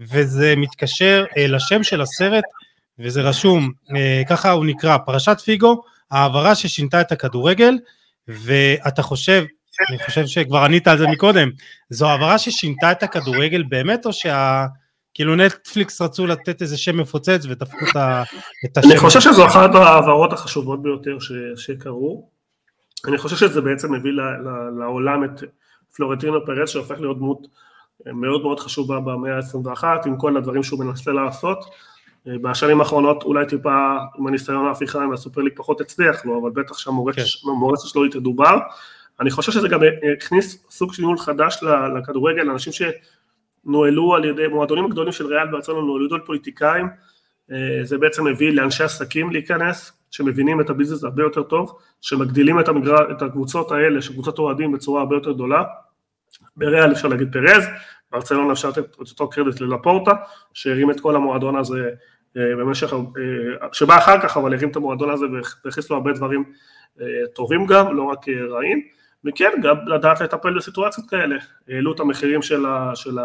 וזה 0.00 0.54
מתקשר 0.56 1.24
לשם 1.36 1.82
של 1.82 2.00
הסרט 2.00 2.44
וזה 2.98 3.22
רשום, 3.22 3.72
ככה 4.28 4.50
הוא 4.50 4.66
נקרא, 4.66 4.96
פרשת 5.06 5.40
פיגו, 5.44 5.82
העברה 6.10 6.54
ששינתה 6.54 7.00
את 7.00 7.12
הכדורגל 7.12 7.74
ואתה 8.28 9.02
חושב 9.02 9.44
אני 9.88 9.98
חושב 9.98 10.26
שכבר 10.26 10.58
ענית 10.58 10.88
על 10.88 10.98
זה 10.98 11.06
מקודם, 11.06 11.50
זו 11.90 12.08
העברה 12.08 12.38
ששינתה 12.38 12.92
את 12.92 13.02
הכדורגל 13.02 13.62
באמת, 13.68 14.06
או 14.06 14.12
שה... 14.12 14.66
כאילו 15.14 15.36
נטפליקס 15.36 16.02
רצו 16.02 16.26
לתת 16.26 16.62
איזה 16.62 16.78
שם 16.78 16.96
מפוצץ 16.96 17.46
ודפקו 17.48 17.84
את 18.64 18.76
השם. 18.76 18.90
אני 18.90 18.98
חושב 18.98 19.20
שזו 19.20 19.46
אחת 19.46 19.74
ההעברות 19.74 20.32
החשובות 20.32 20.82
ביותר 20.82 21.18
ש... 21.18 21.32
שקרו. 21.56 22.28
אני 23.08 23.18
חושב 23.18 23.36
שזה 23.36 23.60
בעצם 23.60 23.94
מביא 23.94 24.12
ל... 24.12 24.20
ל... 24.20 24.78
לעולם 24.78 25.24
את 25.24 25.42
פלורנטינו 25.96 26.46
פרס 26.46 26.70
שהופך 26.70 27.00
להיות 27.00 27.18
דמות 27.18 27.46
מאוד 28.06 28.42
מאוד 28.42 28.60
חשובה 28.60 29.00
במאה 29.00 29.36
ה-21 29.36 29.84
עם 30.06 30.16
כל 30.16 30.36
הדברים 30.36 30.62
שהוא 30.62 30.84
מנסה 30.84 31.12
לעשות. 31.12 31.64
בשנים 32.26 32.80
האחרונות 32.80 33.22
אולי 33.22 33.46
טיפה 33.46 33.96
עם 34.18 34.26
הניסיון 34.26 34.66
ההפיכה 34.66 35.02
עם 35.02 35.12
הסופר 35.12 35.40
ליג 35.40 35.52
פחות 35.56 35.80
הצליח 35.80 36.24
לו, 36.24 36.40
אבל 36.40 36.50
בטח 36.50 36.78
שהמורשת 36.78 37.18
כן. 37.18 37.88
שלו 37.88 38.04
היא 38.04 38.12
תדובר. 38.12 38.58
אני 39.20 39.30
חושב 39.30 39.52
שזה 39.52 39.68
גם 39.68 39.80
הכניס 40.16 40.66
סוג 40.70 40.92
של 40.92 41.02
ניהול 41.02 41.18
חדש 41.18 41.58
לכדורגל, 41.96 42.50
אנשים 42.50 42.72
שנוהלו 42.72 44.14
על 44.14 44.24
ידי, 44.24 44.46
מועדונים 44.46 44.84
הגדולים 44.84 45.12
של 45.12 45.26
ריאל 45.26 45.46
ברצלונה 45.46 45.86
נוהלו 45.86 46.14
על 46.14 46.20
פוליטיקאים, 46.20 46.86
אה, 47.52 47.80
זה 47.82 47.98
בעצם 47.98 48.26
הביא 48.26 48.52
לאנשי 48.52 48.84
עסקים 48.84 49.30
להיכנס, 49.30 49.92
שמבינים 50.10 50.60
את 50.60 50.70
הביזנס 50.70 51.04
הרבה 51.04 51.22
יותר 51.22 51.42
טוב, 51.42 51.78
שמגדילים 52.00 52.60
את, 52.60 52.68
המגר... 52.68 53.10
את 53.10 53.22
הקבוצות 53.22 53.72
האלה, 53.72 54.02
שקבוצות 54.02 54.38
אוהדים 54.38 54.72
בצורה 54.72 55.00
הרבה 55.00 55.16
יותר 55.16 55.32
גדולה, 55.32 55.64
בריאל 56.56 56.92
אפשר 56.92 57.08
להגיד 57.08 57.32
פרז, 57.32 57.64
ברצלונה 58.12 58.52
אפשר 58.52 58.68
לתת 58.68 58.78
את 58.78 58.98
אותו 58.98 59.30
קרדיט 59.30 59.60
ללפורטה, 59.60 60.12
שהרים 60.52 60.90
את 60.90 61.00
כל 61.00 61.16
המועדון 61.16 61.56
הזה 61.56 61.90
אה, 62.36 62.56
במשך, 62.56 62.92
אה, 62.92 63.68
שבא 63.72 63.98
אחר 63.98 64.20
כך 64.20 64.36
אבל 64.36 64.54
הרים 64.54 64.68
את 64.68 64.76
המועדון 64.76 65.10
הזה 65.10 65.26
והכניס 65.64 65.90
לו 65.90 65.96
הרבה 65.96 66.12
דברים 66.12 66.44
טובים 67.34 67.66
גם, 67.66 67.96
לא 67.96 68.02
רק 68.02 68.28
רעים. 68.28 68.99
וכן, 69.24 69.50
גם 69.62 69.76
לדעת 69.86 70.20
לטפל 70.20 70.56
בסיטואציות 70.56 71.10
כאלה, 71.10 71.36
העלו 71.68 71.92
את 71.92 72.00
המחירים 72.00 72.42
של, 72.42 72.66
ה, 72.66 72.92
של 72.94 73.18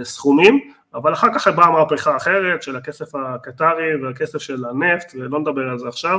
הסכומים, 0.00 0.70
אבל 0.94 1.12
אחר 1.12 1.28
כך 1.34 1.48
באה 1.48 1.70
מהפכה 1.70 2.16
אחרת 2.16 2.62
של 2.62 2.76
הכסף 2.76 3.14
הקטרי 3.14 4.02
והכסף 4.02 4.38
של 4.38 4.64
הנפט, 4.64 5.12
ולא 5.14 5.40
נדבר 5.40 5.68
על 5.70 5.78
זה 5.78 5.88
עכשיו, 5.88 6.18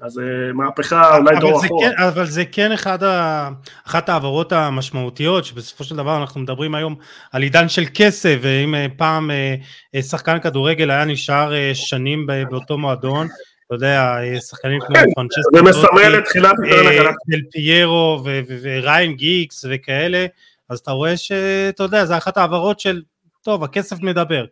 אז 0.00 0.18
אה, 0.18 0.52
מהפכה 0.52 1.16
אולי 1.16 1.36
דור 1.40 1.66
אחורה. 1.66 1.90
כן, 1.90 2.02
אבל 2.02 2.26
זה 2.26 2.44
כן 2.52 2.72
אחד 2.72 3.02
ה, 3.02 3.48
אחת 3.86 4.08
ההעברות 4.08 4.52
המשמעותיות, 4.52 5.44
שבסופו 5.44 5.84
של 5.84 5.96
דבר 5.96 6.16
אנחנו 6.16 6.40
מדברים 6.40 6.74
היום 6.74 6.96
על 7.32 7.42
עידן 7.42 7.68
של 7.68 7.84
כסף, 7.94 8.38
ואם 8.40 8.74
אה, 8.74 8.86
פעם 8.96 9.30
אה, 9.30 10.02
שחקן 10.02 10.40
כדורגל 10.40 10.90
היה 10.90 11.04
נשאר 11.04 11.52
שנים 11.74 12.26
באותו 12.50 12.78
מועדון, 12.78 13.26
אתה 13.66 13.74
יודע, 13.74 14.18
שחקנים 14.48 14.80
כמו 14.80 14.96
כן, 14.96 15.04
פרנצ'סקו, 15.14 15.56
זה 15.56 15.62
מסמל 15.62 16.18
את 16.18 16.24
תחילת 16.24 16.54
הגלקטי. 16.58 17.30
דל 17.30 17.40
פיירו 17.50 18.22
וריין 18.62 19.12
גיקס 19.14 19.64
וכאלה, 19.70 20.26
אז 20.68 20.78
אתה 20.78 20.90
רואה 20.90 21.16
שאתה 21.16 21.82
יודע, 21.82 22.04
זה 22.04 22.16
אחת 22.16 22.36
העברות 22.36 22.80
של, 22.80 23.02
טוב, 23.42 23.64
הכסף 23.64 24.00
מדבר, 24.02 24.44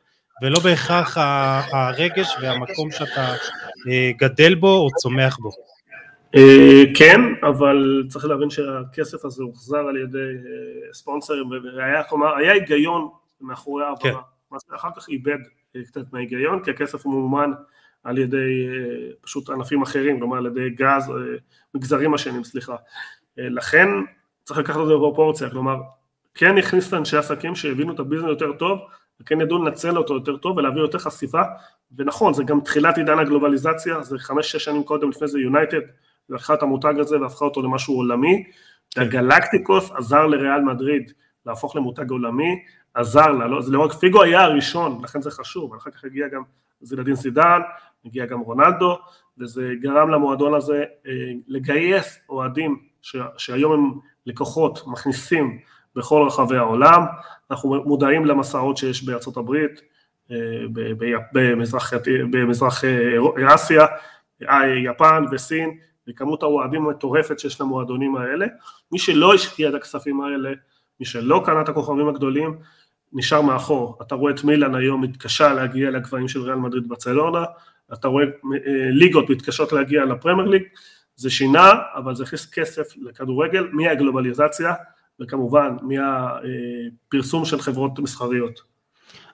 ולא 0.42 0.60
בהכרח 0.60 1.16
הרגש 1.72 2.36
והמקום 2.42 2.90
שאתה 2.90 3.34
אה, 3.88 4.10
גדל 4.18 4.54
בו 4.54 4.76
או 4.76 4.88
צומח 4.96 5.36
בו. 5.40 5.50
אה, 6.36 6.82
כן, 6.94 7.20
אבל 7.42 8.02
צריך 8.08 8.24
להבין 8.24 8.50
שהכסף 8.50 9.24
הזה 9.24 9.42
הוחזר 9.42 9.78
על 9.88 9.96
ידי 9.96 10.18
אה, 10.18 10.94
ספונסרים, 10.94 11.50
והיה, 11.76 12.52
היגיון 12.52 13.08
מאחורי 13.40 13.84
העברה, 13.84 14.12
כן. 14.12 14.18
מה 14.50 14.58
שאחר 14.70 14.88
כך 14.96 15.08
איבד 15.08 15.38
קצת 15.86 16.12
מההיגיון, 16.12 16.64
כי 16.64 16.70
הכסף 16.70 17.06
ממומן 17.06 17.50
על 18.05 18.18
ידי 18.18 18.68
אה, 18.68 19.11
פשוט 19.20 19.50
ענפים 19.50 19.82
אחרים, 19.82 20.18
כלומר 20.18 20.36
על 20.36 20.46
ידי 20.46 20.70
גז, 20.70 21.11
אה, 21.11 21.14
מגזרים 21.74 22.14
השונים, 22.14 22.44
סליחה. 22.44 22.76
אה, 23.38 23.48
לכן 23.48 23.88
צריך 24.44 24.59
לקחת 24.59 24.80
את 24.80 24.86
זה 24.86 24.92
בפרופורציה, 24.94 25.50
כלומר 25.50 25.76
כן 26.34 26.59
הכניס 26.59 26.92
לאנשי 26.92 27.16
עסקים 27.16 27.55
שהבינו 27.55 27.92
את 27.92 27.98
הביזנס 27.98 28.28
יותר 28.28 28.53
טוב, 28.53 28.78
וכן 29.20 29.40
ידעו 29.40 29.64
לנצל 29.64 29.98
אותו 29.98 30.14
יותר 30.14 30.36
טוב 30.36 30.57
ולהביא 30.57 30.80
יותר 30.80 30.98
חשיפה, 30.98 31.42
ונכון, 31.96 32.34
זה 32.34 32.44
גם 32.44 32.61
תחילת 32.61 32.98
עידן 32.98 33.18
הגלובליזציה, 33.18 34.03
זה 34.03 34.18
חמש-שש 34.18 34.64
שנים 34.64 34.82
קודם 34.82 35.11
לפני 35.11 35.28
זה 35.28 35.38
יונייטד, 35.38 35.80
לקחה 36.28 36.55
את 36.55 36.62
המותג 36.62 36.94
הזה 36.98 37.20
והפכה 37.20 37.44
אותו 37.44 37.62
למשהו 37.62 37.94
עולמי, 37.94 38.44
כן. 38.90 39.00
הגלקטיקוס 39.00 39.90
עזר 39.90 40.26
לריאל 40.26 40.61
מדריד 40.61 41.12
להפוך 41.46 41.76
למותג 41.76 42.11
עולמי, 42.11 42.62
עזר 42.94 43.32
לה, 43.32 43.46
לא, 43.46 43.62
זה 43.62 43.72
לא 43.72 43.80
רק 43.80 43.92
פיגו 43.92 44.22
היה 44.22 44.40
הראשון, 44.40 45.00
לכן 45.05 45.22
זה 45.22 45.30
חשוב, 45.30 45.74
אחר 45.74 45.90
כך 45.90 46.05
הגיע 46.05 46.28
גם 46.28 46.42
זילדין 46.80 47.16
סידן, 47.16 47.61
הגיע 48.05 48.26
גם 48.26 48.40
רונלדו, 48.40 48.98
וזה 49.38 49.72
גרם 49.80 50.11
למועדון 50.11 50.55
הזה 50.55 50.84
אה, 51.07 51.12
לגייס 51.48 52.18
אוהדים 52.28 52.78
שהיום 53.36 53.72
הם 53.72 53.98
לקוחות, 54.26 54.86
מכניסים 54.86 55.59
בכל 55.96 56.24
רחבי 56.26 56.57
העולם, 56.57 57.03
אנחנו 57.50 57.84
מודעים 57.84 58.26
למסעות 58.26 58.76
שיש 58.76 59.05
בארצות 59.05 59.36
הברית, 59.36 59.80
אה, 60.30 60.36
במזרח, 61.32 61.92
במזרח 62.30 62.84
אה, 62.84 63.55
אסיה, 63.55 63.86
יפן 64.84 65.24
וסין, 65.30 65.78
וכמות 66.09 66.42
האוהדים 66.42 66.86
המטורפת 66.86 67.38
שיש 67.38 67.61
למועדונים 67.61 68.16
האלה, 68.16 68.46
מי 68.92 68.98
שלא 68.98 69.34
השקיע 69.34 69.68
את 69.68 69.74
הכספים 69.74 70.20
האלה, 70.20 70.50
מי 71.00 71.07
שלא 71.07 71.42
קנה 71.46 71.61
את 71.61 71.68
הכוכבים 71.68 72.09
הגדולים, 72.09 72.59
נשאר 73.12 73.40
מאחור. 73.40 73.98
אתה 74.03 74.14
רואה 74.14 74.32
את 74.32 74.44
מילאן 74.44 74.74
היום 74.74 75.00
מתקשה 75.00 75.55
להגיע 75.55 75.90
לגבהים 75.90 76.28
של 76.28 76.42
ריאל 76.42 76.57
מדריד 76.57 76.88
בצלונה, 76.88 77.44
אתה 77.93 78.09
רואה 78.09 78.24
אה, 78.24 78.30
ליגות 78.91 79.30
מתקשות 79.30 79.72
להגיע 79.72 80.05
לפרמייר 80.05 80.49
ליג, 80.49 80.62
זה 81.16 81.30
שינה, 81.30 81.70
אבל 81.95 82.14
זה 82.14 82.22
הכניס 82.22 82.51
כסף 82.51 82.97
לכדורגל 82.97 83.68
מהגלובליזציה, 83.72 84.74
וכמובן 85.20 85.76
מהפרסום 85.83 87.45
של 87.45 87.61
חברות 87.61 87.99
מסחריות. 87.99 88.61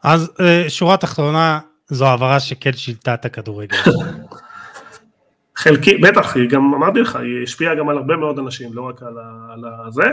אז 0.03 0.33
אה, 0.41 0.65
שורה 0.69 0.97
תחתונה, 0.97 1.61
זו 1.89 2.07
העברה 2.07 2.41
שכן 2.41 2.73
שינתה 2.73 3.15
את 3.15 3.25
הכדורגל. 3.25 3.77
חלקי, 5.57 5.99
בטח, 5.99 6.37
היא 6.37 6.49
גם, 6.49 6.75
אמרתי 6.75 7.01
לך, 7.01 7.17
היא 7.17 7.43
השפיעה 7.43 7.75
גם 7.75 7.89
על 7.89 7.97
הרבה 7.97 8.17
מאוד 8.17 8.39
אנשים, 8.39 8.73
לא 8.73 8.83
רק 8.83 9.03
על, 9.03 9.19
ה, 9.19 9.53
על 9.53 9.65
הזה, 9.87 10.07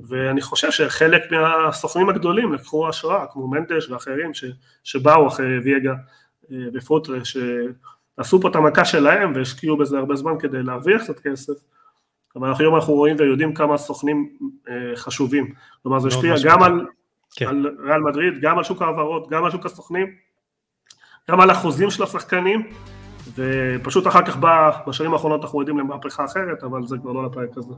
ואני 0.00 0.40
חושב 0.40 0.70
שחלק 0.70 1.22
מהסוכנים 1.30 2.08
הגדולים 2.08 2.52
לקחו 2.52 2.88
השראה, 2.88 3.26
כמו 3.32 3.48
מנדש 3.48 3.90
ואחרים 3.90 4.34
ש, 4.34 4.44
שבאו 4.84 5.28
אחרי 5.28 5.58
ויגה 5.58 5.94
אה, 6.52 6.56
ופוטרה, 6.74 7.18
שעשו 7.24 8.40
פה 8.40 8.48
את 8.48 8.56
המכה 8.56 8.84
שלהם 8.84 9.32
והשקיעו 9.34 9.76
בזה 9.76 9.98
הרבה 9.98 10.16
זמן 10.16 10.32
כדי 10.38 10.62
להרוויח 10.62 11.02
קצת 11.02 11.20
כסף, 11.20 11.54
אבל 12.36 12.52
היום 12.58 12.74
אנחנו 12.74 12.94
רואים 12.94 13.16
ויודעים 13.18 13.54
כמה 13.54 13.78
סוכנים 13.78 14.36
אה, 14.68 14.96
חשובים, 14.96 15.54
כלומר 15.82 15.98
זה 15.98 16.08
השפיע 16.08 16.34
גם 16.44 16.62
על, 16.62 16.86
כן. 17.36 17.46
על 17.46 17.76
ריאל 17.84 18.00
מדריד, 18.00 18.40
גם 18.40 18.58
על 18.58 18.64
שוק 18.64 18.82
ההעברות, 18.82 19.28
גם 19.30 19.44
על 19.44 19.50
שוק 19.50 19.66
הסוכנים, 19.66 20.06
גם 21.30 21.40
על 21.40 21.50
החוזים 21.50 21.90
של 21.90 22.02
השחקנים, 22.02 22.72
ופשוט 23.34 24.06
אחר 24.06 24.26
כך 24.26 24.36
בא, 24.36 24.70
בשנים 24.86 25.12
האחרונות 25.12 25.42
אנחנו 25.42 25.60
יודעים 25.60 25.78
למהפכה 25.78 26.24
אחרת, 26.24 26.62
אבל 26.62 26.86
זה 26.86 26.96
כבר 26.98 27.12
לא 27.12 27.26
לפרק 27.26 27.50
הזה. 27.56 27.74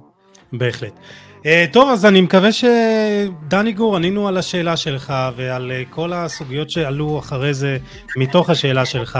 בהחלט. 0.52 0.92
Uh, 1.38 1.46
טוב, 1.72 1.90
אז 1.90 2.06
אני 2.06 2.20
מקווה 2.20 2.50
שדני 2.52 3.72
גור, 3.72 3.96
ענינו 3.96 4.28
על 4.28 4.36
השאלה 4.36 4.76
שלך 4.76 5.14
ועל 5.36 5.72
uh, 5.72 5.94
כל 5.94 6.12
הסוגיות 6.12 6.70
שעלו 6.70 7.18
אחרי 7.18 7.54
זה 7.54 7.78
מתוך 8.16 8.50
השאלה 8.50 8.84
שלך. 8.86 9.18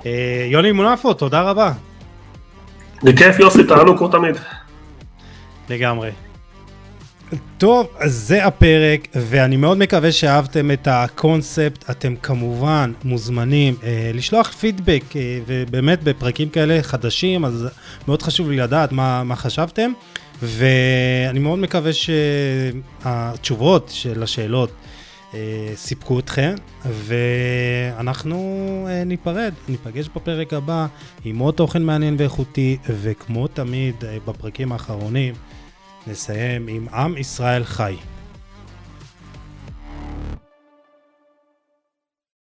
Uh, 0.00 0.04
יוני 0.50 0.72
מונפו, 0.72 1.14
תודה 1.14 1.42
רבה. 1.42 1.72
בכיף 3.02 3.38
יוסי, 3.38 3.64
תענו 3.64 3.98
כמו 3.98 4.08
תמיד. 4.08 4.36
לגמרי. 5.68 6.10
טוב, 7.58 7.86
אז 7.98 8.14
זה 8.14 8.44
הפרק, 8.44 9.08
ואני 9.14 9.56
מאוד 9.56 9.78
מקווה 9.78 10.12
שאהבתם 10.12 10.70
את 10.70 10.88
הקונספט. 10.90 11.90
אתם 11.90 12.16
כמובן 12.16 12.92
מוזמנים 13.04 13.74
אה, 13.82 14.10
לשלוח 14.14 14.52
פידבק, 14.52 15.04
אה, 15.16 15.38
ובאמת 15.46 16.02
בפרקים 16.02 16.48
כאלה 16.48 16.82
חדשים, 16.82 17.44
אז 17.44 17.68
מאוד 18.08 18.22
חשוב 18.22 18.50
לי 18.50 18.56
לדעת 18.56 18.92
מה, 18.92 19.24
מה 19.24 19.36
חשבתם, 19.36 19.92
ואני 20.42 21.38
מאוד 21.38 21.58
מקווה 21.58 21.90
שהתשובות 21.92 23.88
של 23.92 24.22
השאלות 24.22 24.70
אה, 25.34 25.72
סיפקו 25.74 26.18
אתכם, 26.18 26.54
ואנחנו 26.84 28.38
אה, 28.90 29.04
ניפרד, 29.04 29.54
ניפגש 29.68 30.08
בפרק 30.08 30.52
הבא 30.52 30.86
עם 31.24 31.38
עוד 31.38 31.54
תוכן 31.54 31.82
מעניין 31.82 32.16
ואיכותי, 32.18 32.76
וכמו 32.88 33.48
תמיד 33.48 33.94
אה, 34.04 34.16
בפרקים 34.26 34.72
האחרונים, 34.72 35.34
נסיים 36.06 36.68
עם 36.68 36.88
עם 36.92 37.18
ישראל 37.18 37.64
חי. 37.64 37.96